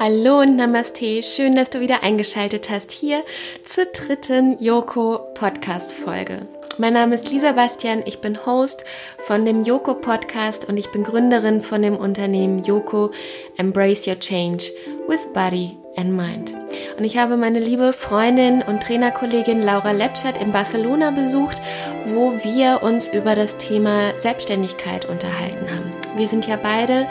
Hallo 0.00 0.40
und 0.40 0.56
Namaste, 0.56 1.22
schön, 1.22 1.54
dass 1.54 1.70
du 1.70 1.80
wieder 1.80 2.02
eingeschaltet 2.02 2.68
hast 2.68 2.90
hier 2.90 3.22
zur 3.64 3.86
dritten 3.86 4.62
Yoko 4.62 5.20
Podcast 5.34 5.94
Folge. 5.94 6.46
Mein 6.78 6.94
Name 6.94 7.14
ist 7.14 7.30
Lisa 7.30 7.52
Bastian, 7.52 8.02
ich 8.04 8.20
bin 8.20 8.44
Host 8.44 8.84
von 9.18 9.44
dem 9.44 9.62
Yoko 9.62 9.94
Podcast 9.94 10.68
und 10.68 10.76
ich 10.76 10.90
bin 10.90 11.04
Gründerin 11.04 11.60
von 11.60 11.80
dem 11.80 11.96
Unternehmen 11.96 12.64
Yoko 12.64 13.12
Embrace 13.56 14.08
Your 14.08 14.18
Change 14.18 14.64
with 15.06 15.20
Body 15.32 15.78
and 15.96 16.16
Mind. 16.16 16.52
Und 16.98 17.04
ich 17.04 17.16
habe 17.16 17.36
meine 17.36 17.60
liebe 17.60 17.92
Freundin 17.92 18.62
und 18.62 18.82
Trainerkollegin 18.82 19.62
Laura 19.62 19.92
Letschert 19.92 20.40
in 20.40 20.52
Barcelona 20.52 21.12
besucht, 21.12 21.62
wo 22.06 22.32
wir 22.42 22.82
uns 22.82 23.08
über 23.08 23.34
das 23.34 23.56
Thema 23.58 24.18
Selbstständigkeit 24.18 25.04
unterhalten 25.04 25.70
haben. 25.70 25.92
Wir 26.16 26.28
sind 26.28 26.46
ja 26.46 26.56
beide 26.56 27.08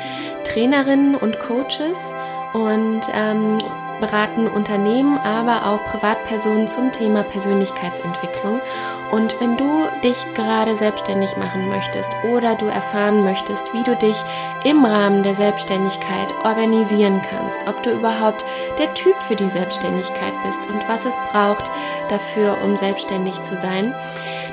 Trainerinnen 0.53 1.15
und 1.15 1.39
Coaches 1.39 2.13
und 2.53 3.01
ähm, 3.13 3.57
beraten 3.99 4.47
Unternehmen, 4.47 5.17
aber 5.17 5.65
auch 5.65 5.83
Privatpersonen 5.85 6.67
zum 6.67 6.91
Thema 6.91 7.23
Persönlichkeitsentwicklung. 7.23 8.59
Und 9.11 9.39
wenn 9.39 9.57
du 9.57 9.87
dich 10.03 10.17
gerade 10.33 10.75
selbstständig 10.75 11.37
machen 11.37 11.69
möchtest 11.69 12.11
oder 12.29 12.55
du 12.55 12.65
erfahren 12.65 13.23
möchtest, 13.23 13.73
wie 13.73 13.83
du 13.83 13.95
dich 13.95 14.17
im 14.63 14.83
Rahmen 14.83 15.23
der 15.23 15.35
Selbstständigkeit 15.35 16.33
organisieren 16.43 17.21
kannst, 17.29 17.59
ob 17.67 17.81
du 17.83 17.91
überhaupt 17.91 18.43
der 18.77 18.93
Typ 18.93 19.15
für 19.23 19.35
die 19.35 19.47
Selbstständigkeit 19.47 20.33
bist 20.43 20.67
und 20.69 20.87
was 20.87 21.05
es 21.05 21.15
braucht 21.31 21.71
dafür, 22.09 22.57
um 22.63 22.75
selbstständig 22.77 23.41
zu 23.43 23.55
sein, 23.55 23.93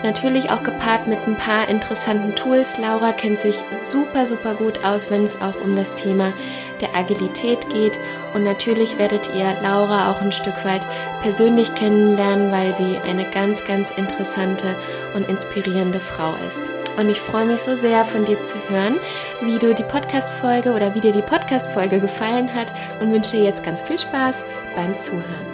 Natürlich 0.03 0.51
auch 0.51 0.63
gepaart 0.63 1.07
mit 1.07 1.19
ein 1.27 1.37
paar 1.37 1.69
interessanten 1.69 2.35
Tools. 2.35 2.79
Laura 2.79 3.13
kennt 3.13 3.39
sich 3.41 3.57
super, 3.73 4.25
super 4.25 4.55
gut 4.55 4.83
aus, 4.83 5.11
wenn 5.11 5.25
es 5.25 5.41
auch 5.43 5.61
um 5.63 5.77
das 5.77 5.95
Thema 5.95 6.33
der 6.81 6.95
Agilität 6.95 7.69
geht. 7.69 7.99
Und 8.33 8.45
natürlich 8.45 8.99
werdet 8.99 9.29
ihr 9.35 9.55
Laura 9.63 10.11
auch 10.11 10.23
ein 10.23 10.33
Stück 10.33 10.65
weit 10.65 10.87
persönlich 11.23 11.74
kennenlernen, 11.74 12.51
weil 12.51 12.74
sie 12.77 12.97
eine 13.07 13.24
ganz, 13.30 13.63
ganz 13.65 13.91
interessante 13.91 14.74
und 15.15 15.29
inspirierende 15.29 16.01
Frau 16.01 16.35
ist. 16.49 16.71
Und 16.99 17.11
ich 17.11 17.21
freue 17.21 17.45
mich 17.45 17.61
so 17.61 17.77
sehr 17.77 18.05
von 18.05 18.24
dir 18.24 18.39
zu 18.43 18.57
hören, 18.69 18.96
wie 19.43 19.59
du 19.59 19.74
die 19.74 19.85
Podcast-Folge 19.85 20.73
oder 20.73 20.95
wie 20.95 21.01
dir 21.01 21.13
die 21.13 21.23
Podcast-Folge 21.23 22.01
gefallen 22.01 22.52
hat 22.55 22.73
und 23.01 23.13
wünsche 23.13 23.37
dir 23.37 23.45
jetzt 23.45 23.63
ganz 23.63 23.83
viel 23.83 23.99
Spaß 23.99 24.45
beim 24.74 24.99
Zuhören. 24.99 25.49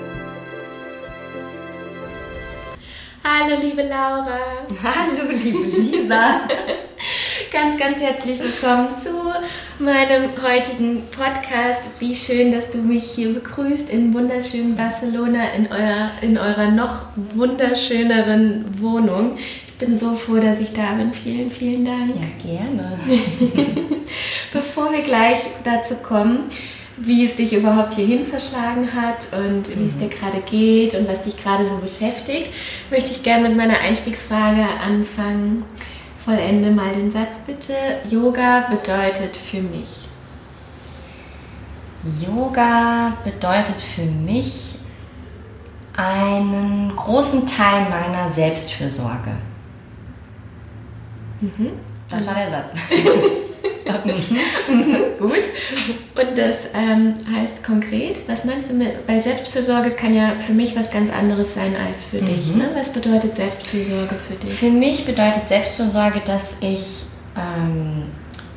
Hallo, 3.29 3.61
liebe 3.61 3.83
Laura. 3.83 4.39
Hallo, 4.85 5.29
liebe 5.33 5.65
Lisa. 5.65 6.43
ganz, 7.53 7.77
ganz 7.77 7.99
herzlich 7.99 8.39
willkommen 8.39 8.87
zu 9.03 9.11
meinem 9.83 10.31
heutigen 10.41 11.03
Podcast. 11.11 11.83
Wie 11.99 12.15
schön, 12.15 12.53
dass 12.53 12.71
du 12.71 12.79
mich 12.79 13.03
hier 13.03 13.35
begrüßt 13.35 13.91
in 13.91 14.15
wunderschönen 14.15 14.77
Barcelona, 14.77 15.41
in, 15.57 15.67
euer, 15.67 16.13
in 16.23 16.39
eurer 16.39 16.71
noch 16.71 17.07
wunderschöneren 17.17 18.65
Wohnung. 18.81 19.37
Ich 19.67 19.75
bin 19.75 19.99
so 19.99 20.15
froh, 20.15 20.37
dass 20.37 20.61
ich 20.61 20.73
da 20.73 20.93
bin. 20.93 21.13
Vielen, 21.13 21.51
vielen 21.51 21.85
Dank. 21.85 22.15
Ja, 22.15 22.55
gerne. 22.55 22.97
Bevor 24.53 24.93
wir 24.93 25.03
gleich 25.03 25.41
dazu 25.65 25.97
kommen, 25.97 26.45
wie 26.97 27.27
es 27.27 27.37
dich 27.37 27.53
überhaupt 27.53 27.95
hierhin 27.95 28.25
verschlagen 28.25 28.95
hat 28.95 29.29
und 29.33 29.69
wie 29.69 29.81
mhm. 29.81 29.89
es 29.89 29.97
dir 29.99 30.09
gerade 30.09 30.41
geht 30.41 30.95
und 30.95 31.09
was 31.09 31.23
dich 31.23 31.37
gerade 31.37 31.69
so 31.69 31.77
beschäftigt, 31.77 32.51
möchte 32.91 33.11
ich 33.11 33.23
gerne 33.23 33.49
mit 33.49 33.57
meiner 33.57 33.79
Einstiegsfrage 33.81 34.67
anfangen. 34.83 35.65
Vollende 36.17 36.71
mal 36.71 36.93
den 36.93 37.11
Satz 37.11 37.39
bitte. 37.47 37.75
Yoga 38.11 38.69
bedeutet 38.71 39.37
für 39.37 39.61
mich. 39.61 40.09
Yoga 42.21 43.17
bedeutet 43.25 43.77
für 43.77 44.03
mich 44.03 44.77
einen 45.97 46.95
großen 46.95 47.47
Teil 47.47 47.87
meiner 47.91 48.33
Selbstfürsorge. 48.33 49.33
Mhm. 51.41 51.73
Das 52.09 52.27
war 52.27 52.35
der 52.35 52.51
Satz. 52.51 52.73
Gut. 55.19 55.33
Und 56.15 56.39
das 56.39 56.57
ähm, 56.75 57.15
heißt 57.33 57.65
konkret, 57.65 58.21
was 58.29 58.45
meinst 58.45 58.71
du 58.71 58.75
mit, 58.75 58.89
weil 59.07 59.21
Selbstfürsorge 59.21 59.91
kann 59.91 60.15
ja 60.15 60.33
für 60.45 60.53
mich 60.53 60.77
was 60.77 60.91
ganz 60.91 61.11
anderes 61.11 61.55
sein 61.55 61.75
als 61.77 62.05
für 62.05 62.21
mhm. 62.21 62.27
dich. 62.27 62.55
Ne? 62.55 62.71
Was 62.75 62.91
bedeutet 62.91 63.37
Selbstfürsorge 63.37 64.15
für 64.15 64.35
dich? 64.35 64.53
Für 64.53 64.71
mich 64.71 65.05
bedeutet 65.05 65.49
Selbstfürsorge, 65.49 66.21
dass 66.25 66.57
ich 66.61 67.05
ähm, 67.37 68.05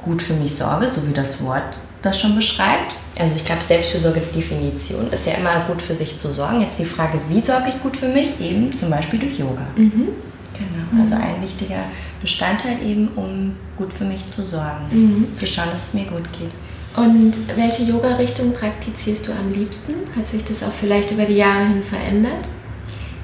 gut 0.04 0.22
für 0.22 0.34
mich 0.34 0.56
sorge, 0.56 0.88
so 0.88 1.08
wie 1.08 1.14
das 1.14 1.44
Wort 1.44 1.78
das 2.02 2.20
schon 2.20 2.36
beschreibt. 2.36 2.96
Also 3.20 3.36
ich 3.36 3.44
glaube, 3.44 3.62
Selbstfürsorge-Definition 3.62 5.12
ist 5.12 5.26
ja 5.26 5.34
immer 5.34 5.66
gut 5.68 5.82
für 5.82 5.96
sich 5.96 6.18
zu 6.18 6.32
sorgen. 6.32 6.62
Jetzt 6.62 6.80
die 6.80 6.86
Frage, 6.86 7.20
wie 7.28 7.42
sorge 7.42 7.70
ich 7.70 7.82
gut 7.82 7.98
für 7.98 8.08
mich? 8.08 8.40
Eben 8.40 8.74
zum 8.74 8.90
Beispiel 8.90 9.20
durch 9.20 9.38
Yoga. 9.38 9.68
Mhm. 9.76 10.08
Genau, 10.54 11.02
also 11.02 11.16
ein 11.16 11.42
wichtiger 11.42 11.84
Bestandteil 12.22 12.82
eben, 12.86 13.10
um 13.16 13.56
gut 13.78 13.94
für 13.94 14.06
mich 14.06 14.28
zu 14.28 14.42
sorgen, 14.44 14.86
mhm. 14.92 15.36
zu 15.36 15.48
schauen, 15.48 15.70
dass 15.72 15.88
es 15.88 15.94
mir 15.94 16.06
gut 16.06 16.32
geht. 16.34 16.52
Und 16.96 17.34
welche 17.56 17.84
Yoga-Richtung 17.84 18.52
praktizierst 18.54 19.28
du 19.28 19.32
am 19.32 19.52
liebsten? 19.54 19.94
Hat 20.18 20.28
sich 20.28 20.44
das 20.44 20.64
auch 20.64 20.72
vielleicht 20.72 21.12
über 21.12 21.26
die 21.26 21.36
Jahre 21.36 21.68
hin 21.68 21.84
verändert? 21.84 22.50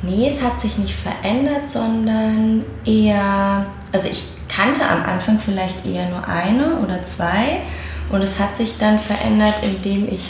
Nee, 0.01 0.27
es 0.27 0.43
hat 0.43 0.61
sich 0.61 0.77
nicht 0.77 0.93
verändert, 0.93 1.69
sondern 1.69 2.63
eher, 2.85 3.65
also 3.91 4.09
ich 4.09 4.23
kannte 4.47 4.87
am 4.87 5.03
Anfang 5.03 5.39
vielleicht 5.39 5.85
eher 5.85 6.09
nur 6.09 6.27
eine 6.27 6.77
oder 6.77 7.03
zwei 7.03 7.61
und 8.11 8.21
es 8.21 8.39
hat 8.39 8.55
sich 8.55 8.77
dann 8.77 8.99
verändert, 8.99 9.55
indem 9.63 10.07
ich, 10.07 10.21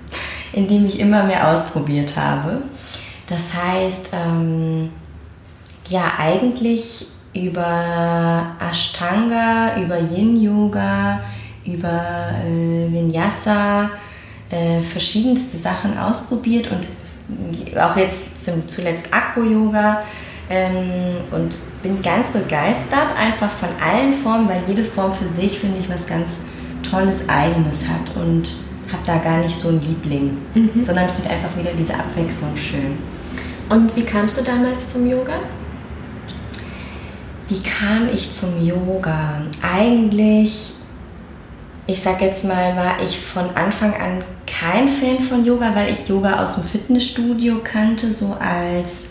indem 0.52 0.86
ich 0.86 1.00
immer 1.00 1.24
mehr 1.24 1.50
ausprobiert 1.50 2.16
habe. 2.16 2.62
Das 3.26 3.54
heißt, 3.54 4.10
ähm, 4.12 4.90
ja, 5.88 6.12
eigentlich 6.18 7.06
über 7.36 8.56
Ashtanga, 8.60 9.76
über 9.80 9.98
Yin-Yoga, 9.98 11.20
über 11.64 12.30
äh, 12.44 12.92
Vinyasa, 12.92 13.90
äh, 14.50 14.80
verschiedenste 14.80 15.56
Sachen 15.56 15.98
ausprobiert 15.98 16.70
und 16.70 16.86
auch 17.78 17.96
jetzt 17.96 18.44
zum, 18.44 18.68
zuletzt 18.68 19.06
Acro-Yoga 19.10 20.02
ähm, 20.48 21.16
und 21.32 21.56
bin 21.82 22.00
ganz 22.00 22.30
begeistert 22.30 23.16
einfach 23.18 23.50
von 23.50 23.68
allen 23.84 24.12
Formen, 24.12 24.48
weil 24.48 24.62
jede 24.66 24.84
Form 24.84 25.12
für 25.12 25.26
sich, 25.26 25.58
finde 25.58 25.78
ich, 25.78 25.88
was 25.88 26.06
ganz 26.06 26.38
Tolles 26.88 27.28
Eigenes 27.28 27.88
hat 27.88 28.16
und 28.16 28.50
habe 28.92 29.02
da 29.04 29.18
gar 29.18 29.38
nicht 29.38 29.56
so 29.56 29.68
einen 29.68 29.80
Liebling, 29.80 30.38
mhm. 30.54 30.84
sondern 30.84 31.08
finde 31.08 31.30
einfach 31.30 31.56
wieder 31.56 31.72
diese 31.72 31.94
Abwechslung 31.94 32.56
schön. 32.56 32.98
Und 33.68 33.94
wie 33.96 34.04
kamst 34.04 34.38
du 34.38 34.42
damals 34.42 34.88
zum 34.88 35.10
Yoga? 35.10 35.40
Wie 37.48 37.60
kam 37.60 38.08
ich 38.12 38.32
zum 38.32 38.66
Yoga? 38.66 39.42
Eigentlich, 39.62 40.72
ich 41.86 42.00
sag 42.00 42.20
jetzt 42.20 42.44
mal, 42.44 42.74
war 42.76 42.96
ich 43.04 43.20
von 43.20 43.48
Anfang 43.54 43.94
an 43.94 44.24
kein 44.46 44.88
Fan 44.88 45.20
von 45.20 45.44
Yoga, 45.44 45.72
weil 45.76 45.92
ich 45.92 46.08
Yoga 46.08 46.42
aus 46.42 46.54
dem 46.56 46.64
Fitnessstudio 46.64 47.60
kannte, 47.62 48.12
so 48.12 48.36
als, 48.40 49.04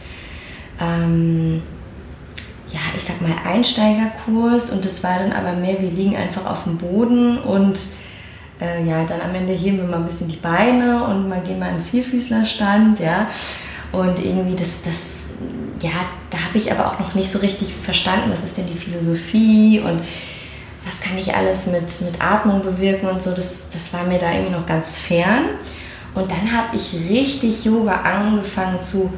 ähm, 0.81 1.61
ja, 2.73 2.81
ich 2.93 3.03
sag 3.05 3.21
mal, 3.21 3.31
Einsteigerkurs. 3.49 4.69
Und 4.69 4.83
das 4.83 5.01
war 5.01 5.19
dann 5.19 5.31
aber 5.31 5.53
mehr, 5.53 5.81
wir 5.81 5.91
liegen 5.91 6.17
einfach 6.17 6.45
auf 6.45 6.65
dem 6.65 6.77
Boden 6.77 7.37
und 7.37 7.79
äh, 8.59 8.85
ja, 8.85 9.05
dann 9.05 9.21
am 9.21 9.33
Ende 9.33 9.53
heben 9.53 9.77
wir 9.77 9.85
mal 9.85 9.97
ein 9.97 10.05
bisschen 10.05 10.27
die 10.27 10.35
Beine 10.35 11.05
und 11.05 11.29
mal 11.29 11.41
gehen 11.41 11.59
mal 11.59 11.73
in 11.73 11.81
Vierfüßlerstand, 11.81 12.99
ja. 12.99 13.27
Und 13.93 14.19
irgendwie 14.19 14.55
das, 14.55 14.81
das 14.81 15.24
ja, 15.81 15.91
da 16.29 16.37
habe 16.37 16.57
ich 16.57 16.71
aber 16.71 16.87
auch 16.87 16.99
noch 16.99 17.15
nicht 17.15 17.31
so 17.31 17.39
richtig 17.39 17.73
verstanden, 17.73 18.31
was 18.31 18.43
ist 18.43 18.57
denn 18.57 18.67
die 18.67 18.77
Philosophie 18.77 19.79
und 19.79 20.01
was 20.85 20.99
kann 21.01 21.17
ich 21.17 21.35
alles 21.35 21.67
mit, 21.67 22.01
mit 22.01 22.21
Atmung 22.21 22.61
bewirken 22.61 23.09
und 23.09 23.21
so. 23.21 23.31
Das, 23.31 23.69
das 23.69 23.91
war 23.93 24.03
mir 24.03 24.19
da 24.19 24.31
irgendwie 24.31 24.53
noch 24.53 24.65
ganz 24.65 24.99
fern. 24.99 25.45
Und 26.13 26.31
dann 26.31 26.51
habe 26.51 26.75
ich 26.75 26.93
richtig 27.09 27.65
Yoga 27.65 28.01
angefangen 28.01 28.79
zu 28.79 29.11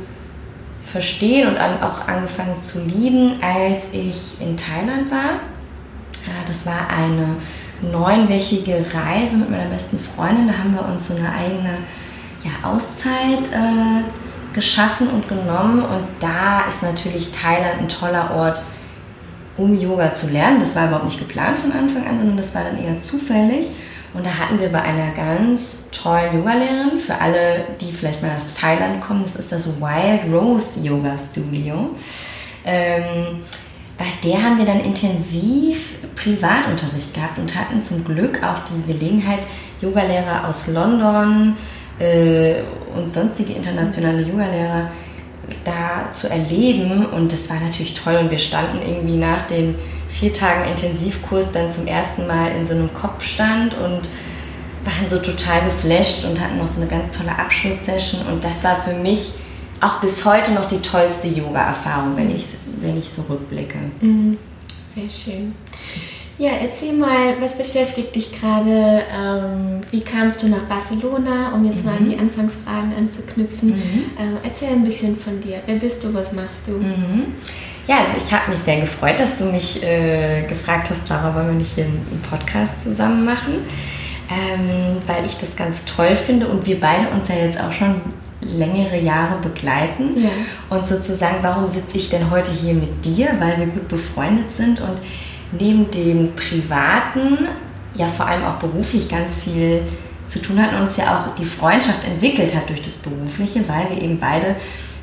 verstehen 0.82 1.48
und 1.48 1.58
an, 1.58 1.82
auch 1.84 2.08
angefangen 2.08 2.60
zu 2.60 2.82
lieben, 2.82 3.42
als 3.42 3.84
ich 3.92 4.40
in 4.40 4.56
Thailand 4.56 5.12
war. 5.12 5.42
Das 6.48 6.66
war 6.66 6.90
eine 6.90 7.36
neunwöchige 7.82 8.86
Reise 8.94 9.38
mit 9.38 9.50
meiner 9.50 9.70
besten 9.70 10.00
Freundin. 10.00 10.48
Da 10.48 10.58
haben 10.58 10.74
wir 10.74 10.86
uns 10.86 11.10
so 11.10 11.16
eine 11.16 11.32
eigene 11.32 11.78
ja, 12.44 12.70
Auszeit 12.70 13.50
äh, 13.52 14.04
geschaffen 14.58 15.08
und 15.08 15.30
genommen 15.30 15.84
und 15.84 16.08
da 16.20 16.62
ist 16.68 16.82
natürlich 16.82 17.32
Thailand 17.32 17.80
ein 17.80 17.90
toller 17.90 18.34
Ort, 18.36 18.60
um 19.56 19.80
Yoga 19.80 20.16
zu 20.16 20.28
lernen. 20.32 20.60
Das 20.60 20.76
war 20.76 20.88
überhaupt 20.88 21.06
nicht 21.06 21.20
geplant 21.20 21.60
von 21.60 21.72
Anfang 21.72 22.08
an, 22.08 22.18
sondern 22.18 22.38
das 22.38 22.56
war 22.56 22.64
dann 22.64 22.84
eher 22.84 22.98
zufällig. 22.98 23.68
Und 24.16 24.26
da 24.26 24.32
hatten 24.32 24.60
wir 24.60 24.70
bei 24.70 24.82
einer 24.82 25.12
ganz 25.12 25.86
tollen 25.92 26.38
Yogalehrerin, 26.38 26.98
für 26.98 27.22
alle, 27.22 27.68
die 27.80 27.92
vielleicht 27.92 28.24
mal 28.24 28.36
nach 28.36 28.52
Thailand 28.52 29.00
kommen, 29.00 29.22
das 29.22 29.36
ist 29.36 29.52
das 29.52 29.68
Wild 29.80 30.34
Rose 30.34 30.80
Yoga 30.80 31.16
Studio. 31.20 31.96
Ähm, 32.66 33.42
bei 33.96 34.06
der 34.24 34.44
haben 34.44 34.58
wir 34.58 34.66
dann 34.66 34.80
intensiv 34.80 35.98
Privatunterricht 36.16 37.14
gehabt 37.14 37.38
und 37.38 37.56
hatten 37.56 37.84
zum 37.84 38.04
Glück 38.04 38.42
auch 38.42 38.64
die 38.64 38.92
Gelegenheit, 38.92 39.42
Yogalehrer 39.82 40.50
aus 40.50 40.66
London 40.66 41.56
äh, 42.00 42.62
und 42.96 43.14
sonstige 43.14 43.54
internationale 43.54 44.22
Yogalehrer 44.22 44.92
da 45.64 46.12
zu 46.12 46.30
erleben. 46.30 47.06
Und 47.06 47.32
das 47.32 47.50
war 47.50 47.60
natürlich 47.60 47.94
toll. 47.94 48.18
Und 48.18 48.32
wir 48.32 48.38
standen 48.38 48.82
irgendwie 48.82 49.18
nach 49.18 49.48
den 49.48 49.76
vier 50.10 50.34
Tagen 50.34 50.70
Intensivkurs 50.70 51.52
dann 51.52 51.70
zum 51.70 51.88
ersten 51.88 52.28
Mal 52.28 52.52
in 52.52 52.66
so 52.66 52.74
einem 52.74 52.94
Kopfstand 52.94 53.76
und 53.76 54.10
waren 54.84 55.10
so 55.10 55.20
total 55.20 55.66
geflasht 55.66 56.26
und 56.26 56.40
hatten 56.40 56.58
noch 56.58 56.68
so 56.68 56.82
eine 56.82 56.90
ganz 56.90 57.16
tolle 57.16 57.38
Abschlusssession. 57.38 58.22
Und 58.28 58.44
das 58.44 58.64
war 58.64 58.82
für 58.82 58.94
mich 58.94 59.32
auch 59.82 60.00
bis 60.00 60.26
heute 60.26 60.54
noch 60.54 60.68
die 60.68 60.80
tollste 60.80 61.28
Yoga-Erfahrung, 61.28 62.16
wenn 62.16 62.36
ich, 62.36 62.46
wenn 62.80 62.98
ich 62.98 63.10
so 63.10 63.24
rückblicke. 63.24 63.78
Mhm. 64.02 64.38
Sehr 64.96 65.10
schön. 65.10 65.54
Ja, 66.40 66.52
erzähl 66.62 66.94
mal, 66.94 67.34
was 67.40 67.58
beschäftigt 67.58 68.16
dich 68.16 68.32
gerade? 68.32 69.04
Ähm, 69.12 69.82
wie 69.90 70.02
kamst 70.02 70.44
du 70.44 70.48
nach 70.48 70.64
Barcelona, 70.64 71.52
um 71.54 71.66
jetzt 71.66 71.80
mhm. 71.80 71.86
mal 71.86 71.98
an 71.98 72.10
die 72.10 72.16
mhm. 72.16 72.22
Anfangsfragen 72.22 72.94
anzuknüpfen? 72.96 73.70
Mhm. 73.70 74.06
Äh, 74.18 74.48
erzähl 74.48 74.70
ein 74.70 74.84
bisschen 74.84 75.18
von 75.18 75.42
dir. 75.42 75.62
Wer 75.66 75.78
bist 75.78 76.04
du? 76.04 76.14
Was 76.14 76.32
machst 76.34 76.68
du? 76.68 76.74
Mhm. 76.74 77.34
Ja, 77.88 78.00
also 78.00 78.22
ich 78.24 78.32
habe 78.32 78.52
mich 78.52 78.60
sehr 78.60 78.82
gefreut, 78.82 79.20
dass 79.20 79.38
du 79.38 79.46
mich 79.46 79.82
äh, 79.82 80.44
gefragt 80.44 80.90
hast, 80.92 81.06
Clara, 81.06 81.34
wollen 81.34 81.48
wir 81.48 81.56
nicht 81.56 81.74
hier 81.74 81.86
einen 81.86 82.22
Podcast 82.30 82.84
zusammen 82.84 83.26
machen? 83.26 83.56
Ähm, 84.30 84.98
weil 85.08 85.26
ich 85.26 85.38
das 85.38 85.56
ganz 85.56 85.86
toll 85.86 86.16
finde 86.16 86.50
und 86.50 86.68
wir 86.68 86.80
beide 86.80 87.08
uns 87.10 87.30
ja 87.30 87.36
jetzt 87.36 87.60
auch 87.60 87.72
schon 87.72 88.02
längere 88.42 89.00
Jahre 89.00 89.40
begleiten. 89.42 90.22
Ja. 90.22 90.30
Und 90.78 90.86
sozusagen, 90.86 91.38
warum 91.42 91.68
sitze 91.68 91.98
ich 91.98 92.10
denn 92.10 92.30
heute 92.30 92.52
hier 92.52 92.74
mit 92.74 93.04
dir? 93.06 93.30
Weil 93.40 93.58
wir 93.58 93.68
gut 93.68 93.88
befreundet 93.88 94.52
sind 94.56 94.82
und 94.82 95.02
neben 95.52 95.90
dem 95.92 96.36
Privaten 96.36 97.48
ja 97.96 98.06
vor 98.06 98.28
allem 98.28 98.44
auch 98.44 98.56
beruflich 98.56 99.10
ganz 99.10 99.44
viel 99.44 99.82
zu 100.28 100.42
tun 100.42 100.62
hatten 100.62 100.76
und 100.76 100.88
uns 100.88 100.98
ja 100.98 101.18
auch 101.18 101.36
die 101.36 101.46
Freundschaft 101.46 102.06
entwickelt 102.06 102.54
hat 102.54 102.70
durch 102.70 102.82
das 102.82 102.98
Berufliche, 102.98 103.68
weil 103.68 103.90
wir 103.90 104.02
eben 104.02 104.20
beide 104.20 104.56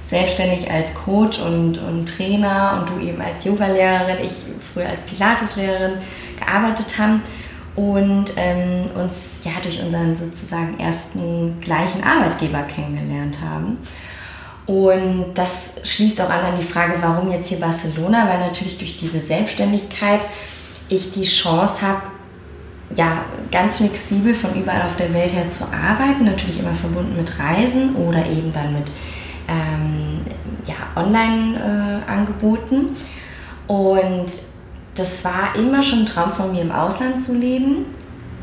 selbstständig 0.07 0.71
als 0.71 0.93
Coach 0.95 1.39
und, 1.41 1.79
und 1.79 2.07
Trainer 2.07 2.79
und 2.81 2.91
du 2.91 3.07
eben 3.07 3.21
als 3.21 3.45
Yogalehrerin, 3.45 4.25
ich 4.25 4.33
früher 4.73 4.89
als 4.89 5.03
Pilateslehrerin 5.05 5.95
gearbeitet 6.39 6.99
haben 6.99 7.23
und 7.75 8.27
ähm, 8.37 8.85
uns 8.95 9.41
ja 9.45 9.53
durch 9.63 9.83
unseren 9.83 10.15
sozusagen 10.15 10.79
ersten 10.79 11.59
gleichen 11.61 12.05
Arbeitgeber 12.05 12.63
kennengelernt 12.63 13.39
haben. 13.41 13.79
Und 14.67 15.27
das 15.35 15.75
schließt 15.83 16.21
auch 16.21 16.31
an 16.31 16.41
an 16.41 16.59
die 16.59 16.65
Frage, 16.65 16.95
warum 17.01 17.31
jetzt 17.31 17.49
hier 17.49 17.61
Barcelona, 17.61 18.27
weil 18.29 18.39
natürlich 18.41 18.79
durch 18.79 18.97
diese 18.97 19.21
Selbstständigkeit 19.21 20.21
ich 20.89 21.13
die 21.13 21.25
Chance 21.25 21.87
habe, 21.87 22.03
ja, 22.95 23.25
ganz 23.51 23.77
flexibel 23.77 24.35
von 24.35 24.55
überall 24.55 24.83
auf 24.83 24.97
der 24.97 25.13
Welt 25.13 25.33
her 25.33 25.49
zu 25.49 25.65
arbeiten, 25.65 26.25
natürlich 26.25 26.59
immer 26.59 26.75
verbunden 26.75 27.17
mit 27.17 27.39
Reisen 27.39 27.97
oder 27.97 28.25
eben 28.27 28.53
dann 28.53 28.75
mit 28.75 28.91
ähm, 29.49 30.19
ja, 30.65 30.75
Online-Angeboten. 30.95 32.91
Und 33.67 34.27
das 34.95 35.25
war 35.25 35.57
immer 35.57 35.83
schon 35.83 36.01
ein 36.01 36.07
Traum 36.07 36.33
von 36.33 36.53
mir, 36.53 36.63
im 36.63 36.73
Ausland 36.73 37.21
zu 37.21 37.35
leben. 37.35 37.87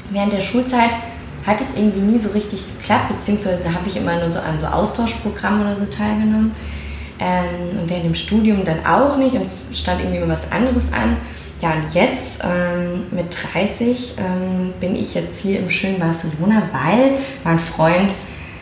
Während 0.10 0.34
der 0.34 0.42
Schulzeit 0.42 0.90
hat 1.46 1.60
es 1.60 1.76
irgendwie 1.76 2.02
nie 2.02 2.18
so 2.18 2.30
richtig 2.30 2.64
geklappt, 2.78 3.10
beziehungsweise 3.10 3.64
da 3.64 3.74
habe 3.74 3.88
ich 3.88 3.98
immer 3.98 4.20
nur 4.20 4.30
so 4.30 4.40
an 4.40 4.60
so 4.60 4.66
Austauschprogrammen 4.68 5.62
oder 5.62 5.76
so 5.76 5.86
teilgenommen. 5.86 6.52
Ähm, 7.20 7.80
und 7.80 7.90
während 7.90 8.06
dem 8.06 8.16
Studium 8.16 8.64
dann 8.66 8.86
auch 8.86 9.18
nicht 9.18 9.36
und 9.36 9.42
es 9.42 9.66
stand 9.74 10.02
irgendwie 10.02 10.18
immer 10.18 10.34
was 10.34 10.52
anderes 10.52 10.92
an. 10.92 11.18
Ja, 11.62 11.74
und 11.74 11.94
jetzt 11.94 12.40
ähm, 12.44 13.04
mit 13.12 13.38
30 13.54 14.16
ähm, 14.18 14.74
bin 14.80 14.96
ich 14.96 15.14
jetzt 15.14 15.42
hier 15.42 15.60
im 15.60 15.70
schönen 15.70 16.00
Barcelona, 16.00 16.64
weil 16.74 17.20
mein 17.44 17.60
Freund 17.60 18.14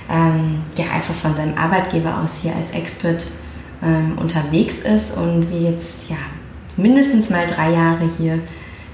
ähm, 0.09 0.61
ja 0.77 0.85
einfach 0.93 1.13
von 1.13 1.33
seinem 1.35 1.57
Arbeitgeber 1.57 2.21
aus 2.21 2.41
hier 2.41 2.53
als 2.55 2.71
Expert 2.71 3.27
ähm, 3.81 4.17
unterwegs 4.17 4.79
ist 4.79 5.15
und 5.15 5.49
wir 5.49 5.71
jetzt 5.71 6.09
ja 6.09 6.17
mindestens 6.75 7.29
mal 7.29 7.45
drei 7.45 7.71
Jahre 7.71 8.09
hier 8.17 8.39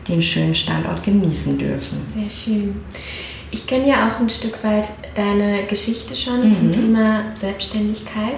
den 0.08 0.22
schönen 0.22 0.54
Standort 0.54 1.04
genießen 1.04 1.58
dürfen. 1.58 1.98
Sehr 2.16 2.30
schön. 2.30 2.76
Ich 3.56 3.66
kenne 3.66 3.88
ja 3.88 4.10
auch 4.10 4.20
ein 4.20 4.30
Stück 4.30 4.62
weit 4.66 4.90
deine 5.14 5.64
Geschichte 5.64 6.14
schon 6.14 6.50
mhm. 6.50 6.52
zum 6.52 6.72
Thema 6.74 7.24
Selbstständigkeit. 7.40 8.36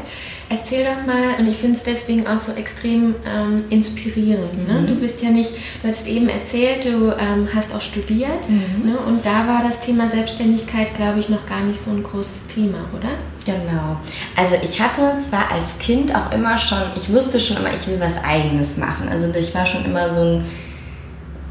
Erzähl 0.47 0.85
doch 0.85 1.07
mal, 1.07 1.39
und 1.39 1.47
ich 1.47 1.57
finde 1.57 1.75
es 1.75 1.83
deswegen 1.83 2.27
auch 2.27 2.37
so 2.39 2.51
extrem 2.51 3.15
ähm, 3.25 3.63
inspirierend. 3.71 4.67
Ne? 4.67 4.81
Mhm. 4.81 4.87
Du 4.87 4.93
bist 4.93 5.23
ja 5.23 5.31
nicht, 5.31 5.49
du 5.81 5.87
hattest 5.87 6.05
eben 6.05 6.29
erzählt, 6.29 6.85
du 6.85 7.11
ähm, 7.19 7.49
hast 7.51 7.73
auch 7.73 7.81
studiert 7.81 8.47
mhm. 8.47 8.91
ne? 8.91 8.97
und 9.07 9.25
da 9.25 9.47
war 9.47 9.63
das 9.67 9.79
Thema 9.79 10.07
Selbstständigkeit, 10.07 10.93
glaube 10.93 11.19
ich, 11.19 11.29
noch 11.29 11.47
gar 11.47 11.61
nicht 11.61 11.81
so 11.81 11.89
ein 11.89 12.03
großes 12.03 12.45
Thema, 12.53 12.77
oder? 12.95 13.09
Genau. 13.43 13.97
Also 14.35 14.53
ich 14.61 14.79
hatte 14.79 15.19
zwar 15.19 15.51
als 15.51 15.79
Kind 15.79 16.15
auch 16.15 16.31
immer 16.31 16.59
schon, 16.59 16.77
ich 16.95 17.11
wusste 17.11 17.39
schon 17.39 17.57
immer, 17.57 17.73
ich 17.73 17.87
will 17.87 17.99
was 17.99 18.23
Eigenes 18.23 18.77
machen. 18.77 19.09
Also 19.09 19.33
ich 19.33 19.55
war 19.55 19.65
schon 19.65 19.83
immer 19.83 20.13
so 20.13 20.21
ein, 20.21 20.45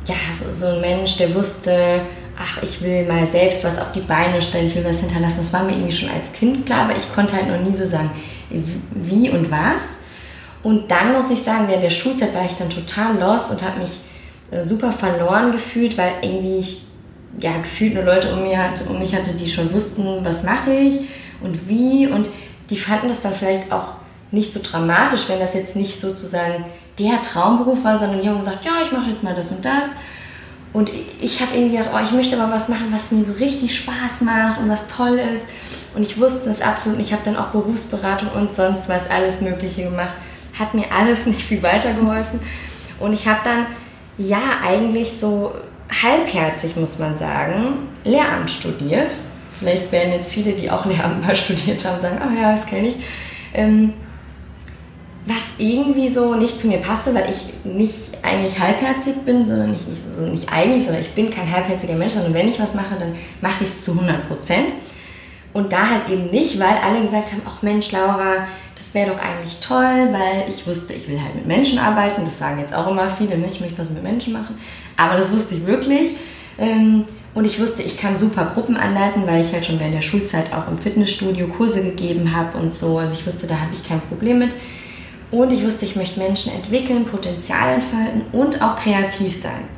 ja, 0.07 0.15
so, 0.39 0.53
so 0.53 0.73
ein 0.73 0.81
Mensch, 0.81 1.17
der 1.17 1.35
wusste, 1.35 2.03
ach, 2.39 2.63
ich 2.63 2.83
will 2.83 3.07
mal 3.07 3.27
selbst 3.27 3.65
was 3.65 3.79
auf 3.79 3.93
die 3.93 4.01
Beine 4.01 4.41
stellen, 4.43 4.67
ich 4.67 4.75
will 4.75 4.85
was 4.85 5.01
hinterlassen. 5.01 5.39
Das 5.39 5.53
war 5.53 5.65
mir 5.65 5.73
irgendwie 5.73 5.93
schon 5.93 6.11
als 6.11 6.33
Kind 6.33 6.67
klar, 6.67 6.85
aber 6.85 6.97
ich 6.97 7.13
konnte 7.15 7.37
halt 7.37 7.49
noch 7.49 7.61
nie 7.61 7.73
so 7.73 7.85
sagen, 7.85 8.11
wie 8.51 9.31
und 9.31 9.51
was. 9.51 9.83
Und 10.63 10.91
dann 10.91 11.13
muss 11.13 11.31
ich 11.31 11.43
sagen, 11.43 11.69
während 11.69 11.85
der 11.85 11.91
Schulzeit 11.91 12.35
war 12.35 12.45
ich 12.45 12.57
dann 12.59 12.71
total 12.71 13.19
lost 13.19 13.51
und 13.51 13.63
habe 13.63 13.81
mich 13.81 14.01
äh, 14.51 14.65
super 14.65 14.93
verloren 14.93 15.53
gefühlt, 15.53 15.97
weil 15.97 16.13
irgendwie 16.23 16.59
ich 16.59 16.87
ja, 17.41 17.53
gefühlt 17.59 17.95
nur 17.95 18.05
Leute 18.05 18.33
um, 18.33 18.43
mir 18.43 18.59
hat, 18.63 18.83
um 18.89 18.99
mich 18.99 19.15
hatte, 19.15 19.33
die 19.33 19.47
schon 19.47 19.73
wussten, 19.73 20.25
was 20.25 20.43
mache 20.43 20.73
ich 20.73 21.01
und 21.43 21.69
wie. 21.69 22.07
Und 22.07 22.29
die 22.71 22.79
fanden 22.79 23.09
das 23.09 23.23
dann 23.23 23.35
vielleicht 23.35 23.71
auch 23.73 23.95
nicht 24.31 24.53
so 24.53 24.61
dramatisch, 24.63 25.29
wenn 25.29 25.39
das 25.39 25.55
jetzt 25.55 25.77
nicht 25.77 26.01
sozusagen 26.01 26.65
der 26.99 27.21
Traumberuf 27.23 27.85
war, 27.85 27.99
sondern 27.99 28.23
die 28.23 28.29
haben 28.29 28.39
gesagt, 28.39 28.65
ja, 28.65 28.73
ich 28.83 28.91
mache 28.91 29.11
jetzt 29.11 29.23
mal 29.23 29.35
das 29.35 29.51
und 29.51 29.65
das. 29.65 29.87
Und 30.77 30.91
ich 31.23 31.41
habe 31.41 31.55
irgendwie 31.55 31.79
gedacht, 31.79 31.89
oh, 31.95 32.05
ich 32.05 32.13
möchte 32.13 32.39
aber 32.39 32.53
was 32.53 32.69
machen, 32.69 32.89
was 32.91 33.11
mir 33.11 33.25
so 33.25 33.33
richtig 33.33 33.75
Spaß 33.79 34.21
macht 34.21 34.61
und 34.61 34.69
was 34.69 34.87
toll 34.89 35.19
ist. 35.19 35.47
Und 35.95 36.03
ich 36.03 36.21
wusste 36.21 36.51
es 36.51 36.61
absolut 36.61 36.99
nicht. 36.99 37.07
Ich 37.07 37.13
habe 37.15 37.23
dann 37.25 37.39
auch 37.39 37.47
Berufsberatung 37.47 38.29
und 38.33 38.53
sonst 38.53 38.87
was, 38.87 39.09
alles 39.09 39.41
Mögliche 39.41 39.85
gemacht. 39.85 40.13
Hat 40.59 40.75
mir 40.75 40.85
alles 40.93 41.25
nicht 41.27 41.41
viel 41.41 41.63
weitergeholfen. 41.63 42.41
Und 43.01 43.15
ich 43.15 43.27
habe 43.27 43.41
dann, 43.43 43.67
ja, 44.19 44.59
eigentlich 44.63 45.13
so 45.19 45.55
halbherzig, 46.03 46.77
muss 46.77 46.99
man 46.99 47.17
sagen, 47.17 47.89
Lehramt 48.05 48.51
studiert. 48.51 49.15
Vielleicht 49.59 49.91
werden 49.93 50.13
jetzt 50.13 50.31
viele, 50.31 50.53
die 50.53 50.71
auch 50.71 50.85
Lehramt 50.85 51.27
mal 51.27 51.37
studiert 51.37 51.87
haben, 51.87 52.03
sagen, 52.03 52.19
ach 52.21 52.35
ja, 52.39 52.55
das 52.55 52.67
kenne 52.67 52.89
ich. 52.89 52.97
Ähm, 53.55 53.95
was 55.27 55.43
irgendwie 55.59 56.09
so 56.09 56.37
nicht 56.37 56.59
zu 56.59 56.69
mir 56.69 56.79
passte, 56.79 57.13
weil 57.13 57.29
ich 57.29 57.47
nicht 57.65 58.13
eigentlich 58.23 58.59
halbherzig 58.59 59.17
bin, 59.25 59.47
sondern 59.47 59.73
nicht, 59.73 59.89
nicht, 59.89 60.01
so 60.15 60.23
nicht 60.23 60.49
eigentlich, 60.53 60.85
sondern 60.85 61.03
ich 61.03 61.15
bin 61.15 61.31
kein 61.31 61.51
halbherziger 61.51 61.97
Mensch, 61.97 62.15
sondern 62.15 62.33
wenn 62.33 62.49
ich 62.49 62.61
was 62.61 62.75
mache, 62.75 62.95
dann 62.99 63.15
mache 63.41 63.65
ich 63.65 63.71
es 63.71 63.83
zu 63.83 63.93
100 63.93 64.29
Prozent. 64.29 64.69
Und 65.53 65.73
da 65.73 65.91
halt 65.91 66.09
eben 66.11 66.27
nicht, 66.27 66.61
weil 66.61 66.77
alle 66.77 67.01
gesagt 67.01 67.33
haben, 67.33 67.43
ach 67.45 67.63
Mensch, 67.63 67.91
Laura, 67.91 68.47
das 68.77 68.95
wäre 68.95 69.11
doch 69.11 69.19
eigentlich 69.19 69.59
toll, 69.61 70.13
weil 70.13 70.53
ich 70.55 70.67
wusste, 70.67 70.93
ich 70.93 71.09
will 71.09 71.21
halt 71.21 71.35
mit 71.35 71.47
Menschen 71.47 71.79
arbeiten. 71.79 72.25
Das 72.25 72.39
sagen 72.39 72.61
jetzt 72.61 72.75
auch 72.75 72.89
immer 72.89 73.11
viele, 73.11 73.37
ne? 73.37 73.49
ich 73.51 73.61
möchte 73.61 73.79
was 73.79 73.91
mit 73.91 74.03
Menschen 74.03 74.33
machen. 74.33 74.57
Aber 74.97 75.17
das 75.17 75.33
wusste 75.33 75.57
ich 75.57 75.67
wirklich. 75.67 76.11
Ähm, 76.59 77.05
und 77.35 77.47
ich 77.47 77.59
wusste, 77.59 77.83
ich 77.83 77.99
kann 77.99 78.17
super 78.17 78.53
Gruppen 78.55 78.77
anleiten, 78.77 79.27
weil 79.27 79.45
ich 79.45 79.53
halt 79.53 79.67
schon 79.67 79.81
während 79.81 79.95
der 79.95 80.03
Schulzeit 80.03 80.55
auch 80.55 80.69
im 80.69 80.79
Fitnessstudio 80.79 81.49
Kurse 81.49 81.83
gegeben 81.83 82.35
habe 82.35 82.57
und 82.59 82.73
so. 82.73 82.99
Also 82.99 83.15
ich 83.15 83.27
wusste, 83.27 83.47
da 83.47 83.55
habe 83.55 83.71
ich 83.73 83.87
kein 83.87 84.01
Problem 84.03 84.39
mit. 84.39 84.55
Und 85.31 85.53
ich 85.53 85.65
wusste, 85.65 85.85
ich 85.85 85.97
möchte 85.97 86.21
Menschen 86.21 86.53
entwickeln, 86.53 87.05
Potenzial 87.05 87.75
entfalten 87.75 88.23
und 88.33 88.63
auch 88.63 88.77
kreativ 88.77 89.35
sein. 89.35 89.69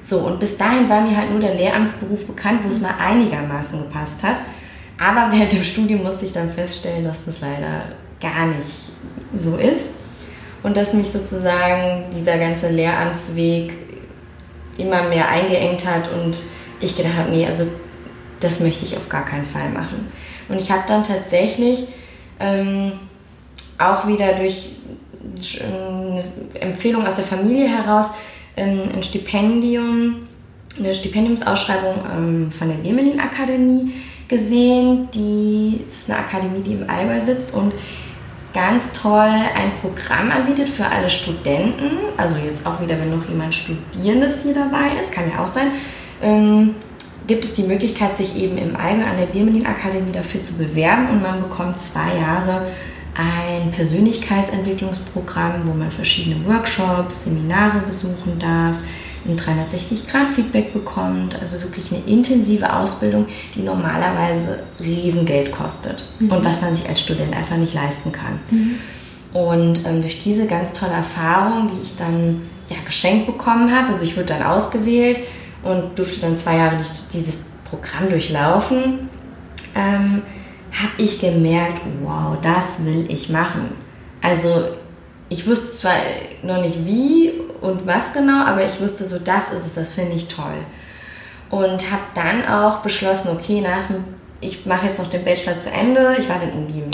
So, 0.00 0.20
und 0.20 0.40
bis 0.40 0.56
dahin 0.56 0.88
war 0.88 1.02
mir 1.02 1.16
halt 1.16 1.30
nur 1.30 1.40
der 1.40 1.54
Lehramtsberuf 1.54 2.26
bekannt, 2.26 2.64
wo 2.64 2.68
es 2.68 2.80
mal 2.80 2.94
einigermaßen 2.98 3.78
gepasst 3.80 4.22
hat. 4.22 4.36
Aber 4.98 5.32
während 5.32 5.52
dem 5.52 5.62
Studium 5.62 6.02
musste 6.02 6.24
ich 6.24 6.32
dann 6.32 6.50
feststellen, 6.50 7.04
dass 7.04 7.24
das 7.24 7.40
leider 7.40 7.84
gar 8.20 8.46
nicht 8.46 8.66
so 9.34 9.56
ist 9.56 9.90
und 10.62 10.76
dass 10.76 10.92
mich 10.92 11.10
sozusagen 11.10 12.04
dieser 12.14 12.38
ganze 12.38 12.70
Lehramtsweg 12.70 13.72
immer 14.76 15.08
mehr 15.08 15.28
eingeengt 15.28 15.86
hat 15.86 16.10
und 16.10 16.42
ich 16.80 16.96
gedacht 16.96 17.16
habe, 17.16 17.30
nee, 17.30 17.46
also 17.46 17.66
das 18.40 18.60
möchte 18.60 18.84
ich 18.84 18.96
auf 18.96 19.08
gar 19.08 19.24
keinen 19.24 19.44
Fall 19.44 19.68
machen. 19.70 20.10
Und 20.48 20.60
ich 20.60 20.70
habe 20.70 20.82
dann 20.86 21.02
tatsächlich 21.02 21.86
ähm, 22.38 22.92
auch 23.80 24.06
wieder 24.06 24.34
durch 24.34 24.70
eine 25.62 26.22
Empfehlung 26.60 27.06
aus 27.06 27.16
der 27.16 27.24
Familie 27.24 27.66
heraus 27.66 28.06
ähm, 28.56 28.82
ein 28.94 29.02
Stipendium, 29.02 30.28
eine 30.78 30.94
Stipendiumsausschreibung 30.94 31.94
ähm, 32.10 32.52
von 32.52 32.68
der 32.68 32.78
Gemelin 32.78 33.20
Akademie 33.20 33.94
gesehen. 34.28 35.08
Die 35.14 35.80
das 35.84 35.94
ist 35.94 36.10
eine 36.10 36.20
Akademie, 36.20 36.60
die 36.60 36.72
im 36.72 36.88
Allgäu 36.88 37.24
sitzt 37.24 37.54
und 37.54 37.72
ganz 38.52 38.92
toll 38.92 39.12
ein 39.20 39.72
Programm 39.80 40.30
anbietet 40.30 40.68
für 40.68 40.86
alle 40.86 41.08
Studenten. 41.08 41.98
Also 42.16 42.36
jetzt 42.36 42.66
auch 42.66 42.80
wieder, 42.80 42.98
wenn 42.98 43.16
noch 43.16 43.28
jemand 43.28 43.54
Studierendes 43.54 44.42
hier 44.42 44.54
dabei 44.54 44.86
ist, 45.00 45.12
kann 45.12 45.30
ja 45.30 45.42
auch 45.42 45.48
sein. 45.48 45.70
Ähm, 46.22 46.74
gibt 47.26 47.44
es 47.44 47.54
die 47.54 47.62
Möglichkeit, 47.62 48.16
sich 48.16 48.36
eben 48.36 48.58
im 48.58 48.76
Allgäu 48.76 49.04
an 49.04 49.16
der 49.18 49.26
Biermelin 49.26 49.64
Akademie 49.64 50.12
dafür 50.12 50.42
zu 50.42 50.54
bewerben 50.54 51.10
und 51.10 51.22
man 51.22 51.40
bekommt 51.40 51.80
zwei 51.80 52.18
Jahre 52.20 52.66
ein 53.14 53.70
Persönlichkeitsentwicklungsprogramm, 53.70 55.62
wo 55.66 55.72
man 55.72 55.90
verschiedene 55.90 56.44
Workshops, 56.46 57.24
Seminare 57.24 57.80
besuchen 57.86 58.38
darf, 58.38 58.76
ein 59.26 59.36
360-Grad-Feedback 59.36 60.72
bekommt, 60.72 61.38
also 61.40 61.60
wirklich 61.62 61.92
eine 61.92 62.02
intensive 62.06 62.72
Ausbildung, 62.74 63.26
die 63.54 63.60
normalerweise 63.60 64.62
Riesengeld 64.80 65.52
kostet 65.52 66.04
mhm. 66.18 66.32
und 66.32 66.44
was 66.44 66.62
man 66.62 66.74
sich 66.74 66.88
als 66.88 67.00
Student 67.00 67.36
einfach 67.36 67.56
nicht 67.56 67.74
leisten 67.74 68.12
kann. 68.12 68.40
Mhm. 68.50 68.76
Und 69.32 69.86
ähm, 69.86 70.00
durch 70.00 70.18
diese 70.18 70.46
ganz 70.46 70.72
tolle 70.72 70.92
Erfahrung, 70.92 71.70
die 71.72 71.82
ich 71.82 71.96
dann 71.96 72.42
ja, 72.68 72.76
geschenkt 72.84 73.26
bekommen 73.26 73.74
habe, 73.74 73.88
also 73.88 74.04
ich 74.04 74.16
wurde 74.16 74.26
dann 74.26 74.42
ausgewählt 74.42 75.20
und 75.62 75.98
durfte 75.98 76.20
dann 76.20 76.36
zwei 76.36 76.56
Jahre 76.56 76.82
dieses 77.12 77.46
Programm 77.68 78.08
durchlaufen, 78.08 79.08
ähm, 79.74 80.22
habe 80.72 81.02
ich 81.02 81.20
gemerkt, 81.20 81.80
wow, 82.02 82.38
das 82.40 82.84
will 82.84 83.06
ich 83.08 83.28
machen. 83.28 83.76
Also 84.22 84.68
ich 85.28 85.46
wusste 85.46 85.76
zwar 85.78 85.94
noch 86.42 86.60
nicht 86.60 86.84
wie 86.86 87.32
und 87.60 87.86
was 87.86 88.12
genau, 88.12 88.44
aber 88.44 88.66
ich 88.66 88.80
wusste 88.80 89.04
so, 89.04 89.18
das 89.18 89.52
ist 89.52 89.66
es, 89.66 89.74
das 89.74 89.94
finde 89.94 90.16
ich 90.16 90.28
toll. 90.28 90.64
Und 91.50 91.90
habe 91.90 92.02
dann 92.14 92.46
auch 92.46 92.80
beschlossen, 92.80 93.30
okay, 93.30 93.60
nach, 93.60 93.84
ich 94.40 94.66
mache 94.66 94.86
jetzt 94.86 94.98
noch 94.98 95.10
den 95.10 95.24
Bachelor 95.24 95.58
zu 95.58 95.70
Ende. 95.70 96.16
Ich 96.18 96.28
war 96.28 96.38
dann 96.38 96.50
irgendwie 96.50 96.80
im 96.80 96.90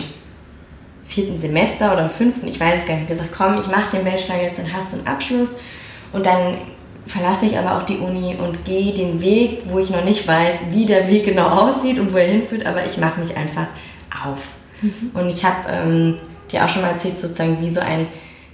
vierten 1.04 1.38
Semester 1.38 1.92
oder 1.92 2.04
im 2.04 2.11
fünften, 2.11 2.49
ich 2.49 2.59
weiß 2.59 2.80
es 2.80 2.88
gar 2.88 2.97
nicht, 2.97 3.09
gesagt, 3.09 3.30
komm, 3.37 3.61
ich 3.61 3.66
mache 3.66 3.97
den 3.97 4.04
Bachelor 4.04 4.42
jetzt, 4.42 4.59
dann 4.59 4.73
hast 4.73 4.95
einen 4.95 5.06
Abschluss. 5.06 5.50
Und 6.12 6.26
dann 6.26 6.59
verlasse 7.06 7.46
ich 7.46 7.58
aber 7.58 7.76
auch 7.76 7.84
die 7.84 7.98
Uni 7.98 8.36
und 8.36 8.64
gehe 8.64 8.92
den 8.92 9.20
Weg, 9.20 9.62
wo 9.68 9.78
ich 9.78 9.90
noch 9.90 10.04
nicht 10.04 10.26
weiß, 10.26 10.66
wie 10.72 10.86
der 10.86 11.08
Weg 11.08 11.25
genau 11.25 11.46
aussieht 11.46 11.98
und 11.98 12.12
wo 12.12 12.16
er 12.16 12.26
hinführt, 12.26 12.66
aber 12.66 12.84
ich 12.84 12.98
mache 12.98 13.20
mich 13.20 13.36
einfach 13.36 13.66
auf. 14.25 14.48
Mhm. 14.82 15.10
Und 15.14 15.28
ich 15.28 15.44
habe 15.44 15.68
ähm, 15.70 16.16
dir 16.50 16.64
auch 16.64 16.68
schon 16.68 16.82
mal 16.82 16.92
erzählt, 16.92 17.18
sozusagen 17.18 17.60
wie 17.60 17.70
so 17.70 17.80
ein 17.80 18.08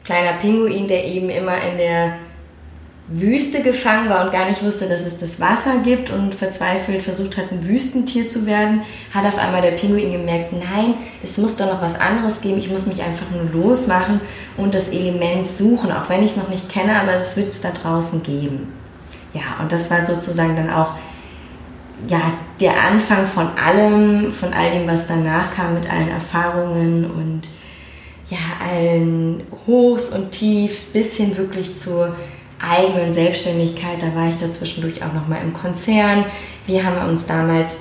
kleiner 0.05 0.35
Pinguin, 0.35 0.87
der 0.87 1.05
eben 1.07 1.31
immer 1.31 1.61
in 1.63 1.79
der 1.79 2.17
Wüste 3.15 3.63
gefangen 3.63 4.09
war 4.09 4.25
und 4.25 4.33
gar 4.33 4.49
nicht 4.49 4.63
wusste, 4.63 4.89
dass 4.89 5.05
es 5.05 5.19
das 5.19 5.41
Wasser 5.41 5.79
gibt 5.85 6.11
und 6.11 6.35
verzweifelt 6.35 7.03
versucht 7.03 7.37
hat, 7.37 7.53
ein 7.53 7.67
Wüstentier 7.67 8.29
zu 8.29 8.47
werden, 8.47 8.83
hat 9.13 9.25
auf 9.27 9.39
einmal 9.39 9.63
der 9.63 9.73
Pinguin 9.73 10.13
gemerkt, 10.13 10.53
nein, 10.53 10.95
es 11.23 11.37
muss 11.39 11.57
doch 11.57 11.67
noch 11.67 11.83
was 11.83 12.01
anderes 12.01 12.41
geben, 12.41 12.59
ich 12.59 12.71
muss 12.71 12.87
mich 12.87 13.03
einfach 13.03 13.27
nur 13.31 13.45
losmachen 13.53 14.21
und 14.57 14.75
das 14.75 14.89
Element 14.89 15.47
suchen, 15.47 15.93
auch 15.93 16.09
wenn 16.09 16.23
ich 16.23 16.33
es 16.33 16.37
noch 16.37 16.49
nicht 16.49 16.69
kenne, 16.69 17.01
aber 17.01 17.15
es 17.15 17.37
wird 17.37 17.53
es 17.53 17.61
da 17.61 17.71
draußen 17.71 18.23
geben. 18.23 18.73
Ja, 19.35 19.61
und 19.61 19.73
das 19.73 19.91
war 19.91 20.05
sozusagen 20.05 20.57
dann 20.57 20.71
auch 20.71 20.95
ja, 22.09 22.21
der 22.61 22.83
Anfang 22.83 23.27
von 23.27 23.49
allem, 23.57 24.33
von 24.33 24.53
all 24.53 24.73
dem, 24.73 24.89
was 24.89 25.07
danach 25.07 25.55
kam, 25.55 25.75
mit 25.75 25.91
allen 25.91 26.09
Erfahrungen 26.09 27.05
und 27.11 27.43
ja, 28.29 28.39
allen 28.67 29.43
Hochs 29.67 30.11
und 30.11 30.33
Tiefs 30.33 30.85
bis 30.85 31.17
hin 31.17 31.37
wirklich 31.37 31.77
zur 31.77 32.17
eigenen 32.63 33.13
Selbstständigkeit. 33.13 34.01
Da 34.01 34.15
war 34.15 34.29
ich 34.29 34.37
dazwischendurch 34.37 35.03
auch 35.03 35.13
nochmal 35.13 35.43
im 35.43 35.53
Konzern. 35.53 36.25
Wir 36.67 36.85
haben 36.85 37.11
uns 37.11 37.27
damals 37.27 37.77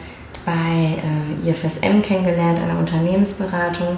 bei 0.45 0.97
äh, 1.43 1.49
IFSM 1.49 2.01
kennengelernt, 2.01 2.59
einer 2.59 2.79
Unternehmensberatung. 2.79 3.97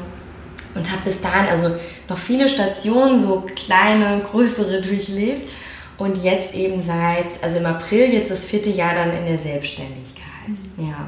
Und 0.75 0.91
habe 0.91 1.01
bis 1.05 1.21
dahin 1.21 1.47
also 1.49 1.75
noch 2.09 2.17
viele 2.17 2.49
Stationen, 2.49 3.19
so 3.19 3.45
kleine, 3.55 4.23
größere 4.29 4.81
durchlebt. 4.87 5.49
Und 5.97 6.23
jetzt 6.23 6.53
eben 6.53 6.81
seit, 6.81 7.41
also 7.43 7.57
im 7.57 7.65
April, 7.65 8.11
jetzt 8.11 8.31
das 8.31 8.45
vierte 8.45 8.71
Jahr 8.71 8.95
dann 8.95 9.15
in 9.15 9.25
der 9.25 9.37
Selbstständigkeit. 9.37 10.49
Mhm. 10.77 10.87
Ja. 10.87 11.07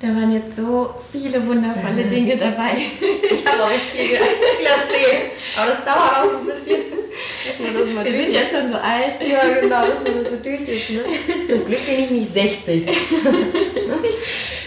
Da 0.00 0.08
waren 0.08 0.30
jetzt 0.30 0.56
so 0.56 0.94
viele 1.10 1.46
wundervolle 1.46 2.04
Dinge 2.04 2.36
dabei. 2.36 2.72
Ich 3.00 3.46
habe 3.46 3.64
auch 3.64 3.70
viel, 3.70 4.04
viel 4.04 4.16
erzählt. 4.18 5.30
Aber 5.56 5.70
das 5.70 5.84
dauert 5.84 6.16
auch 6.18 6.30
so 6.30 6.38
ein 6.38 6.46
bisschen. 6.46 7.05
Dass 7.46 7.58
man 7.58 7.74
das 7.74 7.94
mal 7.94 8.04
Wir 8.04 8.12
sind 8.12 8.32
ja 8.32 8.44
schon 8.44 8.70
so 8.70 8.78
alt. 8.78 9.18
Ja, 9.20 9.60
genau, 9.60 9.86
dass 9.86 10.02
man 10.02 10.22
das 10.22 10.30
so 10.32 10.36
durch 10.42 10.68
ist. 10.68 10.90
Ne? 10.90 11.04
Zum 11.48 11.64
Glück 11.66 11.86
bin 11.86 12.04
ich 12.04 12.10
nicht 12.10 12.32
60. 12.32 12.86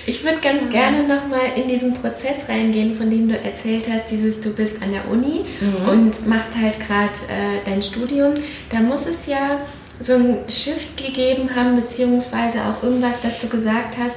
Ich 0.09 0.23
würde 0.23 0.39
ganz 0.41 0.63
mhm. 0.63 0.69
gerne 0.71 1.07
nochmal 1.07 1.51
in 1.55 1.67
diesen 1.67 1.93
Prozess 1.93 2.49
reingehen, 2.49 2.95
von 2.95 3.11
dem 3.11 3.29
du 3.29 3.37
erzählt 3.37 3.87
hast, 3.91 4.09
dieses 4.09 4.39
du 4.39 4.51
bist 4.51 4.81
an 4.81 4.91
der 4.91 5.07
Uni 5.07 5.45
mhm. 5.61 5.87
und 5.87 6.27
machst 6.27 6.55
halt 6.59 6.79
gerade 6.79 7.13
äh, 7.27 7.63
dein 7.63 7.83
Studium. 7.83 8.33
Da 8.69 8.79
muss 8.79 9.05
es 9.05 9.27
ja 9.27 9.59
so 9.99 10.13
ein 10.13 10.37
Shift 10.49 10.97
gegeben 10.97 11.53
haben, 11.53 11.75
beziehungsweise 11.75 12.59
auch 12.65 12.81
irgendwas, 12.81 13.21
dass 13.21 13.39
du 13.39 13.49
gesagt 13.49 13.97
hast, 13.99 14.15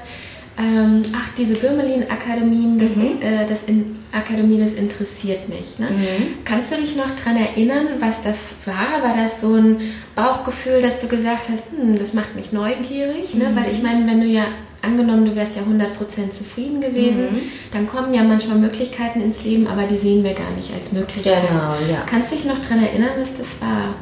ähm, 0.59 1.03
ach, 1.15 1.31
diese 1.37 1.55
Birmelin-Akademien, 1.55 2.79
das, 2.79 2.95
mhm. 2.95 3.23
äh, 3.23 3.47
das 3.47 3.63
in 3.65 3.97
Akademie, 4.13 4.59
das 4.59 4.75
interessiert 4.75 5.49
mich. 5.49 5.79
Ne? 5.79 5.91
Mhm. 5.91 6.45
Kannst 6.45 6.73
du 6.73 6.77
dich 6.77 6.95
noch 6.95 7.11
daran 7.11 7.39
erinnern, 7.39 7.87
was 8.01 8.23
das 8.23 8.55
war? 8.67 9.03
War 9.03 9.17
das 9.17 9.41
so 9.41 9.55
ein 9.55 9.79
Bauchgefühl, 10.15 10.83
dass 10.83 10.99
du 10.99 11.09
gesagt 11.09 11.49
hast, 11.49 11.71
hm, 11.71 11.99
das 11.99 12.13
macht 12.13 12.37
mich 12.37 12.53
neugierig? 12.53 13.35
Ne? 13.35 13.49
Mhm. 13.49 13.57
Weil 13.57 13.73
ich 13.73 13.83
meine, 13.83 14.07
wenn 14.07 14.21
du 14.21 14.27
ja 14.27 14.45
angenommen, 14.83 15.25
du 15.25 15.35
wärst 15.35 15.57
ja 15.57 15.63
100% 15.63 16.31
zufrieden 16.31 16.83
gewesen, 16.83 17.33
mhm. 17.33 17.41
dann 17.73 17.87
kommen 17.87 18.13
ja 18.13 18.23
manchmal 18.23 18.59
Möglichkeiten 18.59 19.23
ins 19.23 19.43
Leben, 19.45 19.67
aber 19.67 19.85
die 19.85 19.97
sehen 19.97 20.23
wir 20.23 20.35
gar 20.35 20.51
nicht 20.51 20.73
als 20.75 20.93
Möglichkeit. 20.93 21.49
Genau, 21.49 21.75
ja. 21.91 22.03
Kannst 22.07 22.33
du 22.33 22.37
dich 22.37 22.45
noch 22.45 22.59
daran 22.59 22.83
erinnern, 22.85 23.13
was 23.19 23.35
das 23.35 23.61
war? 23.61 23.95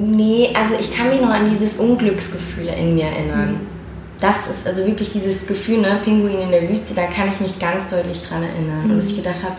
Nee, 0.00 0.50
also 0.54 0.74
ich 0.78 0.94
kann 0.94 1.08
mich 1.08 1.20
noch 1.20 1.30
an 1.30 1.50
dieses 1.50 1.78
Unglücksgefühl 1.78 2.68
in 2.68 2.94
mir 2.94 3.06
erinnern. 3.06 3.60
Das 4.20 4.48
ist 4.50 4.66
also 4.66 4.84
wirklich 4.84 5.12
dieses 5.12 5.46
Gefühl, 5.46 5.78
ne, 5.78 6.00
Pinguin 6.02 6.40
in 6.40 6.50
der 6.50 6.68
Wüste, 6.68 6.94
da 6.94 7.06
kann 7.06 7.28
ich 7.28 7.40
mich 7.40 7.58
ganz 7.58 7.88
deutlich 7.88 8.20
dran 8.22 8.42
erinnern. 8.42 8.84
Mhm. 8.84 8.90
Und 8.90 8.98
dass 8.98 9.10
ich 9.10 9.16
gedacht 9.16 9.42
habe, 9.42 9.54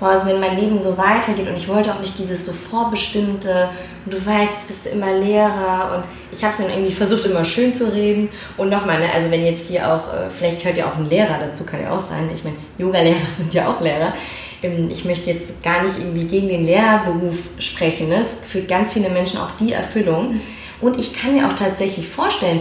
boah, 0.00 0.08
also 0.08 0.26
wenn 0.26 0.40
mein 0.40 0.58
Leben 0.58 0.80
so 0.80 0.96
weitergeht 0.96 1.46
und 1.46 1.56
ich 1.56 1.68
wollte 1.68 1.94
auch 1.94 2.00
nicht 2.00 2.18
dieses 2.18 2.44
so 2.44 2.52
vorbestimmte 2.52 3.68
und 4.04 4.14
du 4.14 4.18
weißt, 4.18 4.50
jetzt 4.56 4.66
bist 4.66 4.86
du 4.86 4.90
immer 4.90 5.14
Lehrer 5.14 5.96
und 5.96 6.08
ich 6.32 6.42
habe 6.42 6.54
es 6.54 6.58
mir 6.58 6.72
irgendwie 6.72 6.92
versucht, 6.92 7.24
immer 7.26 7.44
schön 7.44 7.72
zu 7.72 7.92
reden. 7.92 8.30
Und 8.56 8.70
nochmal, 8.70 8.98
ne, 8.98 9.06
also 9.14 9.30
wenn 9.30 9.44
jetzt 9.44 9.68
hier 9.68 9.86
auch, 9.86 10.12
äh, 10.12 10.30
vielleicht 10.30 10.64
hört 10.64 10.78
ja 10.78 10.86
auch 10.86 10.96
ein 10.96 11.08
Lehrer 11.08 11.38
dazu, 11.38 11.64
kann 11.64 11.82
ja 11.82 11.96
auch 11.96 12.00
sein. 12.00 12.30
Ich 12.34 12.42
meine, 12.42 12.56
Yoga-Lehrer 12.78 13.16
sind 13.38 13.52
ja 13.52 13.68
auch 13.68 13.80
Lehrer. 13.80 14.14
Ähm, 14.62 14.88
ich 14.90 15.04
möchte 15.04 15.30
jetzt 15.30 15.62
gar 15.62 15.82
nicht 15.82 15.98
irgendwie 15.98 16.24
gegen 16.24 16.48
den 16.48 16.64
Lehrberuf 16.64 17.38
sprechen. 17.58 18.08
Ne? 18.08 18.22
Es 18.22 18.48
für 18.48 18.62
ganz 18.62 18.92
viele 18.92 19.10
Menschen 19.10 19.38
auch 19.38 19.50
die 19.52 19.72
Erfüllung. 19.72 20.32
Mhm. 20.32 20.40
Und 20.80 20.98
ich 20.98 21.12
kann 21.12 21.34
mir 21.34 21.46
auch 21.46 21.54
tatsächlich 21.54 22.08
vorstellen, 22.08 22.60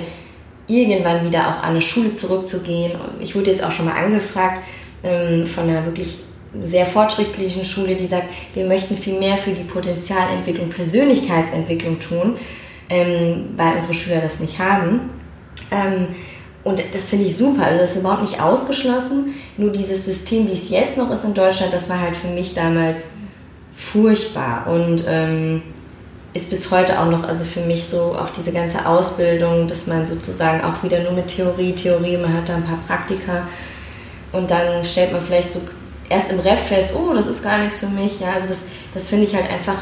irgendwann 0.69 1.25
wieder 1.25 1.47
auch 1.47 1.63
an 1.63 1.71
eine 1.71 1.81
Schule 1.81 2.13
zurückzugehen. 2.13 2.93
Ich 3.19 3.35
wurde 3.35 3.51
jetzt 3.51 3.63
auch 3.63 3.71
schon 3.71 3.85
mal 3.85 3.95
angefragt 3.95 4.61
ähm, 5.03 5.45
von 5.45 5.67
einer 5.67 5.85
wirklich 5.85 6.19
sehr 6.61 6.85
fortschrittlichen 6.85 7.65
Schule, 7.65 7.95
die 7.95 8.07
sagt, 8.07 8.27
wir 8.53 8.65
möchten 8.65 8.97
viel 8.97 9.19
mehr 9.19 9.37
für 9.37 9.51
die 9.51 9.63
Potenzialentwicklung, 9.63 10.69
Persönlichkeitsentwicklung 10.69 11.99
tun, 11.99 12.37
ähm, 12.89 13.49
weil 13.55 13.75
unsere 13.75 13.93
Schüler 13.93 14.21
das 14.21 14.39
nicht 14.39 14.57
haben. 14.57 15.11
Ähm, 15.71 16.07
und 16.63 16.81
das 16.91 17.09
finde 17.09 17.25
ich 17.25 17.37
super. 17.37 17.63
Also 17.63 17.79
das 17.79 17.91
ist 17.91 17.97
überhaupt 17.97 18.21
nicht 18.21 18.41
ausgeschlossen. 18.41 19.35
Nur 19.57 19.71
dieses 19.71 20.05
System, 20.05 20.47
wie 20.47 20.53
es 20.53 20.69
jetzt 20.69 20.97
noch 20.97 21.09
ist 21.11 21.23
in 21.23 21.33
Deutschland, 21.33 21.73
das 21.73 21.89
war 21.89 22.01
halt 22.01 22.15
für 22.15 22.27
mich 22.27 22.53
damals 22.53 22.99
furchtbar. 23.73 24.67
Und 24.67 25.03
ähm, 25.07 25.61
ist 26.33 26.49
bis 26.49 26.69
heute 26.69 26.99
auch 26.99 27.09
noch, 27.09 27.23
also 27.23 27.43
für 27.43 27.61
mich 27.61 27.85
so 27.85 28.15
auch 28.15 28.29
diese 28.29 28.51
ganze 28.51 28.85
Ausbildung, 28.85 29.67
dass 29.67 29.87
man 29.87 30.05
sozusagen 30.05 30.63
auch 30.63 30.83
wieder 30.83 31.01
nur 31.01 31.13
mit 31.13 31.27
Theorie, 31.27 31.73
Theorie, 31.73 32.17
man 32.17 32.33
hat 32.33 32.49
da 32.49 32.55
ein 32.55 32.63
paar 32.63 32.79
Praktika 32.87 33.47
und 34.31 34.51
dann 34.51 34.83
stellt 34.83 35.11
man 35.11 35.21
vielleicht 35.21 35.51
so 35.51 35.61
erst 36.07 36.31
im 36.31 36.39
Ref 36.39 36.59
fest, 36.59 36.93
oh, 36.95 37.13
das 37.13 37.27
ist 37.27 37.43
gar 37.43 37.59
nichts 37.59 37.79
für 37.79 37.87
mich. 37.87 38.19
Ja, 38.19 38.33
also 38.33 38.47
das, 38.47 38.65
das 38.93 39.07
finde 39.07 39.25
ich 39.25 39.35
halt 39.35 39.51
einfach 39.51 39.77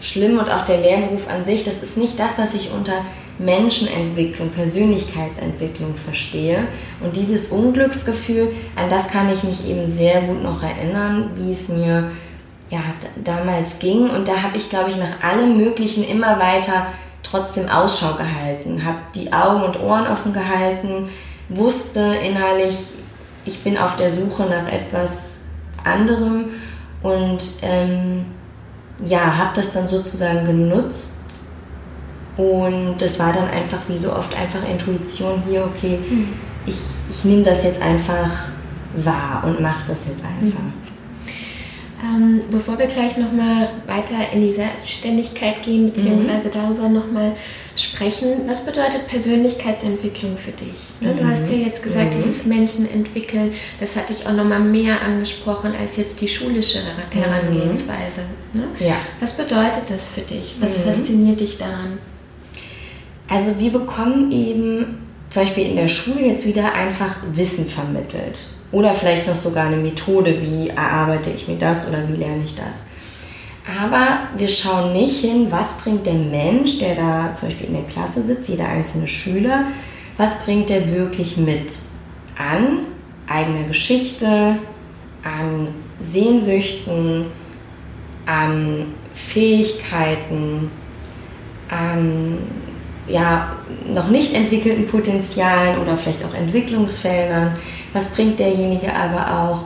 schlimm 0.00 0.38
und 0.38 0.50
auch 0.50 0.64
der 0.64 0.80
Lernberuf 0.80 1.28
an 1.28 1.44
sich, 1.44 1.64
das 1.64 1.82
ist 1.82 1.96
nicht 1.96 2.18
das, 2.18 2.38
was 2.38 2.54
ich 2.54 2.70
unter 2.72 3.04
Menschenentwicklung, 3.38 4.50
Persönlichkeitsentwicklung 4.50 5.94
verstehe. 5.94 6.66
Und 7.00 7.16
dieses 7.16 7.48
Unglücksgefühl, 7.48 8.54
an 8.76 8.90
das 8.90 9.08
kann 9.08 9.32
ich 9.32 9.42
mich 9.42 9.68
eben 9.68 9.90
sehr 9.90 10.22
gut 10.22 10.42
noch 10.42 10.62
erinnern, 10.62 11.30
wie 11.36 11.52
es 11.52 11.68
mir 11.68 12.10
ja, 12.72 12.80
damals 13.22 13.78
ging. 13.78 14.08
Und 14.08 14.26
da 14.26 14.42
habe 14.42 14.56
ich, 14.56 14.70
glaube 14.70 14.90
ich, 14.90 14.96
nach 14.96 15.22
allem 15.22 15.58
Möglichen 15.58 16.04
immer 16.08 16.40
weiter 16.40 16.86
trotzdem 17.22 17.68
Ausschau 17.68 18.14
gehalten, 18.14 18.84
habe 18.84 18.98
die 19.14 19.32
Augen 19.32 19.62
und 19.62 19.80
Ohren 19.80 20.06
offen 20.06 20.32
gehalten, 20.32 21.08
wusste 21.50 22.00
innerlich, 22.00 22.74
ich 23.44 23.62
bin 23.62 23.76
auf 23.76 23.96
der 23.96 24.10
Suche 24.10 24.44
nach 24.44 24.66
etwas 24.72 25.42
anderem 25.84 26.46
und 27.02 27.42
ähm, 27.62 28.26
ja, 29.04 29.36
habe 29.36 29.50
das 29.54 29.72
dann 29.72 29.86
sozusagen 29.86 30.46
genutzt. 30.46 31.18
Und 32.36 32.96
das 32.98 33.18
war 33.18 33.32
dann 33.32 33.48
einfach 33.48 33.80
wie 33.88 33.98
so 33.98 34.14
oft 34.14 34.34
einfach 34.34 34.66
Intuition 34.66 35.42
hier, 35.46 35.64
okay, 35.66 35.98
mhm. 35.98 36.28
ich, 36.64 36.76
ich 37.10 37.24
nehme 37.24 37.42
das 37.42 37.64
jetzt 37.64 37.82
einfach 37.82 38.30
wahr 38.96 39.42
und 39.44 39.60
mache 39.60 39.84
das 39.86 40.08
jetzt 40.08 40.24
einfach. 40.24 40.62
Mhm. 40.62 40.81
Ähm, 42.02 42.40
bevor 42.50 42.78
wir 42.78 42.86
gleich 42.86 43.16
nochmal 43.16 43.70
weiter 43.86 44.16
in 44.32 44.42
die 44.42 44.52
Selbstständigkeit 44.52 45.62
gehen, 45.62 45.92
beziehungsweise 45.92 46.48
mhm. 46.48 46.52
darüber 46.52 46.88
nochmal 46.88 47.36
sprechen, 47.76 48.40
was 48.46 48.66
bedeutet 48.66 49.06
Persönlichkeitsentwicklung 49.06 50.36
für 50.36 50.50
dich? 50.50 50.88
Ne, 51.00 51.14
du 51.14 51.24
hast 51.24 51.48
ja 51.48 51.58
jetzt 51.58 51.80
gesagt, 51.80 52.14
mhm. 52.14 52.22
dieses 52.22 52.44
Menschen 52.44 52.90
entwickeln, 52.92 53.52
das 53.78 53.94
hatte 53.94 54.12
ich 54.12 54.26
auch 54.26 54.32
nochmal 54.32 54.60
mehr 54.60 55.00
angesprochen 55.00 55.74
als 55.78 55.96
jetzt 55.96 56.20
die 56.20 56.28
schulische 56.28 56.78
mhm. 56.80 57.20
Herangehensweise. 57.20 58.22
Ne? 58.52 58.64
Ja. 58.80 58.96
Was 59.20 59.36
bedeutet 59.36 59.84
das 59.88 60.08
für 60.08 60.22
dich? 60.22 60.56
Was 60.58 60.78
mhm. 60.78 60.90
fasziniert 60.90 61.38
dich 61.38 61.56
daran? 61.56 61.98
Also 63.28 63.60
wir 63.60 63.70
bekommen 63.70 64.32
eben 64.32 64.98
zum 65.32 65.44
Beispiel 65.44 65.70
in 65.70 65.76
der 65.76 65.88
Schule 65.88 66.26
jetzt 66.26 66.46
wieder 66.46 66.74
einfach 66.74 67.16
Wissen 67.32 67.66
vermittelt. 67.66 68.44
Oder 68.70 68.92
vielleicht 68.92 69.26
noch 69.26 69.36
sogar 69.36 69.66
eine 69.66 69.76
Methode, 69.76 70.40
wie 70.42 70.68
erarbeite 70.68 71.30
ich 71.30 71.48
mir 71.48 71.56
das 71.56 71.88
oder 71.88 72.06
wie 72.06 72.16
lerne 72.16 72.44
ich 72.44 72.54
das. 72.54 72.86
Aber 73.80 74.28
wir 74.36 74.48
schauen 74.48 74.92
nicht 74.92 75.20
hin, 75.20 75.46
was 75.50 75.78
bringt 75.78 76.04
der 76.04 76.14
Mensch, 76.14 76.78
der 76.78 76.96
da 76.96 77.34
zum 77.34 77.48
Beispiel 77.48 77.68
in 77.68 77.74
der 77.74 77.84
Klasse 77.84 78.22
sitzt, 78.22 78.48
jeder 78.48 78.68
einzelne 78.68 79.08
Schüler, 79.08 79.66
was 80.18 80.44
bringt 80.44 80.68
der 80.68 80.92
wirklich 80.92 81.38
mit 81.38 81.78
an 82.36 82.86
eigener 83.26 83.68
Geschichte, 83.68 84.58
an 85.22 85.68
Sehnsüchten, 85.98 87.26
an 88.26 88.94
Fähigkeiten, 89.14 90.70
an 91.68 92.38
ja, 93.06 93.56
noch 93.86 94.08
nicht 94.08 94.34
entwickelten 94.34 94.86
Potenzialen 94.86 95.78
oder 95.78 95.96
vielleicht 95.96 96.24
auch 96.24 96.34
Entwicklungsfeldern. 96.34 97.56
Was 97.92 98.10
bringt 98.10 98.38
derjenige 98.38 98.94
aber 98.94 99.40
auch 99.40 99.64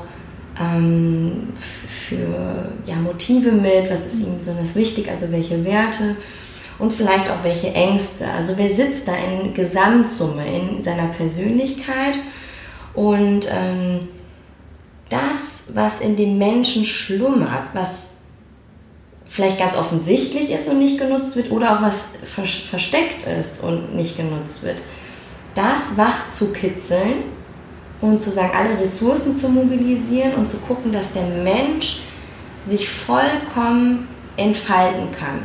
ähm, 0.61 1.52
für 1.57 2.71
ja, 2.87 2.97
Motive 2.97 3.52
mit? 3.52 3.90
Was 3.90 4.07
ist 4.07 4.21
ihm 4.21 4.37
besonders 4.37 4.75
wichtig? 4.75 5.11
Also 5.11 5.31
welche 5.31 5.64
Werte? 5.64 6.16
Und 6.78 6.93
vielleicht 6.93 7.31
auch 7.31 7.43
welche 7.43 7.73
Ängste. 7.73 8.26
Also 8.31 8.55
wer 8.57 8.69
sitzt 8.69 9.09
da 9.09 9.14
in 9.14 9.55
Gesamtsumme 9.55 10.45
in 10.47 10.83
seiner 10.83 11.09
Persönlichkeit? 11.09 12.19
Und 12.95 13.49
ähm, 13.50 14.09
das, 15.09 15.64
was 15.75 16.00
in 16.00 16.16
dem 16.16 16.38
Menschen 16.38 16.85
schlummert, 16.85 17.69
was 17.75 18.11
vielleicht 19.26 19.59
ganz 19.59 19.76
offensichtlich 19.76 20.50
ist 20.50 20.68
und 20.68 20.78
nicht 20.78 20.99
genutzt 20.99 21.37
wird 21.37 21.50
oder 21.50 21.76
auch 21.76 21.83
was 21.83 22.11
versteckt 22.25 23.26
ist 23.26 23.62
und 23.62 23.95
nicht 23.95 24.16
genutzt 24.16 24.62
wird, 24.62 24.83
das 25.54 25.97
wach 25.97 26.28
zu 26.28 26.52
kitzeln 26.52 27.25
und 28.00 28.23
zu 28.23 28.30
sagen, 28.30 28.52
alle 28.56 28.78
Ressourcen 28.78 29.37
zu 29.37 29.49
mobilisieren 29.49 30.35
und 30.35 30.49
zu 30.49 30.59
gucken, 30.59 30.92
dass 30.92 31.12
der 31.12 31.25
Mensch 31.25 32.02
sich 32.66 32.88
vollkommen 32.88 34.09
entfalten 34.37 35.11
kann, 35.12 35.40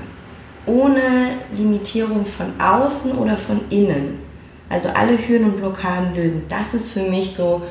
ohne 0.66 1.30
Limitierung 1.56 2.26
von 2.26 2.54
außen 2.60 3.14
oder 3.14 3.38
von 3.38 3.62
innen. 3.70 4.20
Also 4.70 4.90
alle 4.90 5.18
Hürden 5.18 5.52
und 5.52 5.58
Blockaden 5.58 6.16
lösen. 6.16 6.46
Das 6.48 6.74
ist 6.74 6.92
für 6.92 7.04
mich 7.04 7.34
so, 7.34 7.62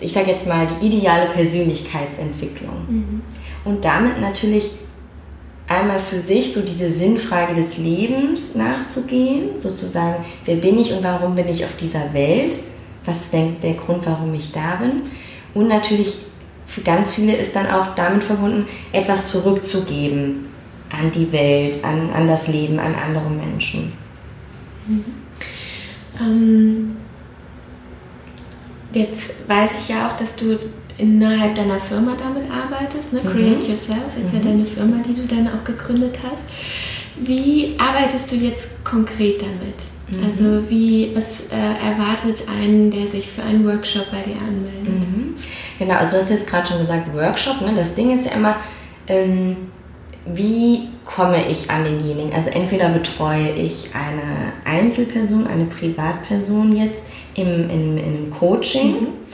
ich 0.00 0.12
sage 0.12 0.30
jetzt 0.30 0.46
mal, 0.46 0.66
die 0.66 0.86
ideale 0.86 1.30
Persönlichkeitsentwicklung. 1.30 2.86
Mhm. 2.88 3.22
Und 3.64 3.84
damit 3.84 4.20
natürlich 4.20 4.70
einmal 5.68 5.98
für 5.98 6.20
sich 6.20 6.52
so 6.52 6.62
diese 6.62 6.90
Sinnfrage 6.90 7.54
des 7.54 7.78
Lebens 7.78 8.54
nachzugehen, 8.54 9.58
sozusagen, 9.58 10.24
wer 10.44 10.56
bin 10.56 10.78
ich 10.78 10.92
und 10.92 11.04
warum 11.04 11.34
bin 11.34 11.48
ich 11.48 11.64
auf 11.64 11.76
dieser 11.76 12.12
Welt? 12.14 12.58
Was 13.04 13.22
ist 13.22 13.32
denn 13.32 13.56
der 13.62 13.74
Grund, 13.74 14.06
warum 14.06 14.32
ich 14.34 14.52
da 14.52 14.76
bin? 14.76 15.02
Und 15.54 15.68
natürlich 15.68 16.18
für 16.66 16.82
ganz 16.82 17.14
viele 17.14 17.34
ist 17.36 17.56
dann 17.56 17.66
auch 17.66 17.94
damit 17.94 18.24
verbunden, 18.24 18.66
etwas 18.92 19.30
zurückzugeben 19.30 20.46
an 20.90 21.10
die 21.10 21.30
Welt, 21.32 21.82
an, 21.84 22.10
an 22.10 22.28
das 22.28 22.48
Leben, 22.48 22.78
an 22.78 22.94
andere 22.94 23.28
Menschen. 23.30 23.92
Mhm. 24.86 25.04
Ähm, 26.20 26.96
jetzt 28.92 29.30
weiß 29.48 29.70
ich 29.80 29.88
ja 29.88 30.08
auch, 30.08 30.16
dass 30.16 30.36
du 30.36 30.58
innerhalb 30.98 31.54
deiner 31.54 31.78
Firma 31.78 32.16
damit 32.18 32.50
arbeitest. 32.50 33.12
Ne? 33.12 33.20
Mhm. 33.22 33.28
Create 33.28 33.68
Yourself 33.68 34.16
ist 34.18 34.32
mhm. 34.32 34.38
ja 34.38 34.44
deine 34.44 34.66
Firma, 34.66 34.96
die 35.06 35.14
du 35.14 35.26
dann 35.26 35.48
auch 35.48 35.64
gegründet 35.64 36.18
hast. 36.22 36.44
Wie 37.16 37.74
arbeitest 37.78 38.30
du 38.30 38.36
jetzt 38.36 38.84
konkret 38.84 39.42
damit? 39.42 39.82
Mhm. 40.10 40.26
Also 40.26 40.70
wie, 40.70 41.12
was 41.14 41.42
äh, 41.50 41.56
erwartet 41.56 42.44
einen, 42.60 42.90
der 42.90 43.06
sich 43.06 43.28
für 43.28 43.42
einen 43.42 43.64
Workshop 43.66 44.10
bei 44.10 44.22
dir 44.22 44.36
anmeldet? 44.36 45.08
Mhm. 45.08 45.34
Genau, 45.78 45.94
also 45.94 46.16
du 46.16 46.22
hast 46.22 46.30
jetzt 46.30 46.46
gerade 46.46 46.66
schon 46.66 46.80
gesagt 46.80 47.14
Workshop. 47.14 47.60
Ne? 47.60 47.72
Das 47.74 47.94
Ding 47.94 48.16
ist 48.16 48.26
ja 48.26 48.32
immer, 48.32 48.56
ähm, 49.06 49.56
wie 50.26 50.88
komme 51.04 51.48
ich 51.48 51.70
an 51.70 51.84
denjenigen? 51.84 52.32
Also 52.34 52.50
entweder 52.50 52.90
betreue 52.90 53.52
ich 53.52 53.90
eine 53.94 54.52
Einzelperson, 54.64 55.46
eine 55.46 55.64
Privatperson 55.64 56.76
jetzt 56.76 57.02
im, 57.34 57.70
in, 57.70 57.98
in 57.98 58.04
einem 58.04 58.30
Coaching. 58.30 58.92
Mhm 58.92 59.28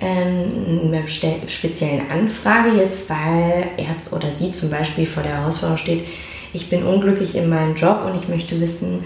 ähm, 0.00 0.92
einer 0.92 1.06
speziellen 1.08 2.10
Anfrage 2.10 2.70
jetzt, 2.76 3.10
weil 3.10 3.70
er 3.76 4.12
oder 4.12 4.30
sie 4.30 4.52
zum 4.52 4.70
Beispiel 4.70 5.06
vor 5.06 5.22
der 5.22 5.38
Herausforderung 5.38 5.78
steht, 5.78 6.06
ich 6.52 6.70
bin 6.70 6.84
unglücklich 6.84 7.34
in 7.34 7.48
meinem 7.48 7.74
Job 7.74 8.02
und 8.06 8.16
ich 8.16 8.28
möchte 8.28 8.60
wissen, 8.60 9.04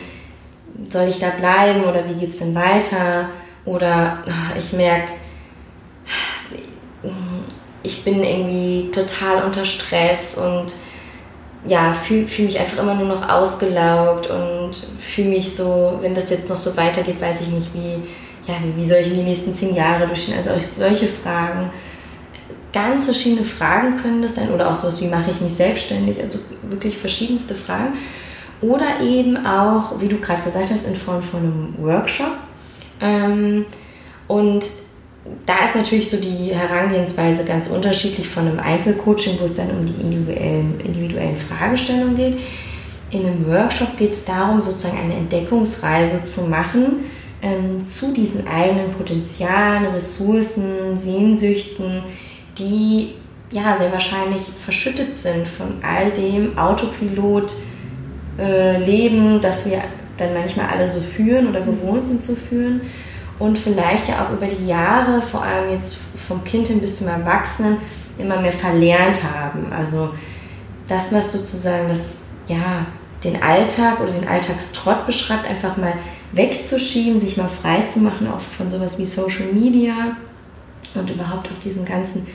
soll 0.89 1.09
ich 1.09 1.19
da 1.19 1.31
bleiben 1.31 1.85
oder 1.85 2.09
wie 2.09 2.15
geht 2.15 2.31
es 2.31 2.39
denn 2.39 2.55
weiter? 2.55 3.31
Oder 3.65 4.23
ach, 4.29 4.57
ich 4.59 4.73
merke, 4.73 5.13
ich 7.83 8.05
bin 8.05 8.23
irgendwie 8.23 8.91
total 8.93 9.45
unter 9.45 9.65
Stress 9.65 10.37
und 10.37 10.75
ja, 11.67 11.93
fühle 11.93 12.27
fühl 12.27 12.47
mich 12.47 12.59
einfach 12.59 12.83
immer 12.83 12.95
nur 12.95 13.07
noch 13.07 13.29
ausgelaugt 13.29 14.29
und 14.29 14.73
fühle 15.01 15.29
mich 15.31 15.55
so, 15.55 15.99
wenn 16.01 16.15
das 16.15 16.31
jetzt 16.31 16.49
noch 16.51 16.57
so 16.57 16.77
weitergeht, 16.77 17.21
weiß 17.21 17.41
ich 17.43 17.49
nicht, 17.49 17.73
wie, 17.73 18.03
ja, 18.47 18.55
wie 18.77 18.85
soll 18.85 18.99
ich 18.99 19.09
in 19.09 19.15
die 19.15 19.23
nächsten 19.23 19.55
zehn 19.55 19.75
Jahre 19.75 20.07
durchstehen? 20.07 20.37
Also 20.37 20.51
solche 20.61 21.07
Fragen. 21.07 21.71
Ganz 22.73 23.05
verschiedene 23.05 23.45
Fragen 23.45 23.99
können 23.99 24.23
das 24.23 24.37
sein 24.37 24.51
oder 24.51 24.71
auch 24.71 24.77
sowas 24.77 25.01
wie 25.03 25.07
mache 25.07 25.31
ich 25.31 25.41
mich 25.43 25.53
selbstständig? 25.53 26.19
Also 26.21 26.39
wirklich 26.63 26.97
verschiedenste 26.97 27.55
Fragen. 27.55 27.99
Oder 28.63 29.01
eben 29.03 29.45
auch, 29.45 30.01
wie 30.01 30.09
du 30.09 30.19
gerade 30.19 30.43
gesagt 30.43 30.71
hast, 30.71 30.87
in 30.87 30.97
Form 30.97 31.23
von 31.23 31.41
einem 31.41 31.75
Workshop. 31.79 32.33
Ähm, 33.01 33.67
und 34.27 34.71
da 35.47 35.65
ist 35.65 35.77
natürlich 35.77 36.11
so 36.11 36.17
die 36.17 36.55
Herangehensweise 36.55 37.45
ganz 37.45 37.69
unterschiedlich 37.69 38.29
von 38.29 38.47
einem 38.47 38.59
Einzelcoaching, 38.59 39.39
wo 39.39 39.45
es 39.45 39.55
dann 39.55 39.71
um 39.71 39.85
die 39.85 40.01
individuellen, 40.01 40.81
individuellen 40.81 41.37
Fragestellungen 41.37 42.15
geht. 42.15 42.39
In 43.11 43.27
einem 43.27 43.47
Workshop 43.47 43.97
geht 43.99 44.15
es 44.15 44.25
darum, 44.25 44.63
sozusagen 44.63 44.99
eine 44.99 45.15
Entdeckungsreise 45.15 46.25
zu 46.25 46.43
machen, 46.43 47.05
ähm, 47.43 47.87
zu 47.87 48.13
diesen 48.13 48.47
eigenen 48.47 48.93
Potenzialen, 48.93 49.87
Ressourcen, 49.87 50.97
Sehnsüchten, 50.97 52.05
die 52.59 53.15
ja 53.51 53.77
sehr 53.77 53.93
wahrscheinlich 53.93 54.43
verschüttet 54.57 55.17
sind 55.17 55.47
von 55.47 55.75
all 55.83 56.11
dem 56.13 56.57
Autopilot 56.57 57.53
äh, 58.39 59.39
das 59.41 59.67
wir 59.67 59.83
dann 60.17 60.35
manchmal 60.35 60.67
alle 60.67 60.89
so 60.89 61.01
führen 61.01 61.49
oder 61.49 61.61
gewohnt 61.63 62.07
sind 62.07 62.23
zu 62.23 62.35
führen 62.35 62.81
und 63.39 63.59
vielleicht 63.59 64.09
ja 64.09 64.25
auch 64.25 64.33
über 64.33 64.47
die 64.47 64.67
Jahre, 64.67 65.21
vor 65.21 65.43
allem 65.43 65.71
jetzt 65.71 65.97
vom 66.17 66.45
Kind 66.45 66.69
hin 66.69 66.81
bis 66.81 66.99
zum 66.99 67.09
Erwachsenen, 67.09 67.79
immer 68.19 68.41
mehr 68.41 68.53
verlernt 68.53 69.21
haben. 69.25 69.73
Also 69.73 70.11
das, 70.87 71.13
was 71.13 71.33
sozusagen 71.33 71.89
das, 71.89 72.29
ja, 72.47 72.87
den 73.25 73.43
Alltag 73.43 74.01
oder 74.01 74.13
den 74.13 74.29
Alltagstrott 74.29 75.07
beschreibt, 75.07 75.49
einfach 75.49 75.77
mal 75.77 75.95
wegzuschieben, 76.33 77.21
sich 77.21 77.37
mal 77.37 77.49
frei 77.49 77.83
zu 77.83 78.01
machen, 78.01 78.27
auch 78.27 78.41
von 78.41 78.71
sowas 78.71 78.99
wie 78.99 79.05
Social 79.05 79.53
Media 79.53 80.17
und 80.95 81.11
überhaupt 81.11 81.49
auch 81.51 81.59
diesem 81.59 81.85
ganzen 81.85 82.27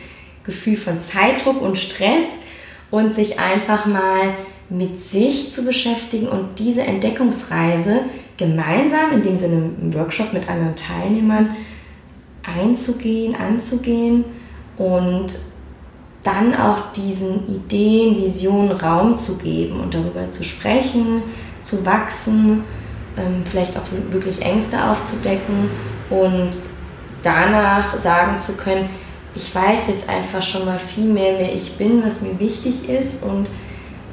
Gefühl 0.43 0.77
von 0.77 1.01
Zeitdruck 1.01 1.61
und 1.61 1.77
Stress 1.77 2.23
und 2.91 3.13
sich 3.13 3.39
einfach 3.39 3.85
mal 3.85 4.35
mit 4.69 4.99
sich 4.99 5.51
zu 5.51 5.63
beschäftigen 5.63 6.27
und 6.27 6.59
diese 6.59 6.81
Entdeckungsreise 6.81 8.01
gemeinsam, 8.37 9.13
in 9.13 9.23
dem 9.23 9.37
Sinne 9.37 9.71
im 9.81 9.93
Workshop 9.93 10.33
mit 10.33 10.47
anderen 10.49 10.75
Teilnehmern, 10.75 11.55
einzugehen, 12.43 13.35
anzugehen 13.35 14.25
und 14.77 15.39
dann 16.23 16.53
auch 16.55 16.91
diesen 16.91 17.47
Ideen, 17.47 18.21
Visionen 18.21 18.71
Raum 18.71 19.17
zu 19.17 19.37
geben 19.37 19.79
und 19.79 19.93
darüber 19.93 20.29
zu 20.29 20.43
sprechen, 20.43 21.23
zu 21.61 21.85
wachsen 21.85 22.63
ähm, 23.17 23.43
vielleicht 23.49 23.77
auch 23.77 23.83
wirklich 24.11 24.41
Ängste 24.41 24.83
aufzudecken 24.83 25.69
und 26.09 26.51
danach 27.21 27.97
sagen 27.99 28.39
zu 28.39 28.53
können, 28.53 28.89
ich 29.35 29.53
weiß 29.53 29.87
jetzt 29.89 30.09
einfach 30.09 30.41
schon 30.41 30.65
mal 30.65 30.79
viel 30.79 31.05
mehr, 31.05 31.37
wer 31.37 31.53
ich 31.53 31.73
bin, 31.73 32.03
was 32.03 32.21
mir 32.21 32.39
wichtig 32.39 32.89
ist 32.89 33.23
und 33.23 33.47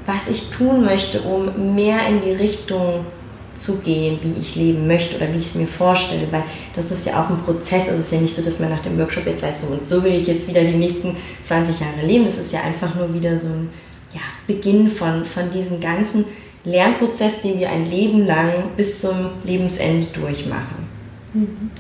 was 0.06 0.28
ich 0.28 0.50
tun 0.50 0.84
möchte, 0.84 1.22
um 1.22 1.74
mehr 1.74 2.06
in 2.08 2.20
die 2.20 2.32
Richtung 2.32 3.06
zu 3.54 3.76
gehen, 3.76 4.18
wie 4.22 4.38
ich 4.38 4.56
leben 4.56 4.86
möchte 4.86 5.16
oder 5.16 5.32
wie 5.32 5.38
ich 5.38 5.46
es 5.46 5.54
mir 5.54 5.66
vorstelle, 5.66 6.26
weil 6.30 6.42
das 6.74 6.90
ist 6.90 7.06
ja 7.06 7.22
auch 7.22 7.30
ein 7.30 7.42
Prozess. 7.42 7.88
Also 7.88 8.00
es 8.00 8.06
ist 8.06 8.12
ja 8.12 8.20
nicht 8.20 8.34
so, 8.34 8.42
dass 8.42 8.58
man 8.58 8.70
nach 8.70 8.82
dem 8.82 8.98
Workshop 8.98 9.26
jetzt 9.26 9.42
weiß, 9.42 9.62
so 9.62 9.68
und 9.68 9.88
so 9.88 10.02
will 10.02 10.14
ich 10.14 10.26
jetzt 10.26 10.48
wieder 10.48 10.62
die 10.62 10.72
nächsten 10.72 11.16
20 11.42 11.80
Jahre 11.80 12.04
leben. 12.04 12.24
Das 12.24 12.36
ist 12.36 12.52
ja 12.52 12.60
einfach 12.62 12.94
nur 12.94 13.14
wieder 13.14 13.38
so 13.38 13.48
ein 13.48 13.70
ja, 14.12 14.20
Beginn 14.46 14.90
von, 14.90 15.24
von 15.24 15.50
diesem 15.50 15.80
ganzen 15.80 16.24
Lernprozess, 16.64 17.40
den 17.40 17.58
wir 17.58 17.70
ein 17.70 17.88
Leben 17.90 18.26
lang 18.26 18.70
bis 18.76 19.00
zum 19.00 19.30
Lebensende 19.44 20.06
durchmachen. 20.06 20.88
Mhm. 21.32 21.70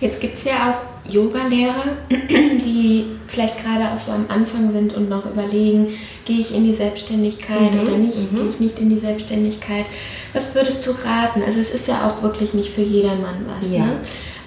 Jetzt 0.00 0.20
gibt 0.20 0.34
es 0.34 0.44
ja 0.44 0.70
auch 0.70 1.10
Yoga-Lehrer, 1.10 1.96
die 2.10 3.04
vielleicht 3.26 3.62
gerade 3.62 3.92
auch 3.92 3.98
so 3.98 4.12
am 4.12 4.26
Anfang 4.28 4.70
sind 4.72 4.94
und 4.94 5.08
noch 5.08 5.24
überlegen, 5.24 5.88
gehe 6.24 6.40
ich 6.40 6.54
in 6.54 6.64
die 6.64 6.72
Selbstständigkeit 6.72 7.74
mhm. 7.74 7.80
oder 7.80 7.96
nicht, 7.96 8.32
mhm. 8.32 8.36
gehe 8.36 8.48
ich 8.48 8.60
nicht 8.60 8.78
in 8.78 8.90
die 8.90 8.98
Selbstständigkeit. 8.98 9.86
Was 10.32 10.54
würdest 10.54 10.86
du 10.86 10.90
raten? 10.90 11.42
Also 11.42 11.60
es 11.60 11.74
ist 11.74 11.88
ja 11.88 12.08
auch 12.08 12.22
wirklich 12.22 12.52
nicht 12.52 12.70
für 12.70 12.82
jedermann 12.82 13.46
was. 13.46 13.70
Ja. 13.70 13.84
Ne? 13.84 13.92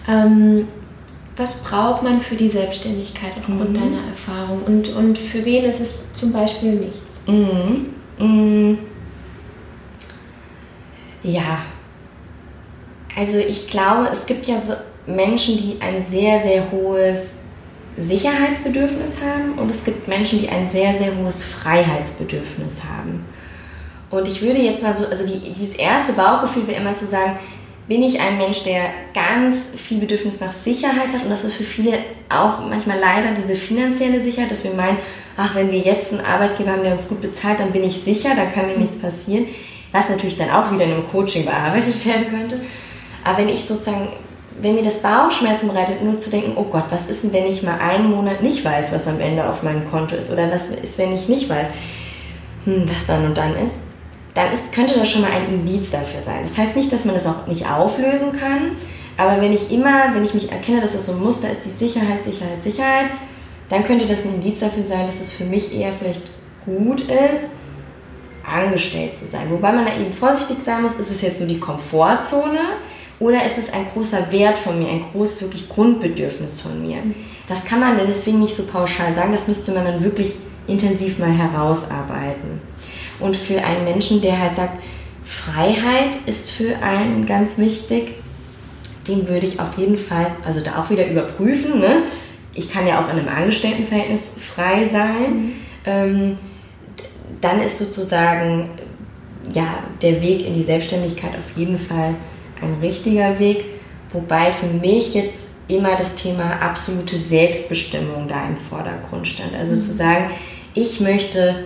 Ähm, 0.07 0.67
was 1.35 1.63
braucht 1.63 2.03
man 2.03 2.19
für 2.19 2.35
die 2.35 2.49
Selbstständigkeit 2.49 3.31
aufgrund 3.39 3.71
mhm. 3.71 3.75
deiner 3.75 4.07
Erfahrung? 4.09 4.61
Und, 4.65 4.93
und 4.95 5.17
für 5.17 5.45
wen 5.45 5.63
ist 5.63 5.79
es 5.79 5.95
zum 6.13 6.33
Beispiel 6.33 6.73
nichts? 6.73 7.23
Mhm. 7.27 7.85
Mhm. 11.23 11.31
Ja, 11.31 11.59
also 13.15 13.37
ich 13.37 13.69
glaube, 13.69 14.09
es 14.11 14.25
gibt 14.25 14.45
ja 14.45 14.59
so 14.59 14.73
Menschen, 15.05 15.57
die 15.57 15.77
ein 15.81 16.03
sehr, 16.03 16.41
sehr 16.41 16.71
hohes 16.71 17.35
Sicherheitsbedürfnis 17.97 19.17
haben 19.21 19.59
und 19.59 19.69
es 19.69 19.83
gibt 19.83 20.07
Menschen, 20.07 20.39
die 20.39 20.49
ein 20.49 20.69
sehr, 20.69 20.93
sehr 20.93 21.17
hohes 21.17 21.43
Freiheitsbedürfnis 21.43 22.81
haben. 22.83 23.25
Und 24.09 24.27
ich 24.27 24.41
würde 24.41 24.59
jetzt 24.59 24.81
mal 24.81 24.93
so, 24.93 25.05
also 25.05 25.25
die, 25.25 25.53
dieses 25.53 25.75
erste 25.75 26.13
Bauchgefühl 26.13 26.67
wäre 26.67 26.79
immer 26.79 26.95
zu 26.95 27.05
sagen, 27.05 27.37
bin 27.87 28.03
ich 28.03 28.21
ein 28.21 28.37
Mensch, 28.37 28.63
der 28.63 28.83
ganz 29.13 29.67
viel 29.75 29.97
Bedürfnis 29.97 30.39
nach 30.39 30.53
Sicherheit 30.53 31.11
hat 31.11 31.23
und 31.23 31.29
das 31.29 31.43
ist 31.43 31.55
für 31.55 31.63
viele 31.63 31.97
auch 32.29 32.59
manchmal 32.67 32.99
leider 32.99 33.33
diese 33.33 33.55
finanzielle 33.55 34.23
Sicherheit, 34.23 34.51
dass 34.51 34.63
wir 34.63 34.73
meinen, 34.73 34.99
ach, 35.35 35.55
wenn 35.55 35.71
wir 35.71 35.79
jetzt 35.79 36.11
einen 36.11 36.21
Arbeitgeber 36.21 36.71
haben, 36.71 36.83
der 36.83 36.93
uns 36.93 37.07
gut 37.07 37.21
bezahlt, 37.21 37.59
dann 37.59 37.71
bin 37.71 37.83
ich 37.83 37.97
sicher, 37.97 38.35
dann 38.35 38.53
kann 38.53 38.67
mir 38.67 38.77
nichts 38.77 38.99
passieren, 38.99 39.47
was 39.91 40.09
natürlich 40.09 40.37
dann 40.37 40.49
auch 40.49 40.71
wieder 40.71 40.85
in 40.85 40.93
einem 40.93 41.07
Coaching 41.07 41.45
bearbeitet 41.45 42.05
werden 42.05 42.29
könnte. 42.29 42.59
Aber 43.23 43.39
wenn 43.39 43.49
ich 43.49 43.65
sozusagen 43.65 44.09
wenn 44.61 44.75
mir 44.75 44.83
das 44.83 45.01
Bauchschmerzen 45.01 45.69
bereitet, 45.69 46.03
nur 46.03 46.17
zu 46.17 46.29
denken, 46.29 46.53
oh 46.55 46.65
Gott, 46.65 46.85
was 46.89 47.07
ist 47.07 47.23
denn, 47.23 47.33
wenn 47.33 47.45
ich 47.45 47.63
mal 47.63 47.77
einen 47.79 48.11
Monat 48.11 48.41
nicht 48.43 48.63
weiß, 48.63 48.91
was 48.91 49.07
am 49.07 49.19
Ende 49.19 49.47
auf 49.47 49.63
meinem 49.63 49.89
Konto 49.89 50.15
ist? 50.15 50.31
Oder 50.31 50.51
was 50.51 50.69
ist, 50.69 50.97
wenn 50.97 51.15
ich 51.15 51.29
nicht 51.29 51.49
weiß, 51.49 51.67
hm, 52.65 52.85
was 52.89 53.05
dann 53.07 53.25
und 53.25 53.37
dann 53.37 53.55
ist? 53.55 53.75
Dann 54.33 54.51
ist, 54.51 54.71
könnte 54.71 54.97
das 54.97 55.09
schon 55.09 55.21
mal 55.21 55.31
ein 55.31 55.47
Indiz 55.47 55.91
dafür 55.91 56.21
sein. 56.21 56.41
Das 56.43 56.57
heißt 56.57 56.75
nicht, 56.75 56.91
dass 56.91 57.05
man 57.05 57.15
das 57.15 57.25
auch 57.25 57.47
nicht 57.47 57.69
auflösen 57.69 58.31
kann, 58.31 58.71
aber 59.17 59.41
wenn 59.41 59.53
ich 59.53 59.71
immer, 59.71 60.13
wenn 60.13 60.23
ich 60.23 60.33
mich 60.33 60.51
erkenne, 60.51 60.81
dass 60.81 60.93
das 60.93 61.07
so 61.07 61.13
ein 61.13 61.19
Muster 61.19 61.49
ist, 61.49 61.65
die 61.65 61.69
Sicherheit, 61.69 62.23
Sicherheit, 62.23 62.61
Sicherheit, 62.63 63.11
dann 63.69 63.83
könnte 63.83 64.05
das 64.05 64.25
ein 64.25 64.35
Indiz 64.35 64.59
dafür 64.59 64.83
sein, 64.83 65.05
dass 65.05 65.19
es 65.19 65.33
für 65.33 65.43
mich 65.43 65.73
eher 65.73 65.93
vielleicht 65.93 66.21
gut 66.65 67.01
ist, 67.01 67.51
angestellt 68.51 69.15
zu 69.15 69.25
sein. 69.25 69.49
Wobei 69.49 69.71
man 69.71 69.85
da 69.85 69.97
eben 69.97 70.11
vorsichtig 70.11 70.57
sein 70.65 70.81
muss, 70.81 70.97
ist 70.97 71.11
es 71.11 71.21
jetzt 71.21 71.39
so 71.39 71.45
die 71.45 71.59
Komfortzone, 71.59 72.59
oder 73.19 73.45
ist 73.45 73.57
es 73.57 73.73
ein 73.73 73.85
großer 73.93 74.31
Wert 74.31 74.57
von 74.57 74.79
mir, 74.79 74.89
ein 74.89 75.03
großes 75.11 75.41
wirklich 75.41 75.67
Grundbedürfnis 75.67 76.61
von 76.61 76.81
mir? 76.81 76.97
Das 77.47 77.65
kann 77.65 77.81
man 77.81 77.97
deswegen 77.97 78.39
nicht 78.39 78.55
so 78.55 78.63
pauschal 78.65 79.13
sagen, 79.13 79.33
das 79.33 79.47
müsste 79.47 79.73
man 79.73 79.83
dann 79.83 80.03
wirklich 80.03 80.35
intensiv 80.67 81.19
mal 81.19 81.31
herausarbeiten. 81.31 82.61
Und 83.19 83.35
für 83.35 83.61
einen 83.61 83.83
Menschen, 83.83 84.21
der 84.21 84.39
halt 84.39 84.55
sagt, 84.55 84.81
Freiheit 85.23 86.15
ist 86.25 86.49
für 86.51 86.77
einen 86.81 87.25
ganz 87.25 87.57
wichtig, 87.57 88.13
den 89.07 89.27
würde 89.27 89.47
ich 89.47 89.59
auf 89.59 89.77
jeden 89.77 89.97
Fall, 89.97 90.27
also 90.45 90.61
da 90.61 90.81
auch 90.81 90.89
wieder 90.89 91.05
überprüfen. 91.05 91.79
Ne? 91.79 92.03
Ich 92.53 92.71
kann 92.71 92.87
ja 92.87 92.99
auch 92.99 93.11
in 93.11 93.19
einem 93.19 93.27
Angestelltenverhältnis 93.27 94.31
frei 94.37 94.87
sein. 94.87 95.35
Mhm. 95.35 95.51
Ähm, 95.85 96.37
dann 97.41 97.61
ist 97.61 97.77
sozusagen 97.77 98.69
ja, 99.53 99.67
der 100.01 100.21
Weg 100.21 100.45
in 100.45 100.53
die 100.53 100.63
Selbstständigkeit 100.63 101.31
auf 101.37 101.57
jeden 101.57 101.77
Fall 101.77 102.15
ein 102.61 102.75
richtiger 102.81 103.39
Weg, 103.39 103.65
wobei 104.11 104.51
für 104.51 104.67
mich 104.67 105.13
jetzt 105.13 105.49
immer 105.67 105.95
das 105.95 106.15
Thema 106.15 106.61
absolute 106.61 107.15
Selbstbestimmung 107.15 108.27
da 108.27 108.47
im 108.47 108.57
Vordergrund 108.57 109.27
stand. 109.27 109.53
Also 109.55 109.75
mhm. 109.75 109.79
zu 109.79 109.93
sagen, 109.93 110.31
ich 110.73 110.99
möchte 110.99 111.65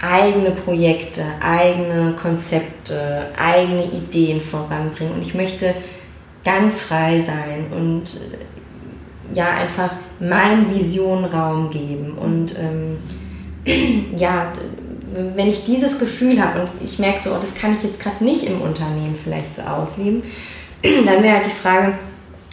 eigene 0.00 0.50
Projekte, 0.50 1.22
eigene 1.40 2.14
Konzepte, 2.20 3.28
eigene 3.38 3.84
Ideen 3.86 4.40
voranbringen 4.40 5.14
und 5.14 5.22
ich 5.22 5.34
möchte 5.34 5.74
ganz 6.44 6.82
frei 6.82 7.20
sein 7.20 7.66
und 7.74 8.02
äh, 8.14 9.34
ja 9.34 9.50
einfach 9.50 9.94
meinen 10.20 10.74
Visionen 10.74 11.24
Raum 11.24 11.70
geben 11.70 12.12
und 12.18 12.54
ähm, 12.58 12.98
ja 14.16 14.52
wenn 15.14 15.48
ich 15.48 15.64
dieses 15.64 15.98
Gefühl 15.98 16.42
habe 16.42 16.62
und 16.62 16.68
ich 16.84 16.98
merke 16.98 17.20
so, 17.22 17.30
oh, 17.30 17.38
das 17.40 17.54
kann 17.54 17.74
ich 17.76 17.82
jetzt 17.82 18.00
gerade 18.00 18.24
nicht 18.24 18.44
im 18.44 18.60
Unternehmen 18.60 19.16
vielleicht 19.22 19.54
so 19.54 19.62
ausleben, 19.62 20.22
dann 20.82 21.22
wäre 21.22 21.36
halt 21.36 21.46
die 21.46 21.50
Frage, 21.50 21.94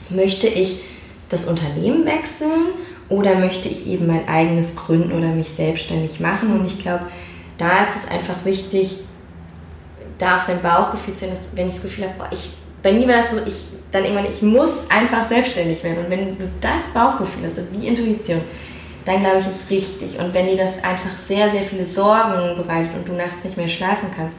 möchte 0.10 0.48
ich 0.48 0.82
das 1.30 1.48
Unternehmen 1.48 2.06
wechseln 2.06 2.74
oder 3.10 3.36
möchte 3.36 3.70
ich 3.70 3.88
eben 3.88 4.08
mein 4.08 4.28
eigenes 4.28 4.76
gründen 4.76 5.12
oder 5.12 5.30
mich 5.30 5.50
selbstständig 5.50 6.20
machen? 6.20 6.60
Und 6.60 6.66
ich 6.66 6.80
glaube, 6.80 7.06
da 7.58 7.82
ist 7.82 8.04
es 8.04 8.12
einfach 8.12 8.46
wichtig, 8.46 8.98
da 10.18 10.38
auf 10.38 10.44
sein 10.44 10.62
Bauchgefühl 10.62 11.16
zu 11.16 11.26
hören, 11.26 11.34
dass 11.34 11.48
wenn 11.56 11.68
ich 11.68 11.76
das 11.76 11.84
Gefühl 11.84 12.06
habe, 12.06 12.34
ich, 12.34 12.52
bei 12.84 12.94
mir 12.94 13.08
war 13.08 13.16
das 13.16 13.32
so, 13.32 13.38
ich 13.46 13.66
dann 13.92 14.06
irgendwann, 14.06 14.30
ich 14.30 14.42
muss 14.42 14.70
einfach 14.90 15.28
selbstständig 15.28 15.84
werden. 15.84 16.06
Und 16.06 16.10
wenn 16.10 16.38
du 16.38 16.50
das 16.60 16.94
Bauchgefühl 16.94 17.46
hast, 17.46 17.60
die 17.74 17.88
Intuition, 17.88 18.42
dann 19.06 19.20
glaube 19.22 19.40
ich, 19.40 19.48
ist 19.48 19.70
richtig. 19.70 20.20
Und 20.20 20.34
wenn 20.34 20.48
dir 20.48 20.58
das 20.58 20.84
einfach 20.84 21.18
sehr, 21.18 21.52
sehr 21.52 21.64
viele 21.64 21.86
Sorgen 21.86 22.58
bereitet 22.58 22.92
und 22.96 23.08
du 23.08 23.14
nachts 23.14 23.44
nicht 23.44 23.58
mehr 23.58 23.68
schlafen 23.68 24.10
kannst, 24.16 24.38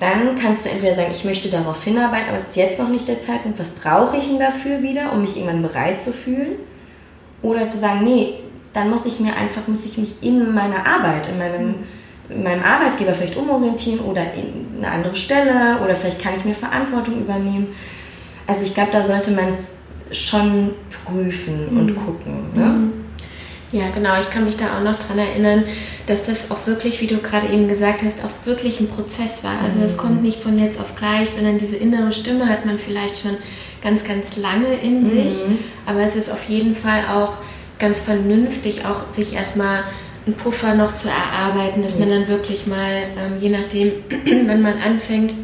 dann 0.00 0.36
kannst 0.36 0.64
du 0.64 0.70
entweder 0.70 0.94
sagen, 0.94 1.12
ich 1.12 1.24
möchte 1.24 1.48
darauf 1.48 1.82
hinarbeiten, 1.82 2.28
aber 2.28 2.38
es 2.38 2.48
ist 2.48 2.56
jetzt 2.56 2.78
noch 2.78 2.88
nicht 2.88 3.08
der 3.08 3.20
Zeitpunkt, 3.20 3.58
was 3.58 3.72
brauche 3.72 4.16
ich 4.16 4.28
denn 4.28 4.38
dafür 4.38 4.82
wieder, 4.82 5.12
um 5.12 5.22
mich 5.22 5.36
irgendwann 5.36 5.62
bereit 5.62 6.00
zu 6.00 6.12
fühlen? 6.12 6.52
Oder 7.42 7.68
zu 7.68 7.78
sagen, 7.78 8.04
nee, 8.04 8.34
dann 8.72 8.90
muss 8.90 9.06
ich 9.06 9.18
mir 9.18 9.34
einfach, 9.34 9.66
muss 9.66 9.84
ich 9.86 9.98
mich 9.98 10.22
in 10.22 10.54
meiner 10.54 10.86
Arbeit, 10.86 11.28
in 11.28 11.38
meinem, 11.38 11.74
in 12.28 12.42
meinem 12.42 12.62
Arbeitgeber 12.62 13.14
vielleicht 13.14 13.36
umorientieren 13.36 14.00
oder 14.00 14.22
in 14.34 14.76
eine 14.78 14.92
andere 14.92 15.16
Stelle 15.16 15.80
oder 15.82 15.96
vielleicht 15.96 16.20
kann 16.20 16.34
ich 16.36 16.44
mir 16.44 16.54
Verantwortung 16.54 17.20
übernehmen. 17.20 17.68
Also 18.46 18.64
ich 18.64 18.74
glaube, 18.74 18.90
da 18.92 19.02
sollte 19.02 19.32
man 19.32 19.54
schon 20.12 20.74
prüfen 21.04 21.68
und 21.68 21.90
mhm. 21.90 21.96
gucken. 21.96 22.50
Ne? 22.54 22.64
Mhm. 22.64 22.97
Ja, 23.72 23.90
genau. 23.90 24.18
Ich 24.20 24.30
kann 24.30 24.44
mich 24.44 24.56
da 24.56 24.78
auch 24.78 24.82
noch 24.82 24.98
daran 24.98 25.18
erinnern, 25.18 25.64
dass 26.06 26.24
das 26.24 26.50
auch 26.50 26.66
wirklich, 26.66 27.00
wie 27.00 27.06
du 27.06 27.18
gerade 27.18 27.48
eben 27.48 27.68
gesagt 27.68 28.02
hast, 28.02 28.24
auch 28.24 28.46
wirklich 28.46 28.80
ein 28.80 28.88
Prozess 28.88 29.44
war. 29.44 29.60
Also 29.62 29.80
es 29.82 29.96
mhm. 29.96 30.00
kommt 30.00 30.22
nicht 30.22 30.42
von 30.42 30.58
jetzt 30.58 30.80
auf 30.80 30.96
gleich, 30.96 31.30
sondern 31.30 31.58
diese 31.58 31.76
innere 31.76 32.12
Stimme 32.12 32.48
hat 32.48 32.64
man 32.64 32.78
vielleicht 32.78 33.18
schon 33.18 33.36
ganz, 33.82 34.04
ganz 34.04 34.36
lange 34.36 34.74
in 34.82 35.02
mhm. 35.02 35.10
sich. 35.10 35.42
Aber 35.84 36.00
es 36.00 36.16
ist 36.16 36.30
auf 36.30 36.48
jeden 36.48 36.74
Fall 36.74 37.04
auch 37.12 37.36
ganz 37.78 38.00
vernünftig, 38.00 38.86
auch 38.86 39.10
sich 39.10 39.34
erstmal 39.34 39.84
einen 40.26 40.36
Puffer 40.36 40.74
noch 40.74 40.94
zu 40.94 41.08
erarbeiten, 41.08 41.82
dass 41.82 41.98
man 41.98 42.10
dann 42.10 42.28
wirklich 42.28 42.66
mal, 42.66 43.04
ähm, 43.18 43.38
je 43.38 43.50
nachdem, 43.50 43.92
wenn 44.24 44.62
man 44.62 44.78
anfängt, 44.78 45.34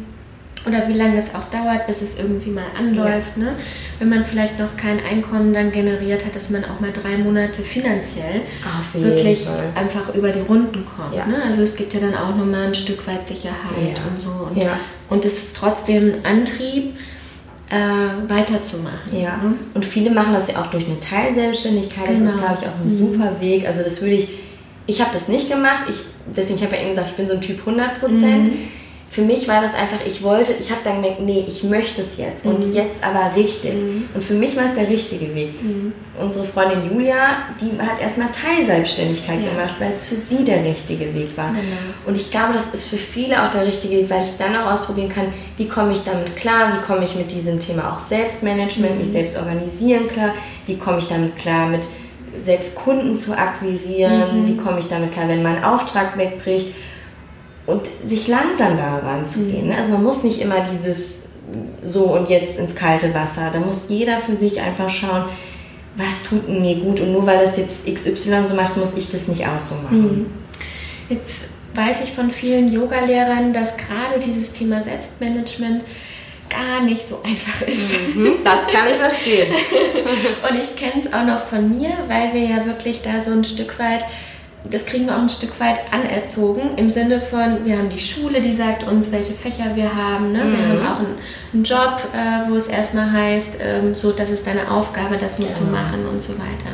oder 0.65 0.87
wie 0.87 0.93
lange 0.93 1.15
das 1.15 1.33
auch 1.35 1.43
dauert, 1.49 1.87
bis 1.87 2.01
es 2.01 2.17
irgendwie 2.17 2.49
mal 2.49 2.65
anläuft. 2.77 3.37
Ja. 3.37 3.43
Ne? 3.43 3.55
Wenn 3.99 4.09
man 4.09 4.25
vielleicht 4.25 4.59
noch 4.59 4.75
kein 4.77 4.99
Einkommen 4.99 5.53
dann 5.53 5.71
generiert 5.71 6.25
hat, 6.25 6.35
dass 6.35 6.49
man 6.49 6.65
auch 6.65 6.79
mal 6.79 6.91
drei 6.91 7.17
Monate 7.17 7.61
finanziell 7.61 8.41
wirklich 8.93 9.43
Fall. 9.43 9.69
einfach 9.75 10.13
über 10.15 10.31
die 10.31 10.41
Runden 10.41 10.85
kommt. 10.85 11.15
Ja. 11.15 11.25
Ne? 11.25 11.43
Also 11.43 11.61
es 11.61 11.75
gibt 11.75 11.93
ja 11.93 11.99
dann 11.99 12.15
auch 12.15 12.35
nochmal 12.35 12.67
ein 12.67 12.75
Stück 12.75 13.05
weit 13.07 13.27
Sicherheit 13.27 13.97
ja. 13.97 14.03
und 14.09 14.19
so. 14.19 14.29
Und, 14.29 14.61
und 15.09 15.25
es 15.25 15.37
ist 15.37 15.55
trotzdem 15.55 16.13
ein 16.13 16.25
Antrieb, 16.25 16.95
äh, 17.69 18.29
weiterzumachen. 18.29 19.19
Ja, 19.19 19.37
mhm. 19.37 19.57
und 19.73 19.83
viele 19.85 20.11
machen 20.11 20.33
das 20.33 20.51
ja 20.51 20.61
auch 20.61 20.67
durch 20.67 20.85
eine 20.85 20.99
Teilselbstständigkeit. 20.99 22.05
Genau. 22.05 22.19
Das 22.19 22.29
ist, 22.29 22.35
genau. 22.35 22.47
glaube 22.47 22.61
ich, 22.61 22.67
auch 22.69 22.75
ein 22.75 22.83
mhm. 22.83 22.97
super 22.97 23.41
Weg. 23.41 23.65
Also 23.65 23.81
das 23.81 24.01
würde 24.01 24.15
ich, 24.15 24.27
ich 24.85 25.01
habe 25.01 25.09
das 25.13 25.27
nicht 25.27 25.49
gemacht. 25.49 25.85
Ich, 25.89 25.97
deswegen, 26.35 26.59
ich 26.59 26.63
habe 26.63 26.75
ja 26.75 26.81
eben 26.81 26.91
gesagt, 26.91 27.07
ich 27.09 27.15
bin 27.15 27.27
so 27.27 27.33
ein 27.33 27.41
Typ 27.41 27.59
100 27.59 27.99
Prozent. 27.99 28.53
Mhm 28.53 28.67
für 29.15 29.21
mich 29.21 29.47
war 29.47 29.61
das 29.61 29.73
einfach, 29.73 30.05
ich 30.05 30.23
wollte, 30.23 30.51
ich 30.59 30.71
habe 30.71 30.81
dann 30.83 30.95
gemerkt, 30.95 31.21
nee, 31.21 31.45
ich 31.47 31.63
möchte 31.63 32.01
es 32.01 32.17
jetzt 32.17 32.43
mhm. 32.43 32.55
und 32.55 32.73
jetzt 32.73 33.01
aber 33.01 33.33
richtig. 33.33 33.73
Mhm. 33.73 34.09
Und 34.13 34.21
für 34.21 34.33
mich 34.33 34.57
war 34.57 34.65
es 34.65 34.75
der 34.75 34.89
richtige 34.89 35.33
Weg. 35.33 35.63
Mhm. 35.63 35.93
Unsere 36.19 36.43
Freundin 36.43 36.91
Julia, 36.91 37.45
die 37.61 37.81
hat 37.81 38.01
erstmal 38.01 38.27
Teilselbstständigkeit 38.33 39.39
ja. 39.39 39.51
gemacht, 39.51 39.75
weil 39.79 39.93
es 39.93 40.09
für 40.09 40.17
sie 40.17 40.43
der 40.43 40.65
richtige 40.65 41.13
Weg 41.13 41.37
war. 41.37 41.51
Genau. 41.51 41.63
Und 42.05 42.17
ich 42.17 42.29
glaube, 42.29 42.51
das 42.51 42.73
ist 42.73 42.89
für 42.89 42.97
viele 42.97 43.41
auch 43.41 43.49
der 43.49 43.65
richtige 43.65 43.95
Weg, 43.95 44.09
weil 44.09 44.25
ich 44.25 44.31
dann 44.37 44.53
auch 44.53 44.73
ausprobieren 44.73 45.07
kann, 45.07 45.27
wie 45.55 45.69
komme 45.69 45.93
ich 45.93 46.03
damit 46.03 46.35
klar, 46.35 46.73
wie 46.73 46.85
komme 46.85 47.05
ich 47.05 47.15
mit 47.15 47.31
diesem 47.31 47.57
Thema 47.57 47.93
auch 47.93 47.99
Selbstmanagement, 47.99 48.97
mich 48.97 49.07
mhm. 49.07 49.13
selbst 49.13 49.37
organisieren 49.37 50.09
klar, 50.09 50.33
wie 50.65 50.77
komme 50.77 50.99
ich 50.99 51.07
damit 51.07 51.37
klar, 51.37 51.69
mit 51.69 51.87
selbst 52.37 52.75
Kunden 52.75 53.15
zu 53.15 53.31
akquirieren, 53.31 54.41
mhm. 54.41 54.47
wie 54.47 54.57
komme 54.57 54.79
ich 54.79 54.89
damit 54.89 55.13
klar, 55.13 55.29
wenn 55.29 55.41
mein 55.41 55.63
Auftrag 55.63 56.17
wegbricht 56.17 56.67
und 57.65 57.81
sich 58.05 58.27
langsam 58.27 58.77
da 58.77 58.97
ranzugehen. 58.97 59.67
Mhm. 59.67 59.73
Also 59.73 59.91
man 59.91 60.03
muss 60.03 60.23
nicht 60.23 60.41
immer 60.41 60.61
dieses 60.71 61.19
so 61.83 62.05
und 62.05 62.29
jetzt 62.29 62.59
ins 62.59 62.75
kalte 62.75 63.13
Wasser. 63.13 63.51
Da 63.53 63.59
muss 63.59 63.85
jeder 63.87 64.19
für 64.19 64.35
sich 64.35 64.61
einfach 64.61 64.89
schauen, 64.89 65.25
was 65.95 66.23
tut 66.27 66.49
mir 66.49 66.75
gut 66.75 66.99
und 66.99 67.11
nur 67.11 67.25
weil 67.25 67.39
das 67.39 67.57
jetzt 67.57 67.85
XY 67.85 68.45
so 68.47 68.55
macht, 68.55 68.75
muss 68.77 68.97
ich 68.97 69.09
das 69.09 69.27
nicht 69.27 69.47
auch 69.47 69.59
so 69.59 69.75
machen. 69.75 70.19
Mhm. 70.19 70.25
Jetzt 71.09 71.45
weiß 71.73 72.01
ich 72.03 72.11
von 72.11 72.31
vielen 72.31 72.71
Yoga-Lehrern, 72.71 73.53
dass 73.53 73.77
gerade 73.77 74.19
dieses 74.19 74.51
Thema 74.51 74.81
Selbstmanagement 74.81 75.83
gar 76.49 76.81
nicht 76.83 77.07
so 77.07 77.21
einfach 77.23 77.61
ist. 77.67 78.15
Mhm, 78.15 78.35
das 78.43 78.67
kann 78.71 78.87
ich 78.89 78.97
verstehen. 78.97 79.53
und 80.49 80.59
ich 80.61 80.75
kenne 80.75 81.01
es 81.03 81.11
auch 81.11 81.25
noch 81.25 81.45
von 81.45 81.77
mir, 81.77 81.91
weil 82.07 82.33
wir 82.33 82.43
ja 82.43 82.65
wirklich 82.65 83.01
da 83.01 83.21
so 83.21 83.31
ein 83.31 83.43
Stück 83.43 83.77
weit 83.79 84.05
das 84.71 84.85
kriegen 84.85 85.05
wir 85.05 85.15
auch 85.15 85.21
ein 85.21 85.29
Stück 85.29 85.59
weit 85.59 85.79
anerzogen, 85.91 86.77
im 86.77 86.89
Sinne 86.89 87.21
von, 87.21 87.65
wir 87.65 87.77
haben 87.77 87.89
die 87.89 87.99
Schule, 87.99 88.41
die 88.41 88.55
sagt 88.55 88.83
uns, 88.83 89.11
welche 89.11 89.33
Fächer 89.33 89.75
wir 89.75 89.95
haben. 89.95 90.31
Ne? 90.31 90.43
Mhm. 90.43 90.57
Wir 90.57 90.67
haben 90.67 90.87
auch 90.87 90.99
einen, 90.99 91.17
einen 91.53 91.63
Job, 91.63 92.01
äh, 92.13 92.49
wo 92.49 92.55
es 92.55 92.67
erstmal 92.67 93.11
heißt, 93.11 93.57
ähm, 93.59 93.95
so, 93.95 94.11
das 94.11 94.29
ist 94.29 94.47
deine 94.47 94.71
Aufgabe, 94.71 95.17
das 95.17 95.39
musst 95.39 95.53
ja. 95.53 95.59
du 95.59 95.71
machen 95.71 96.05
und 96.07 96.21
so 96.21 96.33
weiter. 96.33 96.69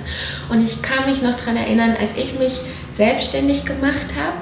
Und 0.49 0.63
ich 0.63 0.81
kann 0.81 1.09
mich 1.09 1.21
noch 1.21 1.35
daran 1.35 1.57
erinnern, 1.57 1.95
als 1.99 2.11
ich 2.15 2.37
mich 2.39 2.59
selbstständig 2.95 3.65
gemacht 3.65 4.07
habe, 4.17 4.37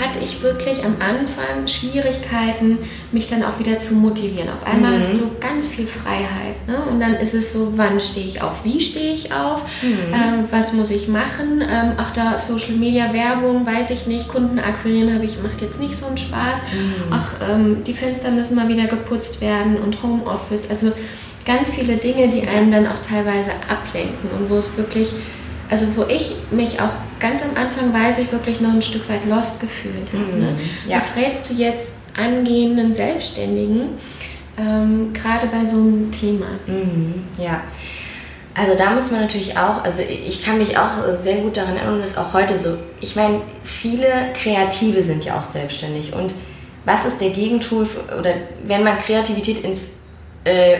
hatte 0.00 0.18
ich 0.22 0.42
wirklich 0.42 0.84
am 0.84 0.96
Anfang 1.00 1.66
Schwierigkeiten, 1.66 2.78
mich 3.12 3.28
dann 3.28 3.42
auch 3.42 3.58
wieder 3.58 3.78
zu 3.80 3.94
motivieren. 3.94 4.48
Auf 4.48 4.66
einmal 4.66 4.98
mhm. 4.98 5.02
hast 5.02 5.14
du 5.14 5.30
ganz 5.40 5.68
viel 5.68 5.86
Freiheit. 5.86 6.66
Ne? 6.66 6.78
Und 6.90 7.00
dann 7.00 7.14
ist 7.14 7.34
es 7.34 7.52
so, 7.52 7.74
wann 7.76 8.00
stehe 8.00 8.26
ich 8.26 8.42
auf, 8.42 8.64
wie 8.64 8.80
stehe 8.80 9.12
ich 9.12 9.32
auf, 9.32 9.62
mhm. 9.82 10.12
ähm, 10.12 10.44
was 10.50 10.72
muss 10.72 10.90
ich 10.90 11.08
machen. 11.08 11.62
Ähm, 11.62 11.92
auch 11.98 12.10
da 12.10 12.38
Social 12.38 12.76
Media 12.76 13.12
Werbung, 13.12 13.66
weiß 13.66 13.90
ich 13.90 14.06
nicht, 14.06 14.28
Kunden 14.28 14.58
akquirieren 14.58 15.14
habe 15.14 15.24
ich, 15.24 15.42
macht 15.42 15.60
jetzt 15.60 15.78
nicht 15.78 15.94
so 15.94 16.06
einen 16.06 16.18
Spaß. 16.18 16.58
Mhm. 16.72 17.12
Auch 17.12 17.48
ähm, 17.48 17.84
die 17.84 17.94
Fenster 17.94 18.30
müssen 18.30 18.56
mal 18.56 18.68
wieder 18.68 18.86
geputzt 18.86 19.40
werden 19.40 19.76
und 19.76 20.02
Homeoffice. 20.02 20.68
Also 20.70 20.92
ganz 21.44 21.74
viele 21.74 21.96
Dinge, 21.96 22.28
die 22.28 22.46
einem 22.46 22.70
dann 22.72 22.86
auch 22.86 22.98
teilweise 22.98 23.50
ablenken 23.68 24.30
und 24.38 24.50
wo 24.50 24.56
es 24.56 24.76
wirklich 24.76 25.12
also 25.70 25.86
wo 25.96 26.04
ich 26.04 26.34
mich 26.50 26.80
auch 26.80 26.90
ganz 27.20 27.42
am 27.42 27.56
Anfang 27.56 27.92
weiß 27.92 28.18
ich 28.18 28.32
wirklich 28.32 28.60
noch 28.60 28.72
ein 28.72 28.82
Stück 28.82 29.08
weit 29.08 29.26
lost 29.26 29.60
gefühlt 29.60 30.12
habe. 30.12 30.36
Ne? 30.36 30.52
Mhm. 30.52 30.90
Ja. 30.90 30.96
Was 30.96 31.16
rätst 31.16 31.50
du 31.50 31.54
jetzt 31.54 31.92
angehenden 32.16 32.92
Selbstständigen, 32.92 33.90
ähm, 34.58 35.12
gerade 35.12 35.46
bei 35.46 35.64
so 35.64 35.76
einem 35.76 36.10
Thema? 36.10 36.46
Mhm. 36.66 37.22
Ja. 37.38 37.62
Also 38.54 38.76
da 38.76 38.90
muss 38.90 39.10
man 39.10 39.20
natürlich 39.20 39.56
auch, 39.56 39.84
also 39.84 40.02
ich 40.02 40.44
kann 40.44 40.58
mich 40.58 40.76
auch 40.76 40.90
sehr 41.22 41.36
gut 41.36 41.56
daran 41.56 41.76
erinnern 41.76 41.94
und 41.94 42.00
das 42.00 42.10
ist 42.10 42.18
auch 42.18 42.32
heute 42.32 42.56
so. 42.56 42.76
Ich 43.00 43.14
meine, 43.14 43.42
viele 43.62 44.06
Kreative 44.34 45.02
sind 45.02 45.24
ja 45.24 45.38
auch 45.38 45.44
selbstständig 45.44 46.12
und 46.12 46.34
was 46.84 47.04
ist 47.04 47.20
der 47.20 47.30
Gegentool 47.30 47.86
für, 47.86 48.00
oder 48.18 48.34
wenn 48.64 48.82
man 48.82 48.98
Kreativität 48.98 49.62
ins 49.64 49.90
äh, 50.44 50.78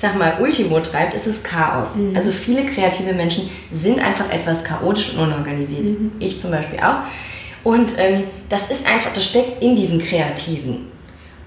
ich 0.00 0.08
sag 0.08 0.16
mal, 0.16 0.38
Ultimo 0.40 0.80
treibt, 0.80 1.12
ist 1.12 1.26
es 1.26 1.42
Chaos. 1.42 1.96
Mhm. 1.96 2.16
Also 2.16 2.30
viele 2.30 2.64
kreative 2.64 3.12
Menschen 3.12 3.50
sind 3.70 4.02
einfach 4.02 4.32
etwas 4.32 4.64
chaotisch 4.64 5.12
und 5.12 5.24
unorganisiert. 5.24 5.84
Mhm. 5.84 6.12
Ich 6.18 6.40
zum 6.40 6.52
Beispiel 6.52 6.78
auch. 6.78 7.02
Und 7.64 7.98
ähm, 7.98 8.24
das 8.48 8.70
ist 8.70 8.90
einfach, 8.90 9.12
das 9.12 9.26
steckt 9.26 9.62
in 9.62 9.76
diesen 9.76 9.98
Kreativen. 9.98 10.86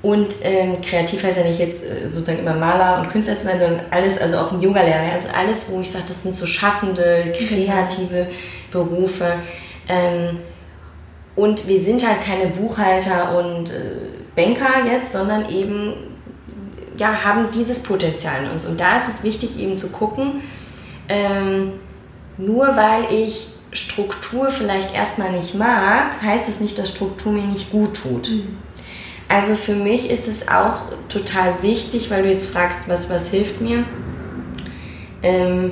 Und 0.03 0.35
ähm, 0.43 0.79
kreativ 0.81 1.23
heißt 1.23 1.39
ja 1.39 1.45
nicht 1.45 1.57
jetzt 1.57 1.83
äh, 1.83 2.07
sozusagen 2.07 2.41
immer 2.41 2.53
Maler 2.53 3.01
und 3.01 3.09
Künstler 3.09 3.35
zu 3.35 3.45
sein, 3.45 3.57
sondern 3.57 3.85
alles, 3.89 4.19
also 4.19 4.37
auch 4.37 4.51
ein 4.51 4.61
Yoga-Lehrer, 4.61 5.13
also 5.13 5.29
alles, 5.35 5.65
wo 5.69 5.81
ich 5.81 5.89
sage, 5.89 6.05
das 6.07 6.21
sind 6.21 6.35
so 6.35 6.45
schaffende, 6.45 7.33
kreative 7.35 8.27
Berufe. 8.71 9.33
Ähm, 9.89 10.41
und 11.35 11.67
wir 11.67 11.83
sind 11.83 12.07
halt 12.07 12.21
keine 12.21 12.51
Buchhalter 12.51 13.35
und 13.35 13.71
äh, 13.71 14.11
Banker 14.35 14.85
jetzt, 14.85 15.11
sondern 15.11 15.49
eben 15.49 16.12
ja, 16.97 17.23
haben 17.23 17.49
dieses 17.51 17.83
Potenzial 17.83 18.43
in 18.43 18.51
uns. 18.51 18.65
Und 18.65 18.79
da 18.79 18.97
ist 18.97 19.07
es 19.09 19.23
wichtig, 19.23 19.57
eben 19.57 19.77
zu 19.77 19.89
gucken, 19.89 20.41
ähm, 21.09 21.73
nur 22.37 22.75
weil 22.75 23.13
ich 23.13 23.49
Struktur 23.71 24.49
vielleicht 24.49 24.93
erstmal 24.93 25.31
nicht 25.31 25.55
mag, 25.55 26.21
heißt 26.21 26.47
es 26.47 26.59
nicht, 26.59 26.77
dass 26.77 26.89
Struktur 26.89 27.31
mir 27.31 27.43
nicht 27.43 27.71
gut 27.71 27.95
tut. 27.95 28.29
Mhm. 28.29 28.57
Also 29.27 29.55
für 29.55 29.73
mich 29.73 30.09
ist 30.09 30.27
es 30.27 30.47
auch 30.47 30.83
total 31.09 31.61
wichtig, 31.61 32.11
weil 32.11 32.23
du 32.23 32.29
jetzt 32.29 32.51
fragst, 32.51 32.87
was, 32.87 33.09
was 33.09 33.29
hilft 33.29 33.61
mir, 33.61 33.85
ähm, 35.23 35.71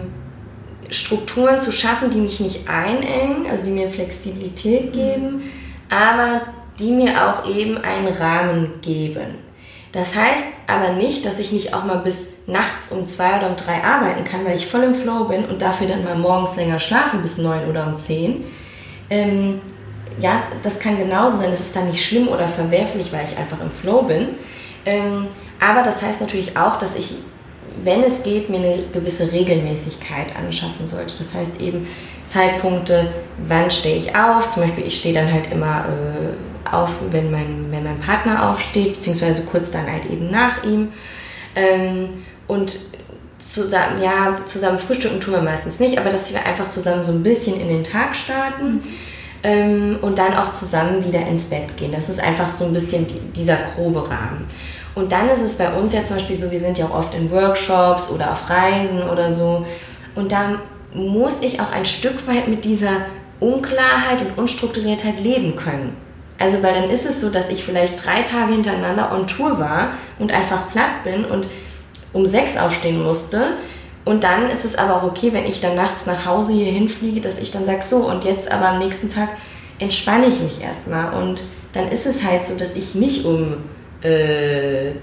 Strukturen 0.89 1.59
zu 1.59 1.71
schaffen, 1.71 2.09
die 2.09 2.17
mich 2.17 2.39
nicht 2.39 2.67
einengen, 2.67 3.45
also 3.47 3.65
die 3.65 3.71
mir 3.71 3.87
Flexibilität 3.87 4.87
mhm. 4.87 4.91
geben, 4.91 5.43
aber 5.89 6.41
die 6.79 6.91
mir 6.91 7.11
auch 7.11 7.47
eben 7.47 7.77
einen 7.77 8.07
Rahmen 8.07 8.81
geben. 8.81 9.50
Das 9.91 10.15
heißt 10.15 10.45
aber 10.67 10.93
nicht, 10.93 11.25
dass 11.25 11.39
ich 11.39 11.51
nicht 11.51 11.73
auch 11.73 11.83
mal 11.83 11.97
bis 11.97 12.29
nachts 12.47 12.91
um 12.91 13.05
zwei 13.07 13.37
oder 13.37 13.49
um 13.49 13.55
drei 13.55 13.83
arbeiten 13.83 14.23
kann, 14.23 14.45
weil 14.45 14.55
ich 14.55 14.67
voll 14.67 14.83
im 14.83 14.95
Flow 14.95 15.25
bin 15.25 15.45
und 15.45 15.61
dafür 15.61 15.87
dann 15.87 16.03
mal 16.03 16.15
morgens 16.15 16.55
länger 16.55 16.79
schlafen 16.79 17.21
bis 17.21 17.37
neun 17.37 17.69
oder 17.69 17.87
um 17.87 17.97
zehn. 17.97 18.45
Ähm, 19.09 19.61
ja, 20.19 20.43
das 20.63 20.79
kann 20.79 20.97
genauso 20.97 21.37
sein. 21.37 21.49
Das 21.49 21.59
ist 21.59 21.75
dann 21.75 21.89
nicht 21.89 22.05
schlimm 22.05 22.27
oder 22.27 22.47
verwerflich, 22.47 23.11
weil 23.11 23.25
ich 23.25 23.37
einfach 23.37 23.61
im 23.61 23.71
Flow 23.71 24.03
bin. 24.03 24.29
Ähm, 24.85 25.27
aber 25.59 25.83
das 25.83 26.01
heißt 26.01 26.21
natürlich 26.21 26.57
auch, 26.57 26.77
dass 26.77 26.95
ich, 26.95 27.15
wenn 27.83 28.03
es 28.03 28.23
geht, 28.23 28.49
mir 28.49 28.57
eine 28.57 28.83
gewisse 28.93 29.31
Regelmäßigkeit 29.31 30.35
anschaffen 30.35 30.87
sollte. 30.87 31.15
Das 31.17 31.33
heißt 31.33 31.61
eben 31.61 31.87
Zeitpunkte, 32.31 33.11
wann 33.47 33.69
stehe 33.69 33.97
ich 33.97 34.15
auf. 34.15 34.49
Zum 34.49 34.63
Beispiel, 34.63 34.85
ich 34.85 34.95
stehe 34.95 35.13
dann 35.13 35.31
halt 35.31 35.51
immer 35.51 35.85
äh, 35.85 36.73
auf, 36.73 36.91
wenn 37.09 37.29
mein, 37.29 37.67
wenn 37.69 37.83
mein 37.83 37.99
Partner 37.99 38.49
aufsteht, 38.49 38.93
beziehungsweise 38.95 39.43
kurz 39.43 39.71
dann 39.71 39.91
halt 39.91 40.05
eben 40.05 40.31
nach 40.31 40.63
ihm. 40.63 40.93
Ähm, 41.55 42.09
und 42.47 42.77
zusammen, 43.39 44.01
ja, 44.01 44.37
zusammen 44.45 44.79
frühstücken 44.79 45.19
tun 45.19 45.33
wir 45.33 45.41
meistens 45.41 45.79
nicht, 45.79 45.99
aber 45.99 46.09
dass 46.09 46.31
wir 46.31 46.45
einfach 46.45 46.69
zusammen 46.69 47.03
so 47.03 47.11
ein 47.11 47.23
bisschen 47.23 47.59
in 47.59 47.67
den 47.67 47.83
Tag 47.83 48.15
starten. 48.15 48.75
Mhm. 48.75 48.81
Ähm, 49.43 49.99
und 50.03 50.19
dann 50.19 50.35
auch 50.35 50.51
zusammen 50.51 51.03
wieder 51.03 51.25
ins 51.25 51.45
Bett 51.45 51.75
gehen. 51.75 51.91
Das 51.91 52.09
ist 52.09 52.21
einfach 52.21 52.47
so 52.47 52.65
ein 52.65 52.73
bisschen 52.73 53.07
die, 53.07 53.19
dieser 53.35 53.57
grobe 53.75 54.07
Rahmen. 54.07 54.45
Und 54.93 55.11
dann 55.11 55.27
ist 55.29 55.41
es 55.41 55.57
bei 55.57 55.73
uns 55.73 55.93
ja 55.93 56.03
zum 56.03 56.17
Beispiel 56.17 56.35
so, 56.35 56.51
wir 56.51 56.59
sind 56.59 56.77
ja 56.77 56.85
auch 56.85 56.99
oft 56.99 57.15
in 57.15 57.31
Workshops 57.31 58.11
oder 58.11 58.33
auf 58.33 58.47
Reisen 58.49 59.01
oder 59.09 59.33
so. 59.33 59.65
Und 60.13 60.31
da 60.31 60.59
muss 60.93 61.41
ich 61.41 61.59
auch 61.59 61.71
ein 61.71 61.85
Stück 61.85 62.27
weit 62.27 62.47
mit 62.47 62.65
dieser 62.65 63.05
Unklarheit 63.39 64.21
und 64.21 64.37
Unstrukturiertheit 64.37 65.19
leben 65.19 65.55
können. 65.55 65.95
Also, 66.37 66.63
weil 66.63 66.73
dann 66.73 66.89
ist 66.89 67.05
es 67.05 67.21
so, 67.21 67.29
dass 67.29 67.49
ich 67.49 67.63
vielleicht 67.63 68.05
drei 68.05 68.23
Tage 68.23 68.53
hintereinander 68.53 69.11
on 69.13 69.27
Tour 69.27 69.59
war 69.59 69.93
und 70.17 70.33
einfach 70.33 70.71
platt 70.71 71.03
bin 71.03 71.25
und 71.25 71.47
um 72.13 72.25
sechs 72.25 72.57
aufstehen 72.57 73.03
musste. 73.03 73.53
Und 74.05 74.23
dann 74.23 74.49
ist 74.49 74.65
es 74.65 74.75
aber 74.75 74.95
auch 74.95 75.03
okay, 75.03 75.33
wenn 75.33 75.45
ich 75.45 75.61
dann 75.61 75.75
nachts 75.75 76.07
nach 76.07 76.25
Hause 76.25 76.53
hier 76.53 76.71
hinfliege, 76.71 77.21
dass 77.21 77.39
ich 77.39 77.51
dann 77.51 77.65
sage, 77.65 77.83
so, 77.83 77.97
und 77.97 78.23
jetzt 78.23 78.51
aber 78.51 78.69
am 78.69 78.79
nächsten 78.79 79.11
Tag 79.11 79.29
entspanne 79.77 80.27
ich 80.27 80.39
mich 80.39 80.61
erstmal. 80.61 81.21
Und 81.21 81.43
dann 81.73 81.89
ist 81.89 82.07
es 82.07 82.25
halt 82.25 82.45
so, 82.45 82.55
dass 82.57 82.75
ich 82.75 82.95
nicht 82.95 83.25
um 83.25 83.57
äh, 84.01 84.93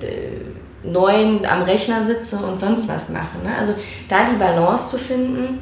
neun 0.83 1.47
am 1.47 1.63
Rechner 1.63 2.05
sitze 2.05 2.37
und 2.39 2.59
sonst 2.59 2.89
was 2.89 3.11
mache. 3.11 3.39
Ne? 3.45 3.55
Also 3.57 3.75
da 4.09 4.25
die 4.25 4.37
Balance 4.37 4.91
zu 4.91 4.99
finden, 4.99 5.61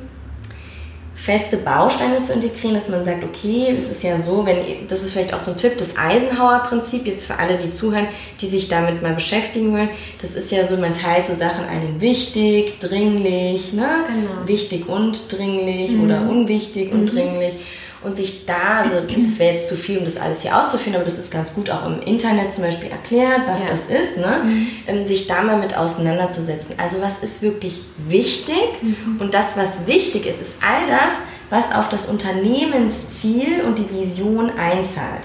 feste 1.16 1.56
Bausteine 1.56 2.20
zu 2.20 2.34
integrieren, 2.34 2.74
dass 2.74 2.88
man 2.88 3.02
sagt, 3.02 3.24
okay, 3.24 3.74
es 3.76 3.90
ist 3.90 4.02
ja 4.02 4.18
so, 4.18 4.44
wenn 4.44 4.86
das 4.86 5.02
ist 5.02 5.12
vielleicht 5.12 5.32
auch 5.32 5.40
so 5.40 5.52
ein 5.52 5.56
Tipp, 5.56 5.78
das 5.78 5.96
Eisenhower-Prinzip, 5.96 7.06
jetzt 7.06 7.24
für 7.24 7.38
alle, 7.38 7.56
die 7.56 7.72
zuhören, 7.72 8.06
die 8.40 8.46
sich 8.46 8.68
damit 8.68 9.02
mal 9.02 9.14
beschäftigen 9.14 9.72
wollen, 9.72 9.88
das 10.20 10.34
ist 10.34 10.52
ja 10.52 10.64
so, 10.64 10.76
man 10.76 10.94
teilt 10.94 11.26
so 11.26 11.34
Sachen 11.34 11.64
ein 11.64 12.00
wichtig, 12.00 12.78
dringlich, 12.80 13.72
ne? 13.72 14.04
Genau. 14.06 14.46
wichtig 14.46 14.88
und 14.88 15.32
dringlich 15.32 15.92
mhm. 15.92 16.04
oder 16.04 16.20
unwichtig 16.28 16.92
mhm. 16.92 17.00
und 17.00 17.12
dringlich 17.12 17.54
und 18.02 18.16
sich 18.16 18.46
da, 18.46 18.78
also 18.78 18.96
das 19.00 19.38
wäre 19.38 19.54
jetzt 19.54 19.68
zu 19.68 19.74
viel, 19.74 19.98
um 19.98 20.04
das 20.04 20.16
alles 20.16 20.42
hier 20.42 20.58
auszuführen, 20.58 20.96
aber 20.96 21.04
das 21.04 21.18
ist 21.18 21.32
ganz 21.32 21.54
gut 21.54 21.70
auch 21.70 21.86
im 21.86 22.00
Internet 22.02 22.52
zum 22.52 22.64
Beispiel 22.64 22.90
erklärt, 22.90 23.42
was 23.46 23.60
ja. 23.60 23.66
das 23.70 23.86
ist, 23.86 24.16
ne? 24.18 24.42
Mhm. 24.44 24.66
Ähm, 24.86 25.06
sich 25.06 25.26
da 25.26 25.42
mal 25.42 25.58
mit 25.58 25.76
auseinanderzusetzen. 25.76 26.76
Also 26.78 27.00
was 27.00 27.22
ist 27.22 27.42
wirklich 27.42 27.80
wichtig 28.06 28.82
mhm. 28.82 29.20
und 29.20 29.34
das, 29.34 29.56
was 29.56 29.86
wichtig 29.86 30.26
ist, 30.26 30.40
ist 30.40 30.58
all 30.62 30.86
das, 30.86 31.14
was 31.50 31.74
auf 31.74 31.88
das 31.88 32.06
Unternehmensziel 32.06 33.62
und 33.62 33.78
die 33.78 33.90
Vision 33.90 34.50
einzahlt. 34.50 35.24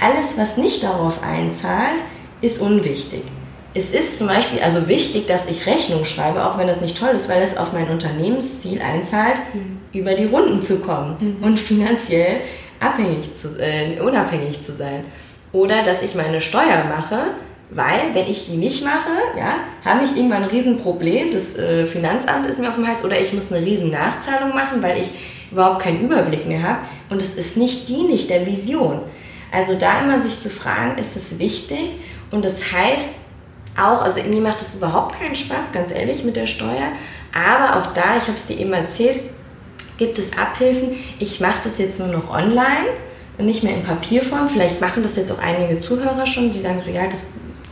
Alles, 0.00 0.36
was 0.36 0.56
nicht 0.56 0.82
darauf 0.82 1.22
einzahlt, 1.22 2.02
ist 2.40 2.60
unwichtig. 2.60 3.22
Es 3.72 3.90
ist 3.90 4.18
zum 4.18 4.26
Beispiel 4.26 4.60
also 4.60 4.88
wichtig, 4.88 5.26
dass 5.26 5.46
ich 5.46 5.66
Rechnung 5.66 6.04
schreibe, 6.04 6.44
auch 6.44 6.58
wenn 6.58 6.66
das 6.66 6.80
nicht 6.80 6.98
toll 6.98 7.10
ist, 7.10 7.28
weil 7.28 7.42
es 7.42 7.56
auf 7.56 7.72
mein 7.72 7.88
Unternehmensziel 7.88 8.80
einzahlt, 8.80 9.38
mhm. 9.54 9.79
Über 9.92 10.14
die 10.14 10.26
Runden 10.26 10.62
zu 10.62 10.80
kommen 10.80 11.16
mhm. 11.20 11.44
und 11.44 11.58
finanziell 11.58 12.40
abhängig 12.78 13.34
zu, 13.34 13.58
äh, 13.60 14.00
unabhängig 14.00 14.64
zu 14.64 14.72
sein. 14.72 15.04
Oder 15.52 15.82
dass 15.82 16.02
ich 16.02 16.14
meine 16.14 16.40
Steuer 16.40 16.84
mache, 16.88 17.34
weil 17.70 18.14
wenn 18.14 18.28
ich 18.28 18.46
die 18.46 18.56
nicht 18.56 18.84
mache, 18.84 19.10
ja, 19.36 19.56
habe 19.84 20.04
ich 20.04 20.16
irgendwann 20.16 20.42
ein 20.42 20.48
Riesenproblem. 20.48 21.30
Das 21.30 21.56
äh, 21.56 21.86
Finanzamt 21.86 22.46
ist 22.46 22.58
mir 22.58 22.68
auf 22.68 22.74
dem 22.74 22.86
Hals 22.86 23.04
oder 23.04 23.20
ich 23.20 23.32
muss 23.32 23.52
eine 23.52 23.64
riesen 23.64 23.90
Nachzahlung 23.90 24.54
machen, 24.54 24.82
weil 24.82 25.00
ich 25.00 25.10
überhaupt 25.50 25.82
keinen 25.82 26.00
Überblick 26.00 26.46
mehr 26.46 26.62
habe. 26.62 26.78
Und 27.10 27.22
es 27.22 27.36
ist 27.36 27.56
nicht 27.56 27.88
dienlich 27.88 28.26
der 28.26 28.46
Vision. 28.46 29.00
Also 29.52 29.74
da 29.74 30.02
immer 30.02 30.20
sich 30.22 30.38
zu 30.38 30.48
fragen, 30.48 30.98
ist 30.98 31.16
es 31.16 31.38
wichtig? 31.38 31.96
Und 32.30 32.44
das 32.44 32.72
heißt 32.72 33.14
auch, 33.76 34.02
also 34.02 34.22
mir 34.22 34.40
macht 34.40 34.60
es 34.60 34.74
überhaupt 34.74 35.18
keinen 35.18 35.34
Spaß, 35.34 35.72
ganz 35.72 35.92
ehrlich, 35.92 36.24
mit 36.24 36.36
der 36.36 36.46
Steuer. 36.46 36.92
Aber 37.34 37.76
auch 37.76 37.92
da, 37.92 38.16
ich 38.18 38.24
habe 38.24 38.36
es 38.36 38.46
dir 38.46 38.58
eben 38.58 38.72
erzählt, 38.72 39.20
gibt 40.00 40.18
es 40.18 40.36
Abhilfen. 40.36 40.96
Ich 41.20 41.38
mache 41.38 41.60
das 41.62 41.78
jetzt 41.78 42.00
nur 42.00 42.08
noch 42.08 42.30
online 42.30 42.88
und 43.38 43.46
nicht 43.46 43.62
mehr 43.62 43.76
in 43.76 43.84
Papierform. 43.84 44.48
Vielleicht 44.48 44.80
machen 44.80 45.04
das 45.04 45.14
jetzt 45.14 45.30
auch 45.30 45.38
einige 45.38 45.78
Zuhörer 45.78 46.26
schon, 46.26 46.50
die 46.50 46.58
sagen 46.58 46.82
so, 46.84 46.90
ja, 46.90 47.06
das 47.06 47.22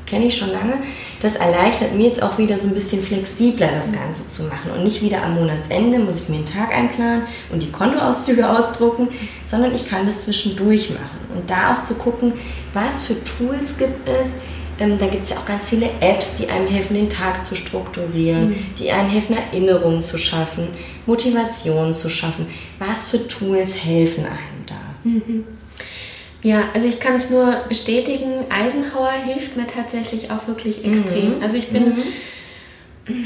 kenne 0.06 0.26
ich 0.26 0.36
schon 0.36 0.50
lange. 0.52 0.74
Das 1.20 1.36
erleichtert 1.36 1.94
mir 1.94 2.06
jetzt 2.06 2.22
auch 2.22 2.38
wieder 2.38 2.56
so 2.56 2.68
ein 2.68 2.74
bisschen 2.74 3.02
flexibler 3.02 3.68
das 3.72 3.92
Ganze 3.92 4.28
zu 4.28 4.44
machen 4.44 4.70
und 4.74 4.84
nicht 4.84 5.02
wieder 5.02 5.22
am 5.22 5.34
Monatsende 5.34 5.98
muss 5.98 6.22
ich 6.22 6.28
mir 6.28 6.36
einen 6.36 6.46
Tag 6.46 6.74
einplanen 6.74 7.22
und 7.50 7.62
die 7.62 7.72
Kontoauszüge 7.72 8.48
ausdrucken, 8.48 9.08
sondern 9.44 9.74
ich 9.74 9.88
kann 9.88 10.06
das 10.06 10.22
zwischendurch 10.22 10.90
machen 10.90 11.18
und 11.34 11.50
da 11.50 11.74
auch 11.74 11.82
zu 11.82 11.94
gucken, 11.94 12.34
was 12.72 13.02
für 13.02 13.22
Tools 13.24 13.76
gibt 13.76 14.08
es. 14.08 14.34
Ähm, 14.78 14.98
da 14.98 15.06
gibt 15.08 15.24
es 15.24 15.30
ja 15.30 15.36
auch 15.36 15.44
ganz 15.44 15.70
viele 15.70 15.90
Apps, 16.00 16.36
die 16.36 16.48
einem 16.48 16.68
helfen, 16.68 16.94
den 16.94 17.10
Tag 17.10 17.44
zu 17.44 17.56
strukturieren, 17.56 18.50
mhm. 18.50 18.66
die 18.78 18.90
einem 18.90 19.08
helfen, 19.08 19.36
Erinnerungen 19.36 20.02
zu 20.02 20.18
schaffen, 20.18 20.68
Motivation 21.06 21.92
zu 21.94 22.08
schaffen. 22.08 22.46
Was 22.78 23.08
für 23.08 23.26
Tools 23.26 23.84
helfen 23.84 24.24
einem 24.24 24.66
da? 24.66 24.74
Mhm. 25.04 25.44
Ja, 26.42 26.68
also 26.72 26.86
ich 26.86 27.00
kann 27.00 27.14
es 27.14 27.30
nur 27.30 27.64
bestätigen, 27.68 28.44
Eisenhower 28.48 29.12
hilft 29.26 29.56
mir 29.56 29.66
tatsächlich 29.66 30.30
auch 30.30 30.46
wirklich 30.46 30.84
extrem. 30.84 31.36
Mhm. 31.36 31.42
Also 31.42 31.56
ich 31.56 31.68
bin 31.70 31.96
mhm. 33.06 33.24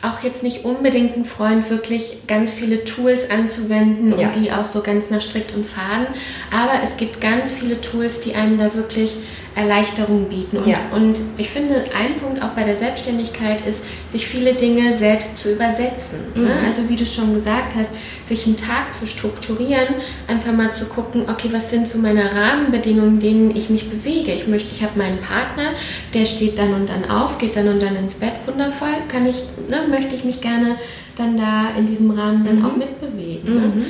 auch 0.00 0.22
jetzt 0.22 0.42
nicht 0.42 0.64
unbedingt 0.64 1.14
ein 1.16 1.26
Freund, 1.26 1.68
wirklich 1.68 2.26
ganz 2.26 2.54
viele 2.54 2.84
Tools 2.84 3.28
anzuwenden 3.28 4.18
ja. 4.18 4.28
und 4.28 4.36
die 4.36 4.50
auch 4.50 4.64
so 4.64 4.80
ganz 4.80 5.10
nach 5.10 5.20
strikt 5.20 5.54
und 5.54 5.66
faden. 5.66 6.06
Aber 6.50 6.82
es 6.82 6.96
gibt 6.96 7.20
ganz 7.20 7.52
viele 7.52 7.82
Tools, 7.82 8.20
die 8.20 8.34
einem 8.34 8.56
da 8.58 8.72
wirklich 8.72 9.16
Erleichterung 9.58 10.28
bieten. 10.28 10.58
Und, 10.58 10.68
ja. 10.68 10.78
und 10.92 11.18
ich 11.36 11.50
finde, 11.50 11.84
ein 11.94 12.16
Punkt 12.16 12.40
auch 12.40 12.50
bei 12.50 12.64
der 12.64 12.76
Selbstständigkeit 12.76 13.66
ist, 13.66 13.82
sich 14.10 14.26
viele 14.26 14.54
Dinge 14.54 14.96
selbst 14.96 15.36
zu 15.36 15.52
übersetzen. 15.52 16.20
Ne? 16.34 16.40
Mhm. 16.40 16.46
Ne? 16.46 16.54
Also 16.66 16.88
wie 16.88 16.96
du 16.96 17.04
schon 17.04 17.34
gesagt 17.34 17.74
hast, 17.74 17.90
sich 18.26 18.46
einen 18.46 18.56
Tag 18.56 18.94
zu 18.94 19.06
strukturieren, 19.06 19.94
einfach 20.26 20.52
mal 20.52 20.72
zu 20.72 20.86
gucken, 20.86 21.24
okay, 21.28 21.48
was 21.50 21.70
sind 21.70 21.88
so 21.88 21.98
meine 21.98 22.30
Rahmenbedingungen, 22.32 23.18
denen 23.18 23.56
ich 23.56 23.70
mich 23.70 23.90
bewege. 23.90 24.32
Ich 24.32 24.46
möchte, 24.46 24.72
ich 24.72 24.82
habe 24.82 24.98
meinen 24.98 25.18
Partner, 25.20 25.72
der 26.14 26.26
steht 26.26 26.58
dann 26.58 26.74
und 26.74 26.88
dann 26.88 27.10
auf, 27.10 27.38
geht 27.38 27.56
dann 27.56 27.68
und 27.68 27.82
dann 27.82 27.96
ins 27.96 28.14
Bett, 28.14 28.34
wundervoll, 28.46 28.94
kann 29.08 29.26
ich, 29.26 29.36
ne, 29.68 29.88
möchte 29.88 30.14
ich 30.14 30.24
mich 30.24 30.40
gerne 30.40 30.76
dann 31.16 31.36
da 31.36 31.70
in 31.76 31.86
diesem 31.86 32.10
Rahmen 32.12 32.44
dann 32.44 32.60
mhm. 32.60 32.64
auch 32.64 32.76
mitbewegen. 32.76 33.54
Ne? 33.54 33.60
Mhm. 33.60 33.84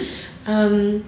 Ähm, 0.48 1.02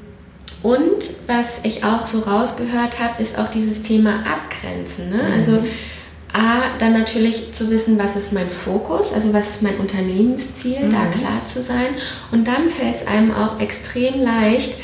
und 0.63 1.11
was 1.27 1.61
ich 1.65 1.85
auch 1.85 2.07
so 2.07 2.21
rausgehört 2.21 3.01
habe, 3.01 3.23
ist 3.23 3.39
auch 3.39 3.49
dieses 3.49 3.83
Thema 3.83 4.25
Abgrenzen. 4.27 5.09
Ne? 5.09 5.23
Mhm. 5.23 5.33
Also 5.33 5.65
A, 6.33 6.77
dann 6.79 6.93
natürlich 6.93 7.53
zu 7.53 7.71
wissen, 7.71 7.99
was 7.99 8.15
ist 8.15 8.33
mein 8.33 8.51
Fokus, 8.51 9.13
also 9.13 9.33
was 9.33 9.51
ist 9.51 9.63
mein 9.63 9.79
Unternehmensziel, 9.79 10.81
mhm. 10.81 10.91
da 10.91 11.07
klar 11.07 11.45
zu 11.45 11.63
sein. 11.63 11.89
Und 12.31 12.47
dann 12.47 12.69
fällt 12.69 12.97
es 12.97 13.07
einem 13.07 13.33
auch 13.33 13.59
extrem 13.59 14.21
leicht, 14.21 14.75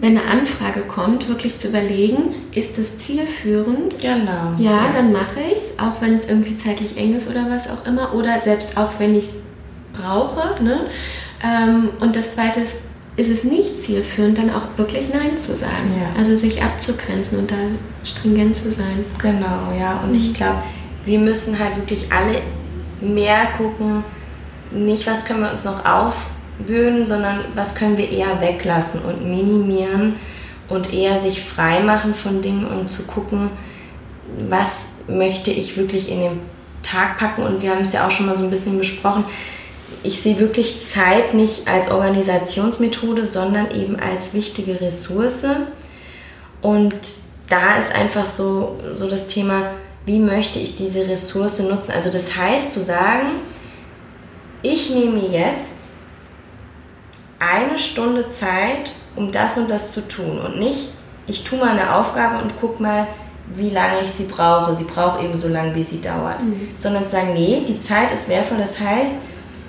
wenn 0.00 0.16
eine 0.16 0.26
Anfrage 0.26 0.80
kommt, 0.80 1.28
wirklich 1.28 1.58
zu 1.58 1.68
überlegen, 1.68 2.34
ist 2.54 2.78
das 2.78 2.98
zielführend? 2.98 3.98
Genau. 3.98 4.54
Ja, 4.58 4.86
ja. 4.86 4.92
dann 4.94 5.12
mache 5.12 5.40
ich 5.52 5.58
es, 5.58 5.78
auch 5.78 6.00
wenn 6.00 6.14
es 6.14 6.28
irgendwie 6.28 6.56
zeitlich 6.56 6.96
eng 6.96 7.14
ist 7.14 7.30
oder 7.30 7.46
was 7.50 7.68
auch 7.70 7.86
immer. 7.86 8.14
Oder 8.14 8.40
selbst 8.40 8.78
auch 8.78 8.92
wenn 8.98 9.14
ich 9.14 9.24
es 9.24 9.34
brauche. 9.92 10.62
Ne? 10.62 10.84
Ähm, 11.44 11.90
und 12.00 12.16
das 12.16 12.30
Zweite 12.30 12.60
ist, 12.60 12.76
ist 13.20 13.28
es 13.28 13.44
nicht 13.44 13.82
zielführend, 13.82 14.38
dann 14.38 14.50
auch 14.50 14.62
wirklich 14.76 15.12
Nein 15.12 15.36
zu 15.36 15.54
sagen. 15.54 15.92
Ja. 16.00 16.18
Also 16.18 16.36
sich 16.36 16.62
abzugrenzen 16.62 17.38
und 17.38 17.50
da 17.50 17.56
stringent 18.02 18.56
zu 18.56 18.72
sein. 18.72 19.04
Genau, 19.20 19.72
ja. 19.78 20.00
Und 20.02 20.12
mhm. 20.12 20.22
ich 20.22 20.32
glaube, 20.32 20.62
wir 21.04 21.18
müssen 21.18 21.58
halt 21.58 21.76
wirklich 21.76 22.06
alle 22.10 22.40
mehr 23.00 23.48
gucken, 23.58 24.04
nicht 24.70 25.06
was 25.06 25.26
können 25.26 25.42
wir 25.42 25.50
uns 25.50 25.64
noch 25.64 25.84
aufbürden, 25.84 27.06
sondern 27.06 27.40
was 27.54 27.74
können 27.74 27.98
wir 27.98 28.08
eher 28.08 28.40
weglassen 28.40 29.00
und 29.02 29.28
minimieren 29.28 30.16
und 30.68 30.94
eher 30.94 31.20
sich 31.20 31.42
frei 31.42 31.80
machen 31.80 32.14
von 32.14 32.40
Dingen 32.40 32.66
und 32.66 32.90
zu 32.90 33.02
gucken, 33.02 33.50
was 34.48 34.88
möchte 35.08 35.50
ich 35.50 35.76
wirklich 35.76 36.10
in 36.10 36.20
den 36.20 36.40
Tag 36.82 37.18
packen. 37.18 37.42
Und 37.42 37.62
wir 37.62 37.70
haben 37.70 37.82
es 37.82 37.92
ja 37.92 38.06
auch 38.06 38.10
schon 38.10 38.26
mal 38.26 38.36
so 38.36 38.44
ein 38.44 38.50
bisschen 38.50 38.78
besprochen 38.78 39.24
ich 40.02 40.22
sehe 40.22 40.38
wirklich 40.38 40.86
Zeit 40.86 41.34
nicht 41.34 41.68
als 41.68 41.90
Organisationsmethode, 41.90 43.26
sondern 43.26 43.70
eben 43.72 43.96
als 43.96 44.32
wichtige 44.32 44.80
Ressource. 44.80 45.44
Und 46.62 46.94
da 47.48 47.76
ist 47.78 47.94
einfach 47.94 48.26
so, 48.26 48.78
so 48.94 49.08
das 49.08 49.26
Thema, 49.26 49.72
wie 50.06 50.18
möchte 50.18 50.58
ich 50.58 50.76
diese 50.76 51.06
Ressource 51.08 51.60
nutzen? 51.60 51.92
Also 51.92 52.10
das 52.10 52.36
heißt 52.36 52.72
zu 52.72 52.80
sagen, 52.80 53.40
ich 54.62 54.90
nehme 54.90 55.20
jetzt 55.28 55.90
eine 57.38 57.78
Stunde 57.78 58.28
Zeit, 58.28 58.92
um 59.16 59.32
das 59.32 59.58
und 59.58 59.70
das 59.70 59.92
zu 59.92 60.06
tun 60.06 60.38
und 60.38 60.58
nicht, 60.58 60.90
ich 61.26 61.44
tue 61.44 61.58
mal 61.58 61.70
eine 61.70 61.96
Aufgabe 61.96 62.42
und 62.42 62.58
gucke 62.60 62.82
mal, 62.82 63.06
wie 63.54 63.70
lange 63.70 64.02
ich 64.02 64.10
sie 64.10 64.24
brauche. 64.24 64.74
Sie 64.74 64.84
braucht 64.84 65.22
eben 65.22 65.36
so 65.36 65.48
lange, 65.48 65.74
wie 65.74 65.82
sie 65.82 66.00
dauert. 66.00 66.42
Mhm. 66.42 66.68
Sondern 66.76 67.04
zu 67.04 67.12
sagen, 67.12 67.32
nee, 67.34 67.62
die 67.66 67.80
Zeit 67.80 68.12
ist 68.12 68.28
wertvoll. 68.28 68.58
Das 68.58 68.78
heißt, 68.78 69.12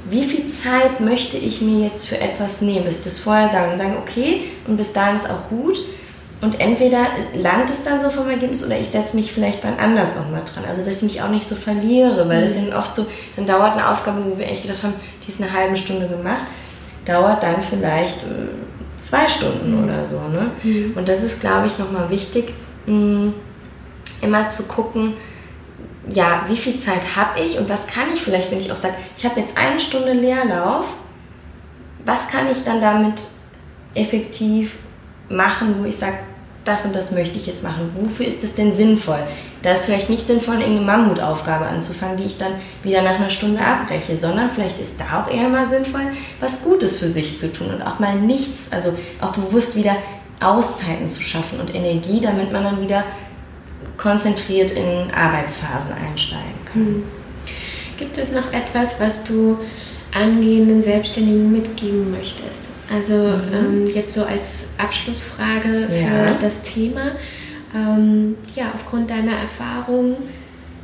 wie 0.10 0.24
viel 0.24 0.48
Zeit 0.48 1.00
möchte 1.00 1.38
ich 1.38 1.62
mir 1.62 1.86
jetzt 1.86 2.08
für 2.08 2.20
etwas 2.20 2.62
nehmen? 2.62 2.88
Ist 2.88 3.06
das 3.06 3.20
vorher 3.20 3.50
sagen 3.50 3.74
und 3.74 3.78
sagen, 3.78 3.98
okay, 4.02 4.44
und 4.68 4.78
bis 4.78 4.94
dahin 4.94 5.16
ist 5.16 5.30
auch 5.30 5.50
gut. 5.50 5.78
Und 6.42 6.60
entweder 6.60 7.06
langt 7.36 7.70
es 7.70 7.84
dann 7.84 8.02
so 8.02 8.10
vom 8.10 8.28
Ergebnis 8.28 8.66
oder 8.66 8.80
ich 8.80 8.88
setze 8.88 9.16
mich 9.16 9.32
vielleicht 9.32 9.62
beim 9.62 9.78
anders 9.78 10.16
nochmal 10.16 10.42
dran. 10.44 10.64
Also, 10.68 10.84
dass 10.84 10.98
ich 10.98 11.04
mich 11.04 11.22
auch 11.22 11.30
nicht 11.30 11.48
so 11.48 11.54
verliere, 11.54 12.28
weil 12.28 12.44
es 12.44 12.58
mhm. 12.58 12.70
ja 12.70 12.80
oft 12.80 12.96
so, 12.96 13.06
dann 13.36 13.46
dauert 13.46 13.74
eine 13.74 13.88
Aufgabe, 13.88 14.24
wo 14.26 14.38
wir 14.40 14.48
echt 14.48 14.64
gedacht 14.64 14.82
haben, 14.82 14.96
die 15.24 15.32
ist 15.32 15.40
eine 15.40 15.54
halbe 15.54 15.78
Stunde 15.78 16.08
gemacht, 16.08 16.46
dauert 17.06 17.44
dann 17.44 17.62
vielleicht 17.62 18.18
äh, 18.24 19.00
zwei 19.00 19.28
Stunden 19.28 19.78
mhm. 19.78 19.84
oder 19.84 20.08
so. 20.08 20.20
Ne? 20.20 20.50
Mhm. 20.64 20.94
Und 20.96 21.08
das 21.08 21.22
ist, 21.22 21.42
glaube 21.42 21.68
ich, 21.68 21.78
nochmal 21.78 22.10
wichtig, 22.10 22.54
mh, 22.88 23.34
immer 24.24 24.50
zu 24.50 24.64
gucken, 24.64 25.14
ja, 26.14 26.46
wie 26.48 26.58
viel 26.58 26.78
Zeit 26.78 27.16
habe 27.16 27.40
ich 27.40 27.58
und 27.58 27.70
was 27.70 27.88
kann 27.88 28.12
ich 28.14 28.22
vielleicht, 28.22 28.52
wenn 28.52 28.60
ich 28.60 28.72
auch 28.72 28.78
sage, 28.78 28.96
ich 29.18 29.26
habe 29.26 29.40
jetzt 29.40 29.58
eine 29.58 29.80
Stunde 29.80 30.14
Leerlauf, 30.14 30.86
was 32.06 32.28
kann 32.28 32.50
ich 32.52 32.64
dann 32.64 32.82
damit 32.82 33.22
effektiv 33.94 34.78
machen, 35.30 35.76
wo 35.80 35.86
ich 35.86 35.98
sage, 35.98 36.18
das 36.64 36.86
und 36.86 36.96
das 36.96 37.12
möchte 37.12 37.40
ich 37.40 37.48
jetzt 37.48 37.64
machen. 37.64 37.92
Wofür 37.96 38.28
ist 38.28 38.44
es 38.44 38.54
denn 38.54 38.74
sinnvoll? 38.74 39.20
Da 39.64 39.74
ist 39.74 39.86
vielleicht 39.86 40.10
nicht 40.10 40.26
sinnvoll, 40.26 40.56
irgendeine 40.56 40.86
Mammutaufgabe 40.86 41.66
anzufangen, 41.66 42.18
die 42.18 42.26
ich 42.26 42.38
dann 42.38 42.54
wieder 42.84 43.02
nach 43.02 43.16
einer 43.16 43.30
Stunde 43.30 43.60
abbreche, 43.62 44.16
sondern 44.16 44.50
vielleicht 44.50 44.80
ist 44.80 45.00
da 45.00 45.22
auch 45.22 45.32
eher 45.32 45.50
mal 45.50 45.68
sinnvoll, 45.68 46.12
was 46.40 46.64
Gutes 46.64 47.00
für 47.00 47.08
sich 47.08 47.40
zu 47.40 47.52
tun 47.52 47.74
und 47.74 47.82
auch 47.82 48.00
mal 48.00 48.16
nichts, 48.16 48.72
also 48.72 48.94
auch 49.22 49.32
bewusst 49.32 49.76
wieder 49.76 49.96
Auszeiten 50.40 51.10
zu 51.10 51.22
schaffen 51.22 51.60
und 51.60 51.74
Energie, 51.74 52.20
damit 52.22 52.52
man 52.52 52.64
dann 52.64 52.82
wieder 52.82 53.04
konzentriert 54.02 54.72
in 54.72 55.12
Arbeitsphasen 55.12 55.94
einsteigen 55.94 56.66
können. 56.72 56.86
Hm. 56.86 57.04
Gibt 57.98 58.18
es 58.18 58.32
noch 58.32 58.52
etwas, 58.52 59.00
was 59.00 59.24
du 59.24 59.58
angehenden 60.12 60.82
Selbstständigen 60.82 61.52
mitgeben 61.52 62.12
möchtest? 62.12 62.70
Also 62.92 63.14
mhm. 63.14 63.54
ähm, 63.54 63.86
jetzt 63.94 64.14
so 64.14 64.24
als 64.24 64.66
Abschlussfrage 64.78 65.88
für 65.88 65.96
ja. 65.96 66.38
das 66.42 66.62
Thema. 66.62 67.12
Ähm, 67.74 68.36
ja, 68.56 68.72
aufgrund 68.74 69.10
deiner 69.10 69.34
Erfahrung 69.34 70.18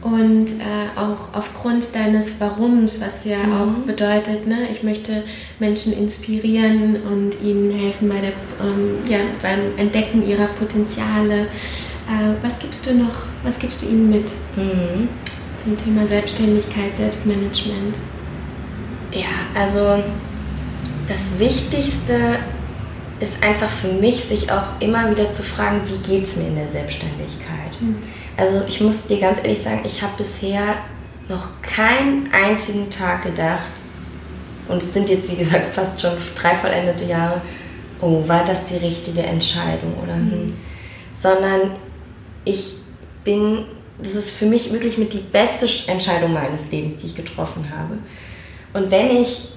und 0.02 0.52
äh, 0.52 1.00
auch 1.00 1.34
aufgrund 1.34 1.94
deines 1.96 2.40
Warums, 2.40 3.02
was 3.02 3.26
ja 3.26 3.40
mhm. 3.40 3.54
auch 3.54 3.74
bedeutet, 3.86 4.48
ne, 4.48 4.70
ich 4.72 4.84
möchte 4.84 5.24
Menschen 5.60 5.92
inspirieren 5.92 6.98
und 7.04 7.42
ihnen 7.42 7.72
helfen 7.72 8.08
bei 8.08 8.22
der, 8.22 8.34
ähm, 8.62 9.00
ja, 9.10 9.20
beim 9.42 9.78
Entdecken 9.78 10.26
ihrer 10.26 10.48
Potenziale. 10.48 11.48
Äh, 12.08 12.36
was 12.42 12.58
gibst 12.60 12.86
du 12.86 12.94
noch, 12.94 13.28
was 13.44 13.60
gibst 13.60 13.82
du 13.82 13.88
ihnen 13.88 14.10
mit 14.10 14.32
mhm. 14.56 15.10
zum 15.58 15.78
Thema 15.78 16.08
Selbstständigkeit, 16.08 16.96
Selbstmanagement? 16.96 17.98
Ja, 19.12 19.60
also 19.60 20.04
das 21.08 21.38
Wichtigste 21.40 22.40
ist 23.20 23.44
einfach 23.44 23.70
für 23.70 23.92
mich, 23.94 24.24
sich 24.24 24.52
auch 24.52 24.80
immer 24.80 25.10
wieder 25.10 25.32
zu 25.32 25.44
fragen, 25.44 25.82
wie 25.88 25.98
geht 25.98 26.24
es 26.24 26.38
mir 26.38 26.48
in 26.48 26.56
der 26.56 26.70
Selbstständigkeit? 26.70 27.82
Mhm. 27.82 27.98
Also 28.38 28.64
ich 28.68 28.80
muss 28.80 29.08
dir 29.08 29.20
ganz 29.20 29.40
ehrlich 29.40 29.62
sagen, 29.62 29.82
ich 29.84 30.02
habe 30.02 30.14
bisher 30.18 30.76
noch 31.28 31.62
keinen 31.62 32.30
einzigen 32.32 32.90
Tag 32.90 33.24
gedacht, 33.24 33.72
und 34.68 34.84
es 34.84 34.94
sind 34.94 35.10
jetzt 35.10 35.32
wie 35.32 35.38
gesagt 35.38 35.74
fast 35.74 36.02
schon 36.02 36.12
drei 36.36 36.54
vollendete 36.54 37.06
Jahre, 37.06 37.42
oh, 38.02 38.28
war 38.28 38.46
das 38.46 38.66
die 38.66 38.78
richtige 38.78 39.24
Entscheidung 39.24 39.96
oder 40.04 40.16
mhm. 40.16 40.54
sondern 41.14 41.72
ich 42.50 42.76
bin, 43.24 43.66
das 44.00 44.16
ist 44.16 44.32
für 44.32 44.46
mich 44.46 44.72
wirklich 44.72 44.98
mit 44.98 45.14
die 45.14 45.24
beste 45.32 45.68
Entscheidung 45.92 46.34
meines 46.34 46.72
Lebens, 46.72 46.98
die 46.98 47.08
ich 47.08 47.16
getroffen 47.16 47.66
habe. 47.76 47.98
Und 48.74 48.92
wenn 48.92 49.16
ich 49.18 49.50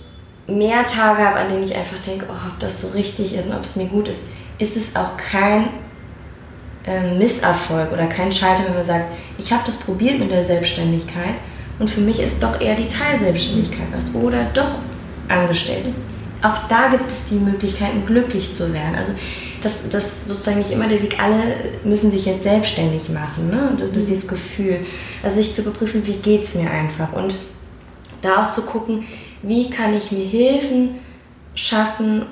mehr 0.46 0.86
Tage 0.86 1.22
habe, 1.22 1.36
an 1.36 1.48
denen 1.50 1.62
ich 1.62 1.76
einfach 1.76 1.98
denke, 1.98 2.26
oh, 2.28 2.48
ob 2.48 2.58
das 2.58 2.80
so 2.80 2.88
richtig 2.88 3.34
ist 3.34 3.46
und 3.46 3.52
ob 3.52 3.62
es 3.62 3.76
mir 3.76 3.86
gut 3.86 4.08
ist, 4.08 4.28
ist 4.58 4.76
es 4.76 4.96
auch 4.96 5.16
kein 5.16 5.68
ähm, 6.84 7.18
Misserfolg 7.18 7.92
oder 7.92 8.06
kein 8.06 8.32
Scheitern, 8.32 8.66
wenn 8.66 8.74
man 8.74 8.84
sagt, 8.84 9.06
ich 9.38 9.52
habe 9.52 9.62
das 9.64 9.76
probiert 9.76 10.18
mit 10.18 10.30
der 10.30 10.44
Selbstständigkeit 10.44 11.34
und 11.78 11.88
für 11.88 12.00
mich 12.00 12.20
ist 12.20 12.42
doch 12.42 12.60
eher 12.60 12.74
die 12.74 12.88
Teilselbstständigkeit 12.88 13.86
was 13.92 14.14
oder 14.14 14.44
doch 14.52 14.76
Angestellte. 15.28 15.90
Auch 16.42 16.66
da 16.68 16.88
gibt 16.88 17.08
es 17.08 17.26
die 17.26 17.36
Möglichkeiten, 17.36 18.04
glücklich 18.06 18.54
zu 18.54 18.72
werden. 18.72 18.96
Also 18.96 19.12
das, 19.60 19.88
das 19.88 20.26
sozusagen 20.26 20.58
nicht 20.58 20.70
immer 20.70 20.88
der 20.88 21.02
Weg, 21.02 21.22
alle 21.22 21.78
müssen 21.84 22.10
sich 22.10 22.24
jetzt 22.24 22.42
selbstständig 22.42 23.08
machen. 23.08 23.48
Ne? 23.48 23.72
Das, 23.78 23.88
das 23.88 23.98
ist 23.98 24.08
dieses 24.08 24.28
Gefühl. 24.28 24.80
Also 25.22 25.36
sich 25.36 25.52
zu 25.52 25.62
überprüfen, 25.62 26.06
wie 26.06 26.14
geht 26.14 26.44
es 26.44 26.54
mir 26.54 26.70
einfach. 26.70 27.12
Und 27.12 27.36
da 28.22 28.44
auch 28.44 28.50
zu 28.50 28.62
gucken, 28.62 29.04
wie 29.42 29.70
kann 29.70 29.96
ich 29.96 30.12
mir 30.12 30.24
Hilfen 30.24 30.96
schaffen, 31.54 32.26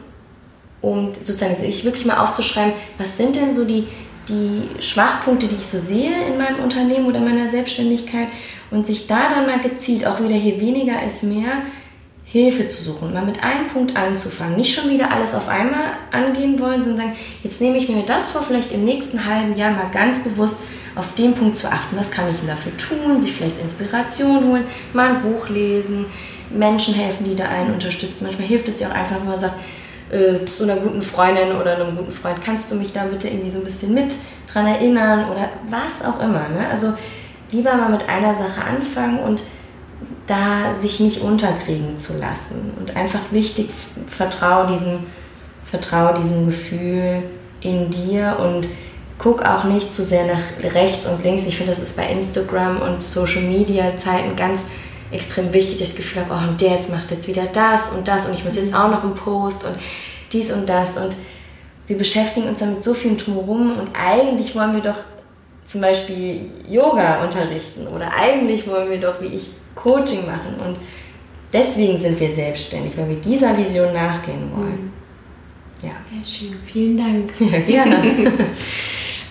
um 0.80 1.12
sozusagen 1.14 1.56
sich 1.56 1.84
wirklich 1.84 2.04
mal 2.04 2.18
aufzuschreiben, 2.18 2.72
was 2.98 3.16
sind 3.16 3.36
denn 3.36 3.54
so 3.54 3.64
die, 3.64 3.84
die 4.28 4.82
Schwachpunkte, 4.82 5.48
die 5.48 5.56
ich 5.56 5.66
so 5.66 5.78
sehe 5.78 6.26
in 6.28 6.38
meinem 6.38 6.60
Unternehmen 6.60 7.06
oder 7.06 7.20
meiner 7.20 7.48
Selbstständigkeit 7.48 8.28
und 8.70 8.86
sich 8.86 9.06
da 9.06 9.30
dann 9.30 9.46
mal 9.46 9.60
gezielt 9.60 10.06
auch 10.06 10.20
wieder 10.20 10.34
hier 10.34 10.60
weniger 10.60 11.02
ist 11.04 11.24
mehr 11.24 11.62
Hilfe 12.30 12.66
zu 12.66 12.82
suchen, 12.82 13.14
mal 13.14 13.24
mit 13.24 13.42
einem 13.42 13.68
Punkt 13.68 13.96
anzufangen. 13.96 14.56
Nicht 14.56 14.74
schon 14.74 14.90
wieder 14.90 15.10
alles 15.10 15.34
auf 15.34 15.48
einmal 15.48 15.92
angehen 16.12 16.60
wollen, 16.60 16.78
sondern 16.80 16.98
sagen, 16.98 17.16
jetzt 17.42 17.60
nehme 17.60 17.78
ich 17.78 17.88
mir 17.88 18.02
das 18.04 18.26
vor, 18.26 18.42
vielleicht 18.42 18.70
im 18.72 18.84
nächsten 18.84 19.24
halben 19.24 19.56
Jahr 19.56 19.70
mal 19.70 19.90
ganz 19.90 20.22
bewusst 20.22 20.56
auf 20.94 21.14
den 21.14 21.34
Punkt 21.34 21.56
zu 21.56 21.68
achten. 21.68 21.96
Was 21.96 22.10
kann 22.10 22.28
ich 22.30 22.36
denn 22.36 22.48
dafür 22.48 22.76
tun? 22.76 23.18
Sich 23.18 23.32
vielleicht 23.32 23.58
Inspiration 23.60 24.44
holen, 24.44 24.64
mal 24.92 25.16
ein 25.16 25.22
Buch 25.22 25.48
lesen, 25.48 26.04
Menschen 26.50 26.94
helfen, 26.94 27.24
die 27.24 27.34
da 27.34 27.48
einen 27.48 27.72
unterstützen. 27.72 28.24
Manchmal 28.24 28.46
hilft 28.46 28.68
es 28.68 28.80
ja 28.80 28.88
auch 28.88 28.94
einfach, 28.94 29.20
wenn 29.20 29.28
man 29.28 29.40
sagt, 29.40 29.54
äh, 30.10 30.44
zu 30.44 30.64
einer 30.64 30.76
guten 30.76 31.02
Freundin 31.02 31.56
oder 31.56 31.76
einem 31.76 31.96
guten 31.96 32.12
Freund, 32.12 32.42
kannst 32.42 32.70
du 32.70 32.74
mich 32.76 32.92
da 32.92 33.04
bitte 33.04 33.28
irgendwie 33.28 33.50
so 33.50 33.58
ein 33.58 33.64
bisschen 33.64 33.94
mit 33.94 34.12
dran 34.52 34.66
erinnern 34.66 35.30
oder 35.30 35.48
was 35.70 36.06
auch 36.06 36.20
immer. 36.20 36.48
Ne? 36.50 36.66
Also 36.70 36.92
lieber 37.52 37.74
mal 37.74 37.88
mit 37.88 38.06
einer 38.08 38.34
Sache 38.34 38.64
anfangen 38.64 39.20
und 39.20 39.42
da 40.28 40.74
sich 40.78 41.00
nicht 41.00 41.22
unterkriegen 41.22 41.98
zu 41.98 42.16
lassen. 42.16 42.72
Und 42.78 42.94
einfach 42.94 43.32
wichtig, 43.32 43.70
vertraue 44.06 44.68
diesem, 44.68 45.00
vertraue 45.64 46.14
diesem 46.20 46.46
Gefühl 46.46 47.24
in 47.60 47.90
dir 47.90 48.38
und 48.40 48.68
guck 49.18 49.44
auch 49.44 49.64
nicht 49.64 49.92
zu 49.92 50.04
sehr 50.04 50.26
nach 50.26 50.72
rechts 50.74 51.06
und 51.06 51.24
links. 51.24 51.46
Ich 51.46 51.56
finde, 51.56 51.72
das 51.72 51.80
ist 51.80 51.96
bei 51.96 52.08
Instagram 52.08 52.80
und 52.82 53.02
Social 53.02 53.42
Media 53.42 53.96
Zeiten 53.96 54.36
ganz 54.36 54.60
extrem 55.10 55.52
wichtig, 55.52 55.78
das 55.78 55.96
Gefühl 55.96 56.22
habe, 56.22 56.34
oh, 56.34 56.50
und 56.50 56.60
der 56.60 56.72
jetzt 56.72 56.90
macht 56.90 57.10
jetzt 57.10 57.26
wieder 57.26 57.46
das 57.46 57.90
und 57.90 58.06
das 58.06 58.26
und 58.26 58.34
ich 58.34 58.44
muss 58.44 58.56
jetzt 58.56 58.74
auch 58.74 58.90
noch 58.90 59.02
einen 59.02 59.14
Post 59.14 59.64
und 59.64 59.74
dies 60.32 60.52
und 60.52 60.68
das 60.68 60.98
und 60.98 61.16
wir 61.86 61.96
beschäftigen 61.96 62.46
uns 62.46 62.58
dann 62.58 62.74
mit 62.74 62.82
so 62.82 62.92
vielen 62.92 63.16
Drumherum 63.16 63.78
und 63.78 63.90
eigentlich 63.98 64.54
wollen 64.54 64.74
wir 64.74 64.82
doch 64.82 64.98
zum 65.66 65.80
Beispiel 65.80 66.42
Yoga 66.68 67.24
unterrichten 67.24 67.86
oder 67.86 68.12
eigentlich 68.14 68.66
wollen 68.66 68.90
wir 68.90 69.00
doch, 69.00 69.20
wie 69.22 69.28
ich, 69.28 69.48
Coaching 69.82 70.26
machen. 70.26 70.54
Und 70.64 70.78
deswegen 71.52 71.98
sind 71.98 72.18
wir 72.18 72.30
selbstständig, 72.30 72.96
weil 72.96 73.08
wir 73.08 73.16
dieser 73.16 73.56
Vision 73.56 73.92
nachgehen 73.92 74.50
wollen. 74.54 74.84
Mhm. 74.84 74.92
Ja. 75.82 75.90
Sehr 76.12 76.24
schön, 76.24 76.56
vielen 76.64 76.96
Dank. 76.96 77.32
Ja, 77.68 77.84
gerne. 77.84 78.04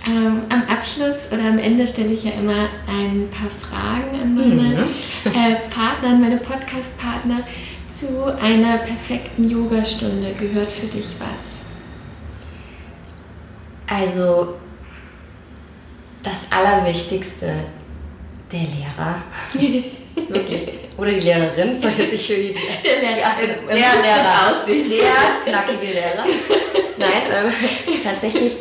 ähm, 0.07 0.41
am 0.49 0.63
Abschluss 0.69 1.27
oder 1.31 1.45
am 1.45 1.59
Ende 1.59 1.85
stelle 1.85 2.13
ich 2.13 2.23
ja 2.23 2.31
immer 2.31 2.69
ein 2.87 3.27
paar 3.29 3.49
Fragen 3.49 4.19
an 4.19 4.35
meine 4.35 4.85
mhm. 4.85 4.85
äh, 5.25 5.55
Partner, 5.69 6.09
an 6.09 6.21
meine 6.21 6.37
Podcast-Partner. 6.37 7.41
Zu 7.91 8.25
einer 8.39 8.77
perfekten 8.77 9.49
Yogastunde 9.49 10.33
gehört 10.33 10.71
für 10.71 10.85
dich 10.85 11.07
was? 11.19 11.57
Also 13.89 14.55
das 16.21 16.47
Allerwichtigste, 16.51 17.51
der 18.51 18.59
Lehrer. 18.59 19.23
Wirklich. 20.29 20.67
Oder 20.97 21.11
die 21.11 21.19
Lehrerin, 21.19 21.69
das 21.69 21.81
soll 21.81 21.91
jetzt 21.97 22.11
nicht 22.11 22.25
für 22.25 22.35
die, 22.35 22.53
der 22.83 23.11
Lehrer, 23.11 23.35
die, 23.39 23.47
der, 23.47 23.75
Lehrer, 23.75 24.65
der 24.65 25.51
knackige 25.51 25.93
Lehrer. 25.93 26.25
Nein, 26.97 27.09
ähm, 27.31 28.01
tatsächlich, 28.03 28.53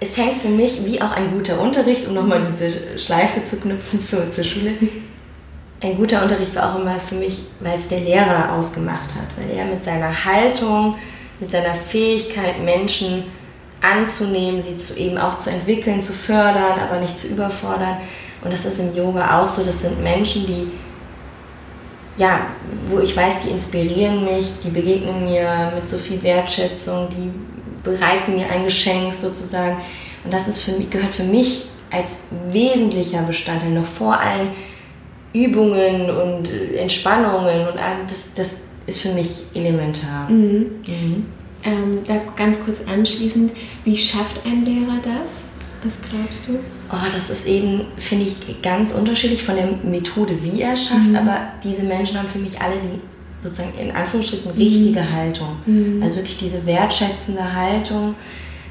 es 0.00 0.16
hängt 0.16 0.40
für 0.40 0.48
mich 0.48 0.84
wie 0.84 1.00
auch 1.00 1.12
ein 1.12 1.32
guter 1.32 1.60
Unterricht, 1.60 2.06
um 2.06 2.14
nochmal 2.14 2.46
diese 2.50 2.98
Schleife 2.98 3.44
zu 3.44 3.56
knüpfen 3.56 4.04
zur, 4.06 4.30
zur 4.30 4.44
Schule. 4.44 4.72
Ein 5.82 5.96
guter 5.96 6.22
Unterricht 6.22 6.54
war 6.54 6.72
auch 6.72 6.78
immer 6.80 6.98
für 7.00 7.16
mich, 7.16 7.38
weil 7.58 7.78
es 7.78 7.88
der 7.88 8.00
Lehrer 8.00 8.52
ausgemacht 8.52 9.10
hat, 9.16 9.26
weil 9.36 9.56
er 9.56 9.64
mit 9.64 9.82
seiner 9.82 10.24
Haltung, 10.24 10.96
mit 11.40 11.50
seiner 11.50 11.74
Fähigkeit, 11.74 12.62
Menschen 12.62 13.24
anzunehmen, 13.80 14.60
sie 14.60 14.78
zu 14.78 14.96
eben 14.96 15.18
auch 15.18 15.38
zu 15.38 15.50
entwickeln, 15.50 16.00
zu 16.00 16.12
fördern, 16.12 16.78
aber 16.78 17.00
nicht 17.00 17.18
zu 17.18 17.26
überfordern. 17.26 17.96
Und 18.44 18.52
das 18.52 18.64
ist 18.64 18.80
im 18.80 18.94
Yoga 18.94 19.40
auch 19.40 19.48
so. 19.48 19.64
Das 19.64 19.82
sind 19.82 20.02
Menschen, 20.02 20.46
die, 20.46 20.70
ja, 22.16 22.46
wo 22.88 22.98
ich 22.98 23.16
weiß, 23.16 23.44
die 23.44 23.50
inspirieren 23.50 24.24
mich, 24.24 24.46
die 24.62 24.70
begegnen 24.70 25.24
mir 25.24 25.72
mit 25.74 25.88
so 25.88 25.96
viel 25.96 26.22
Wertschätzung, 26.22 27.08
die 27.10 27.30
bereiten 27.82 28.34
mir 28.34 28.50
ein 28.50 28.64
Geschenk 28.64 29.14
sozusagen. 29.14 29.76
Und 30.24 30.32
das 30.32 30.48
ist 30.48 30.62
für 30.62 30.72
mich, 30.72 30.90
gehört 30.90 31.14
für 31.14 31.24
mich 31.24 31.66
als 31.90 32.16
wesentlicher 32.50 33.22
Bestandteil 33.22 33.70
noch 33.70 33.84
vor 33.84 34.18
allen 34.18 34.50
Übungen 35.34 36.10
und 36.10 36.50
Entspannungen 36.74 37.68
und 37.68 37.76
das, 38.08 38.34
das 38.34 38.62
ist 38.86 39.00
für 39.00 39.12
mich 39.12 39.28
elementar. 39.54 40.28
Mhm. 40.28 40.82
Mhm. 40.86 41.26
Ähm, 41.64 42.00
da 42.06 42.14
ganz 42.36 42.64
kurz 42.64 42.82
anschließend, 42.86 43.52
wie 43.84 43.96
schafft 43.96 44.44
ein 44.44 44.64
Lehrer 44.64 44.98
das? 45.02 45.32
Was 45.84 46.00
glaubst 46.08 46.48
du? 46.48 46.58
Oh, 46.90 47.04
das 47.04 47.30
ist 47.30 47.46
eben, 47.46 47.86
finde 47.96 48.26
ich, 48.26 48.62
ganz 48.62 48.92
unterschiedlich 48.92 49.42
von 49.42 49.56
der 49.56 49.68
Methode, 49.82 50.36
wie 50.42 50.60
er 50.60 50.76
schafft, 50.76 51.08
mhm. 51.08 51.16
aber 51.16 51.48
diese 51.64 51.82
Menschen 51.82 52.16
haben 52.16 52.28
für 52.28 52.38
mich 52.38 52.60
alle 52.60 52.76
die 52.76 53.00
sozusagen 53.42 53.76
in 53.78 53.90
Anführungsstrichen 53.90 54.52
richtige 54.52 55.00
mhm. 55.00 55.12
Haltung. 55.12 55.48
Mhm. 55.66 56.02
Also 56.02 56.16
wirklich 56.16 56.38
diese 56.38 56.64
wertschätzende 56.64 57.54
Haltung, 57.54 58.14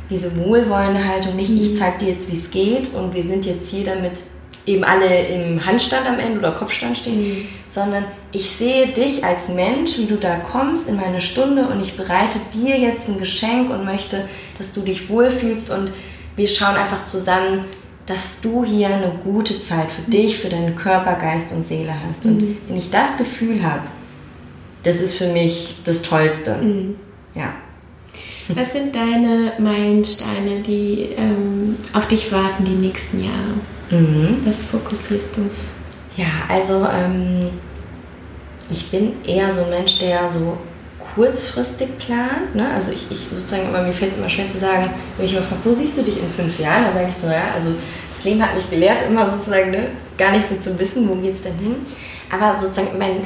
diese 0.09 0.35
wohlwollende 0.37 1.05
Haltung, 1.05 1.35
nicht 1.35 1.51
ich 1.51 1.71
mhm. 1.71 1.77
zeige 1.77 1.97
dir 1.99 2.09
jetzt, 2.11 2.31
wie 2.31 2.37
es 2.37 2.49
geht 2.49 2.93
und 2.93 3.13
wir 3.13 3.23
sind 3.23 3.45
jetzt 3.45 3.69
hier 3.69 3.85
damit 3.85 4.23
eben 4.65 4.83
alle 4.83 5.27
im 5.27 5.65
Handstand 5.65 6.07
am 6.07 6.19
Ende 6.19 6.39
oder 6.39 6.51
Kopfstand 6.51 6.97
stehen, 6.97 7.19
mhm. 7.19 7.45
sondern 7.65 8.05
ich 8.31 8.49
sehe 8.49 8.87
dich 8.87 9.23
als 9.23 9.49
Mensch, 9.49 9.97
wie 9.97 10.05
du 10.05 10.15
da 10.15 10.37
kommst 10.37 10.87
in 10.87 10.95
meine 10.95 11.19
Stunde 11.19 11.67
und 11.67 11.81
ich 11.81 11.97
bereite 11.97 12.39
dir 12.53 12.77
jetzt 12.77 13.09
ein 13.09 13.17
Geschenk 13.17 13.71
und 13.71 13.83
möchte, 13.83 14.27
dass 14.57 14.71
du 14.71 14.81
dich 14.81 15.09
wohlfühlst 15.09 15.71
und 15.71 15.91
wir 16.35 16.47
schauen 16.47 16.75
einfach 16.75 17.05
zusammen, 17.05 17.65
dass 18.05 18.41
du 18.41 18.63
hier 18.65 18.87
eine 18.87 19.11
gute 19.23 19.59
Zeit 19.61 19.91
für 19.91 20.09
dich, 20.09 20.37
für 20.37 20.49
deinen 20.49 20.75
Körper, 20.75 21.15
Geist 21.15 21.53
und 21.53 21.65
Seele 21.65 21.93
hast. 22.07 22.25
Und 22.25 22.41
mhm. 22.41 22.57
wenn 22.67 22.77
ich 22.77 22.89
das 22.89 23.17
Gefühl 23.17 23.63
habe, 23.63 23.83
das 24.83 24.95
ist 24.95 25.15
für 25.15 25.27
mich 25.27 25.77
das 25.83 26.01
Tollste. 26.01 26.55
Mhm. 26.55 26.95
Ja. 27.35 27.53
Was 28.49 28.73
sind 28.73 28.95
deine 28.95 29.53
Meilensteine, 29.59 30.61
die 30.61 31.09
ähm, 31.15 31.77
auf 31.93 32.07
dich 32.07 32.31
warten 32.31 32.65
die 32.65 32.71
nächsten 32.71 33.23
Jahre? 33.23 34.01
Mhm. 34.01 34.37
Was 34.45 34.65
fokussierst 34.65 35.37
du? 35.37 35.49
Ja, 36.17 36.27
also 36.49 36.85
ähm, 36.85 37.51
ich 38.69 38.89
bin 38.89 39.13
eher 39.25 39.51
so 39.51 39.63
ein 39.63 39.69
Mensch, 39.69 39.99
der 39.99 40.29
so 40.29 40.57
kurzfristig 41.15 41.97
plant. 41.97 42.55
Ne? 42.55 42.69
Also 42.69 42.91
ich, 42.91 43.09
ich 43.09 43.19
sozusagen, 43.19 43.67
aber 43.67 43.83
mir 43.83 43.93
fällt 43.93 44.11
es 44.11 44.17
immer 44.17 44.29
schwer 44.29 44.47
zu 44.47 44.57
sagen, 44.57 44.89
wenn 45.17 45.25
ich 45.25 45.33
immer 45.33 45.41
frage, 45.41 45.61
wo 45.63 45.73
siehst 45.73 45.97
du 45.97 46.03
dich 46.03 46.17
in 46.17 46.29
fünf 46.29 46.59
Jahren? 46.59 46.85
Dann 46.85 46.93
sage 46.93 47.07
ich 47.09 47.15
so, 47.15 47.27
ja, 47.27 47.53
also 47.55 47.73
das 48.13 48.23
Leben 48.23 48.41
hat 48.41 48.55
mich 48.55 48.69
gelehrt, 48.69 49.03
immer 49.07 49.29
sozusagen 49.29 49.71
ne, 49.71 49.89
gar 50.17 50.31
nicht 50.31 50.47
so 50.47 50.55
zu 50.55 50.77
wissen, 50.79 51.07
wo 51.09 51.15
geht 51.15 51.35
es 51.35 51.41
denn 51.41 51.57
hin. 51.57 51.75
Aber 52.31 52.57
sozusagen 52.57 52.97
mein 52.97 53.25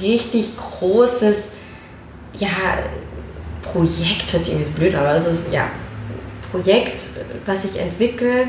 richtig 0.00 0.50
großes, 0.56 1.50
ja, 2.38 2.48
Projekt, 3.62 4.32
hört 4.32 4.44
sich 4.44 4.54
irgendwie 4.54 4.70
so 4.70 4.78
blöd 4.78 4.94
aber 4.94 5.14
es 5.14 5.26
ist, 5.26 5.52
ja, 5.52 5.68
Projekt, 6.50 7.02
was 7.46 7.64
ich 7.64 7.80
entwickle, 7.80 8.48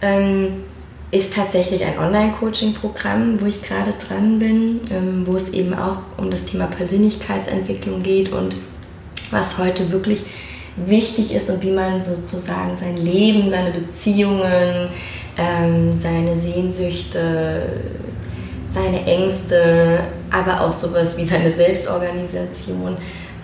ähm, 0.00 0.64
ist 1.14 1.32
tatsächlich 1.32 1.84
ein 1.84 1.98
Online-Coaching-Programm, 1.98 3.40
wo 3.40 3.46
ich 3.46 3.62
gerade 3.62 3.92
dran 3.92 4.40
bin, 4.40 4.80
ähm, 4.90 5.24
wo 5.24 5.36
es 5.36 5.52
eben 5.52 5.72
auch 5.72 5.98
um 6.16 6.30
das 6.30 6.44
Thema 6.44 6.66
Persönlichkeitsentwicklung 6.66 8.02
geht 8.02 8.32
und 8.32 8.56
was 9.30 9.58
heute 9.58 9.92
wirklich 9.92 10.24
wichtig 10.76 11.32
ist 11.32 11.50
und 11.50 11.62
wie 11.62 11.70
man 11.70 12.00
sozusagen 12.00 12.76
sein 12.76 12.96
Leben, 12.96 13.48
seine 13.48 13.70
Beziehungen, 13.70 14.88
ähm, 15.38 15.96
seine 15.96 16.36
Sehnsüchte, 16.36 17.80
seine 18.66 19.04
Ängste, 19.04 20.08
aber 20.32 20.62
auch 20.62 20.72
sowas 20.72 21.16
wie 21.16 21.24
seine 21.24 21.52
Selbstorganisation 21.52 22.96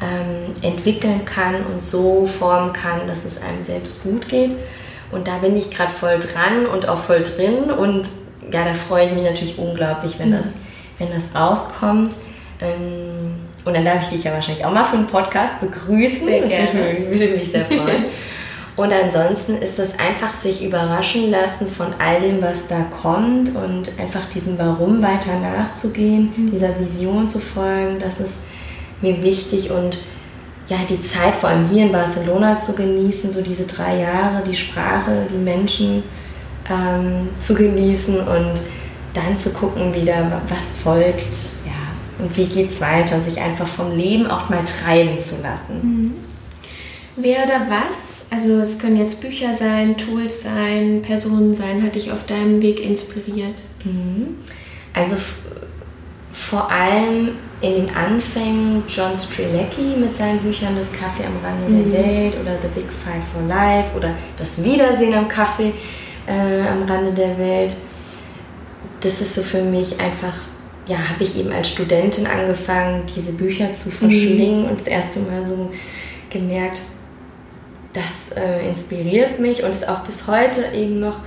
ähm, 0.02 0.54
entwickeln 0.62 1.24
kann 1.24 1.54
und 1.72 1.84
so 1.84 2.26
formen 2.26 2.72
kann, 2.72 3.06
dass 3.06 3.24
es 3.24 3.40
einem 3.40 3.62
selbst 3.62 4.02
gut 4.02 4.28
geht. 4.28 4.56
Und 5.12 5.26
da 5.28 5.38
bin 5.38 5.56
ich 5.56 5.70
gerade 5.70 5.90
voll 5.90 6.18
dran 6.18 6.66
und 6.66 6.88
auch 6.88 6.98
voll 6.98 7.22
drin. 7.22 7.70
Und 7.70 8.04
ja, 8.52 8.64
da 8.64 8.74
freue 8.74 9.06
ich 9.06 9.12
mich 9.12 9.24
natürlich 9.24 9.58
unglaublich, 9.58 10.18
wenn, 10.18 10.30
mhm. 10.30 10.34
das, 10.34 10.46
wenn 10.98 11.08
das 11.10 11.34
rauskommt. 11.34 12.14
Ähm, 12.60 13.36
und 13.64 13.74
dann 13.74 13.84
darf 13.84 14.02
ich 14.04 14.08
dich 14.08 14.24
ja 14.24 14.32
wahrscheinlich 14.32 14.64
auch 14.64 14.72
mal 14.72 14.84
für 14.84 14.96
einen 14.96 15.06
Podcast 15.06 15.60
begrüßen. 15.60 16.24
Sehr 16.26 16.40
das 16.40 16.50
gerne. 16.50 17.10
würde 17.10 17.28
mich 17.28 17.50
sehr 17.50 17.64
freuen. 17.64 18.04
Und 18.76 18.94
ansonsten 18.94 19.56
ist 19.56 19.78
es 19.78 19.98
einfach 19.98 20.32
sich 20.32 20.64
überraschen 20.64 21.30
lassen 21.30 21.66
von 21.66 21.88
all 21.98 22.22
dem, 22.22 22.40
was 22.40 22.66
da 22.66 22.84
kommt 22.84 23.54
und 23.54 23.90
einfach 24.00 24.24
diesem 24.26 24.58
Warum 24.58 25.02
weiter 25.02 25.38
nachzugehen, 25.38 26.32
mhm. 26.34 26.50
dieser 26.50 26.80
Vision 26.80 27.28
zu 27.28 27.40
folgen. 27.40 27.98
Das 27.98 28.20
ist 28.20 28.44
mir 29.02 29.22
wichtig 29.22 29.70
und 29.70 29.98
ja, 30.70 30.78
die 30.88 31.02
Zeit 31.02 31.36
vor 31.36 31.50
allem 31.50 31.68
hier 31.68 31.84
in 31.84 31.92
Barcelona 31.92 32.58
zu 32.58 32.74
genießen, 32.74 33.30
so 33.30 33.42
diese 33.42 33.66
drei 33.66 34.00
Jahre, 34.00 34.42
die 34.42 34.54
Sprache, 34.54 35.26
die 35.30 35.36
Menschen 35.36 36.02
ähm, 36.70 37.28
zu 37.38 37.54
genießen 37.54 38.16
und 38.20 38.62
dann 39.12 39.36
zu 39.36 39.50
gucken 39.50 39.92
wieder, 39.92 40.40
was 40.48 40.72
folgt, 40.82 41.34
ja, 41.66 42.24
und 42.24 42.34
wie 42.36 42.46
geht's 42.46 42.80
weiter 42.80 43.16
und 43.16 43.24
sich 43.24 43.40
einfach 43.40 43.66
vom 43.66 43.94
Leben 43.94 44.26
auch 44.26 44.48
mal 44.48 44.64
treiben 44.64 45.18
zu 45.18 45.34
lassen. 45.42 45.80
Mhm. 45.82 46.14
Wer 47.16 47.44
oder 47.44 47.66
was 47.68 48.10
also 48.30 48.60
es 48.60 48.78
können 48.78 48.96
jetzt 48.96 49.20
Bücher 49.20 49.52
sein, 49.54 49.96
Tools 49.96 50.44
sein, 50.44 51.02
Personen 51.02 51.56
sein, 51.56 51.82
hat 51.82 51.96
dich 51.96 52.12
auf 52.12 52.24
deinem 52.26 52.62
Weg 52.62 52.80
inspiriert? 52.80 53.62
Mhm. 53.84 54.36
Also 54.94 55.16
vor 56.40 56.70
allem 56.70 57.36
in 57.60 57.74
den 57.74 57.94
Anfängen 57.94 58.82
John 58.88 59.16
Strilecki 59.18 59.96
mit 59.98 60.16
seinen 60.16 60.38
Büchern 60.38 60.74
Das 60.74 60.90
Kaffee 60.90 61.24
am 61.24 61.36
Rande 61.44 61.68
mhm. 61.68 61.92
der 61.92 62.02
Welt 62.02 62.36
oder 62.40 62.56
The 62.60 62.68
Big 62.68 62.90
Five 62.90 63.22
for 63.32 63.42
Life 63.46 63.94
oder 63.94 64.14
Das 64.36 64.64
Wiedersehen 64.64 65.14
am 65.14 65.28
Kaffee 65.28 65.74
äh, 66.26 66.66
am 66.66 66.84
Rande 66.84 67.12
der 67.12 67.38
Welt. 67.38 67.76
Das 69.00 69.20
ist 69.20 69.34
so 69.34 69.42
für 69.42 69.62
mich 69.62 70.00
einfach, 70.00 70.34
ja, 70.86 70.96
habe 70.96 71.22
ich 71.22 71.36
eben 71.36 71.52
als 71.52 71.68
Studentin 71.68 72.26
angefangen, 72.26 73.02
diese 73.14 73.32
Bücher 73.32 73.74
zu 73.74 73.90
verschlingen 73.90 74.64
mhm. 74.64 74.70
und 74.70 74.80
das 74.80 74.86
erste 74.86 75.20
Mal 75.20 75.44
so 75.44 75.70
gemerkt, 76.30 76.82
das 77.92 78.36
äh, 78.36 78.66
inspiriert 78.66 79.40
mich 79.40 79.62
und 79.62 79.70
ist 79.70 79.88
auch 79.88 80.00
bis 80.00 80.26
heute 80.26 80.64
eben 80.74 81.00
noch, 81.00 81.20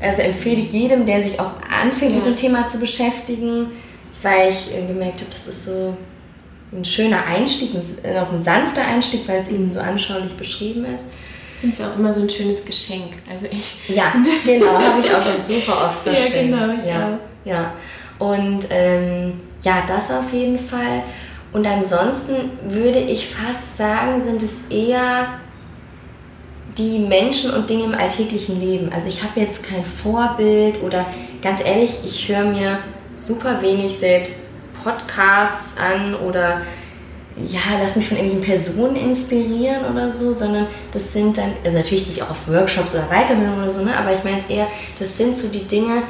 also 0.00 0.20
empfehle 0.22 0.60
ich 0.60 0.72
jedem, 0.72 1.06
der 1.06 1.22
sich 1.22 1.40
auch 1.40 1.52
anfängt 1.82 2.12
ja. 2.12 2.16
mit 2.18 2.26
dem 2.26 2.36
Thema 2.36 2.68
zu 2.68 2.78
beschäftigen, 2.78 3.68
weil 4.22 4.50
ich 4.50 4.74
äh, 4.74 4.86
gemerkt 4.86 5.20
habe, 5.20 5.30
das 5.30 5.46
ist 5.46 5.64
so 5.64 5.96
ein 6.72 6.84
schöner 6.84 7.26
Einstieg, 7.26 7.70
ein, 7.74 8.16
auch 8.16 8.32
ein 8.32 8.42
sanfter 8.42 8.84
Einstieg, 8.84 9.26
weil 9.26 9.40
es 9.40 9.48
eben 9.48 9.70
so 9.70 9.80
anschaulich 9.80 10.32
beschrieben 10.36 10.84
ist. 10.84 11.06
Ich 11.54 11.60
finde 11.60 11.76
es 11.76 11.82
auch 11.82 11.98
immer 11.98 12.12
so 12.12 12.20
ein 12.20 12.30
schönes 12.30 12.64
Geschenk. 12.64 13.12
Also 13.30 13.46
ich. 13.50 13.94
Ja, 13.94 14.12
genau, 14.44 14.78
habe 14.78 15.00
ich 15.00 15.14
auch 15.14 15.22
schon 15.22 15.42
super 15.42 15.86
oft 15.86 16.02
verschenkt. 16.02 16.34
Ja, 16.34 16.66
genau, 16.66 16.78
ich 16.78 16.86
ja, 16.86 17.06
auch. 17.06 17.46
ja. 17.46 17.72
Und 18.18 18.66
ähm, 18.70 19.34
ja, 19.62 19.82
das 19.86 20.10
auf 20.10 20.32
jeden 20.32 20.58
Fall. 20.58 21.02
Und 21.52 21.66
ansonsten 21.66 22.50
würde 22.68 23.00
ich 23.00 23.26
fast 23.26 23.76
sagen, 23.76 24.22
sind 24.22 24.42
es 24.42 24.64
eher 24.70 25.40
die 26.78 26.98
Menschen 26.98 27.50
und 27.50 27.68
Dinge 27.68 27.84
im 27.84 27.94
alltäglichen 27.94 28.60
Leben. 28.60 28.90
Also 28.92 29.08
ich 29.08 29.22
habe 29.22 29.40
jetzt 29.40 29.64
kein 29.64 29.84
Vorbild 29.84 30.82
oder 30.82 31.06
ganz 31.42 31.64
ehrlich, 31.64 31.90
ich 32.04 32.28
höre 32.28 32.44
mir 32.44 32.78
super 33.20 33.60
wenig 33.62 33.96
selbst 33.96 34.38
Podcasts 34.82 35.74
an 35.78 36.14
oder 36.14 36.62
ja, 37.36 37.60
lass 37.80 37.96
mich 37.96 38.08
von 38.08 38.16
irgendwelchen 38.16 38.44
Personen 38.44 38.96
inspirieren 38.96 39.84
oder 39.90 40.10
so, 40.10 40.34
sondern 40.34 40.66
das 40.92 41.12
sind 41.12 41.38
dann, 41.38 41.52
also 41.64 41.76
natürlich 41.76 42.04
gehe 42.04 42.12
ich 42.12 42.22
auch 42.22 42.30
auf 42.30 42.48
Workshops 42.48 42.94
oder 42.94 43.08
Weiterbildung 43.08 43.58
oder 43.58 43.70
so, 43.70 43.82
ne? 43.84 43.96
aber 43.96 44.12
ich 44.12 44.24
meine 44.24 44.38
jetzt 44.38 44.50
eher, 44.50 44.66
das 44.98 45.16
sind 45.16 45.36
so 45.36 45.48
die 45.48 45.66
Dinge, 45.66 46.02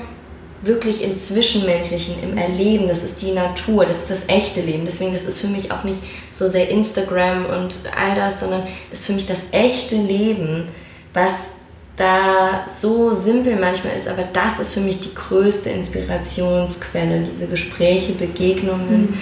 wirklich 0.63 1.03
im 1.03 1.17
Zwischenmenschlichen, 1.17 2.23
im 2.23 2.37
Erleben, 2.37 2.87
das 2.87 3.03
ist 3.03 3.23
die 3.23 3.33
Natur, 3.33 3.87
das 3.87 4.03
ist 4.03 4.11
das 4.11 4.25
echte 4.29 4.61
Leben. 4.61 4.85
Deswegen, 4.85 5.13
das 5.13 5.25
ist 5.25 5.41
für 5.41 5.47
mich 5.47 5.73
auch 5.73 5.85
nicht 5.85 6.01
so 6.33 6.49
sehr 6.49 6.69
Instagram 6.69 7.47
und 7.47 7.79
all 7.97 8.15
das, 8.15 8.41
sondern 8.41 8.65
ist 8.91 9.07
für 9.07 9.15
mich 9.15 9.27
das 9.27 9.39
echte 9.53 9.97
Leben, 9.97 10.69
was 11.15 11.55
da 12.01 12.65
so 12.67 13.13
simpel 13.13 13.57
manchmal 13.57 13.95
ist, 13.95 14.09
aber 14.09 14.25
das 14.33 14.59
ist 14.59 14.75
für 14.75 14.81
mich 14.81 15.01
die 15.01 15.15
größte 15.15 15.69
Inspirationsquelle, 15.69 17.21
diese 17.21 17.47
Gespräche, 17.47 18.15
Begegnungen, 18.15 19.03
mhm. 19.03 19.15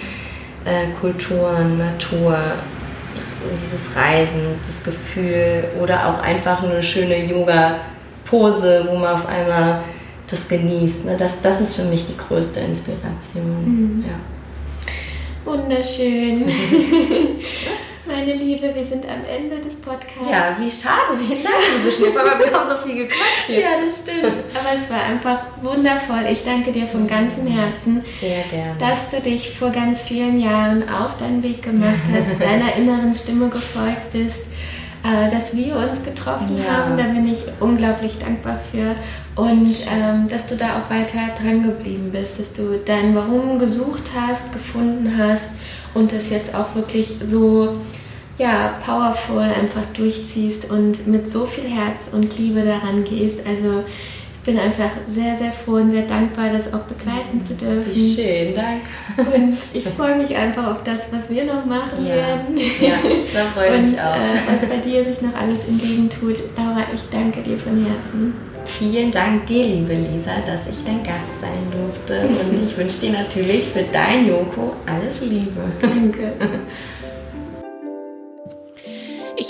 äh, 0.64 0.92
Kulturen, 1.00 1.78
Natur, 1.78 2.38
dieses 3.52 3.96
Reisen, 3.96 4.60
das 4.64 4.84
Gefühl 4.84 5.64
oder 5.82 6.08
auch 6.08 6.22
einfach 6.22 6.62
eine 6.62 6.82
schöne 6.82 7.24
Yoga-Pose, 7.24 8.86
wo 8.88 8.96
man 8.96 9.14
auf 9.14 9.26
einmal 9.26 9.82
das 10.28 10.48
genießt. 10.48 11.06
Ne? 11.06 11.16
Das, 11.18 11.42
das 11.42 11.60
ist 11.60 11.74
für 11.74 11.84
mich 11.84 12.06
die 12.06 12.16
größte 12.16 12.60
Inspiration. 12.60 13.64
Mhm. 13.64 14.04
Ja. 14.06 15.52
Wunderschön. 15.52 16.44
Meine 18.18 18.32
Liebe, 18.32 18.74
wir 18.74 18.84
sind 18.84 19.06
am 19.06 19.22
Ende 19.32 19.60
des 19.60 19.76
Podcasts. 19.76 20.28
Ja, 20.28 20.56
wie 20.58 20.68
schade, 20.68 21.16
die 21.20 21.40
Zeit 21.40 21.52
ist 21.76 21.84
so 21.84 22.02
schnell, 22.02 22.18
aber 22.18 22.36
wir 22.44 22.52
haben 22.52 22.68
so 22.68 22.76
viel 22.78 22.96
gequatscht 22.96 23.46
hier. 23.46 23.60
Ja, 23.60 23.68
das 23.80 24.02
stimmt. 24.02 24.24
Aber 24.26 24.76
es 24.76 24.90
war 24.90 25.04
einfach 25.04 25.44
wundervoll. 25.62 26.26
Ich 26.28 26.42
danke 26.42 26.72
dir 26.72 26.88
von 26.88 27.06
ganzem 27.06 27.46
Herzen, 27.46 28.02
Sehr 28.20 28.42
gerne. 28.50 28.76
dass 28.80 29.10
du 29.10 29.20
dich 29.20 29.56
vor 29.56 29.70
ganz 29.70 30.02
vielen 30.02 30.40
Jahren 30.40 30.88
auf 30.88 31.16
deinen 31.16 31.44
Weg 31.44 31.62
gemacht 31.62 32.02
hast, 32.12 32.42
deiner 32.42 32.74
inneren 32.74 33.14
Stimme 33.14 33.50
gefolgt 33.50 34.10
bist 34.10 34.46
äh, 35.04 35.30
dass 35.30 35.56
wir 35.56 35.76
uns 35.76 36.02
getroffen 36.02 36.58
ja. 36.58 36.72
haben. 36.72 36.96
Da 36.96 37.04
bin 37.04 37.30
ich 37.30 37.44
unglaublich 37.60 38.18
dankbar 38.18 38.58
für. 38.72 38.96
Und 39.40 39.68
ähm, 39.92 40.26
dass 40.26 40.48
du 40.48 40.56
da 40.56 40.80
auch 40.80 40.90
weiter 40.90 41.20
dran 41.40 41.62
geblieben 41.62 42.10
bist, 42.10 42.40
dass 42.40 42.52
du 42.52 42.80
dein 42.84 43.14
Warum 43.14 43.60
gesucht 43.60 44.10
hast, 44.18 44.52
gefunden 44.52 45.14
hast 45.16 45.50
und 45.94 46.10
das 46.10 46.30
jetzt 46.30 46.52
auch 46.52 46.74
wirklich 46.74 47.14
so 47.20 47.76
ja, 48.38 48.78
powerful 48.84 49.40
einfach 49.40 49.84
durchziehst 49.94 50.70
und 50.70 51.06
mit 51.06 51.30
so 51.30 51.44
viel 51.44 51.68
Herz 51.68 52.10
und 52.12 52.38
Liebe 52.38 52.64
daran 52.64 53.04
gehst. 53.04 53.40
Also 53.46 53.84
bin 54.44 54.58
einfach 54.58 54.90
sehr, 55.06 55.36
sehr 55.36 55.52
froh 55.52 55.74
und 55.74 55.90
sehr 55.90 56.06
dankbar, 56.06 56.50
das 56.50 56.72
auch 56.72 56.84
begleiten 56.84 57.44
zu 57.44 57.52
dürfen. 57.52 57.92
Schön, 57.92 58.54
danke. 58.54 59.36
Und 59.36 59.58
ich 59.74 59.84
freue 59.84 60.16
mich 60.16 60.34
einfach 60.34 60.68
auf 60.68 60.82
das, 60.84 61.00
was 61.10 61.28
wir 61.28 61.44
noch 61.44 61.66
machen 61.66 62.06
ja. 62.06 62.14
werden. 62.14 62.56
Ja, 62.80 62.96
da 63.34 63.44
freue 63.52 63.76
ich 63.76 63.82
mich 63.92 64.00
auch. 64.00 64.16
Äh, 64.16 64.38
was 64.50 64.66
bei 64.66 64.78
dir 64.78 65.04
sich 65.04 65.20
noch 65.20 65.34
alles 65.34 65.66
entgegentut. 65.68 66.36
Laura, 66.56 66.86
ich 66.94 67.02
danke 67.10 67.42
dir 67.42 67.58
von 67.58 67.84
Herzen. 67.84 68.32
Vielen 68.64 69.10
Dank 69.10 69.44
dir, 69.46 69.66
liebe 69.66 69.92
Lisa, 69.92 70.40
dass 70.46 70.66
ich 70.66 70.82
dein 70.84 71.02
Gast 71.02 71.40
sein 71.40 71.50
durfte. 71.70 72.26
Und 72.26 72.62
ich 72.62 72.74
wünsche 72.76 73.00
dir 73.00 73.12
natürlich 73.12 73.64
für 73.64 73.82
dein 73.82 74.28
Joko 74.28 74.74
alles 74.86 75.20
Liebe. 75.20 75.60
Danke. 75.82 76.32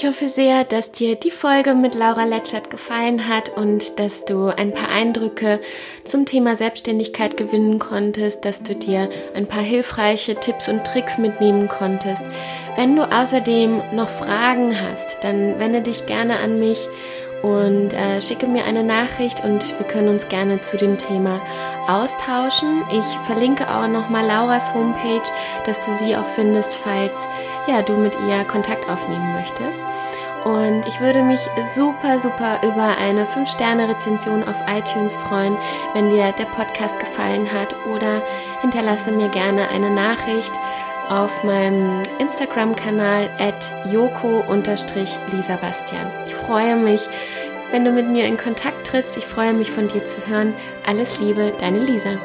Ich 0.00 0.06
hoffe 0.06 0.28
sehr, 0.28 0.62
dass 0.62 0.92
dir 0.92 1.16
die 1.16 1.32
Folge 1.32 1.74
mit 1.74 1.96
Laura 1.96 2.22
Letschert 2.22 2.70
gefallen 2.70 3.26
hat 3.26 3.56
und 3.56 3.98
dass 3.98 4.24
du 4.24 4.46
ein 4.46 4.72
paar 4.72 4.90
Eindrücke 4.90 5.58
zum 6.04 6.24
Thema 6.24 6.54
Selbstständigkeit 6.54 7.36
gewinnen 7.36 7.80
konntest, 7.80 8.44
dass 8.44 8.62
du 8.62 8.76
dir 8.76 9.08
ein 9.34 9.48
paar 9.48 9.60
hilfreiche 9.60 10.36
Tipps 10.36 10.68
und 10.68 10.84
Tricks 10.84 11.18
mitnehmen 11.18 11.66
konntest. 11.66 12.22
Wenn 12.76 12.94
du 12.94 13.02
außerdem 13.02 13.82
noch 13.92 14.08
Fragen 14.08 14.72
hast, 14.80 15.18
dann 15.22 15.58
wende 15.58 15.80
dich 15.80 16.06
gerne 16.06 16.38
an 16.38 16.60
mich 16.60 16.78
und 17.42 17.92
äh, 17.92 18.22
schicke 18.22 18.46
mir 18.46 18.66
eine 18.66 18.84
Nachricht 18.84 19.42
und 19.42 19.76
wir 19.80 19.86
können 19.88 20.10
uns 20.10 20.28
gerne 20.28 20.60
zu 20.60 20.76
dem 20.76 20.96
Thema 20.96 21.40
austauschen. 21.88 22.84
Ich 22.92 23.26
verlinke 23.26 23.68
auch 23.68 23.88
nochmal 23.88 24.24
Lauras 24.24 24.72
Homepage, 24.74 25.28
dass 25.66 25.80
du 25.80 25.92
sie 25.92 26.14
auch 26.14 26.26
findest, 26.26 26.76
falls 26.76 27.16
ja, 27.68 27.82
du 27.82 27.96
mit 27.96 28.16
ihr 28.26 28.44
Kontakt 28.44 28.88
aufnehmen 28.88 29.34
möchtest. 29.34 29.78
Und 30.44 30.86
ich 30.86 31.00
würde 31.00 31.22
mich 31.22 31.40
super, 31.74 32.20
super 32.20 32.60
über 32.62 32.96
eine 32.96 33.24
5-Sterne-Rezension 33.24 34.48
auf 34.48 34.56
iTunes 34.68 35.16
freuen, 35.16 35.58
wenn 35.94 36.10
dir 36.10 36.30
der 36.32 36.44
Podcast 36.46 36.98
gefallen 36.98 37.52
hat 37.52 37.74
oder 37.86 38.22
hinterlasse 38.62 39.10
mir 39.10 39.28
gerne 39.28 39.68
eine 39.68 39.90
Nachricht 39.90 40.52
auf 41.10 41.44
meinem 41.44 42.02
Instagram-Kanal 42.18 43.28
at 43.38 43.70
joko-lisabastian. 43.92 46.10
Ich 46.26 46.34
freue 46.34 46.76
mich, 46.76 47.02
wenn 47.70 47.84
du 47.84 47.92
mit 47.92 48.08
mir 48.08 48.24
in 48.24 48.38
Kontakt 48.38 48.86
trittst. 48.86 49.16
Ich 49.16 49.26
freue 49.26 49.52
mich 49.52 49.70
von 49.70 49.88
dir 49.88 50.06
zu 50.06 50.26
hören. 50.26 50.54
Alles 50.86 51.18
Liebe, 51.18 51.52
deine 51.58 51.80
Lisa. 51.80 52.18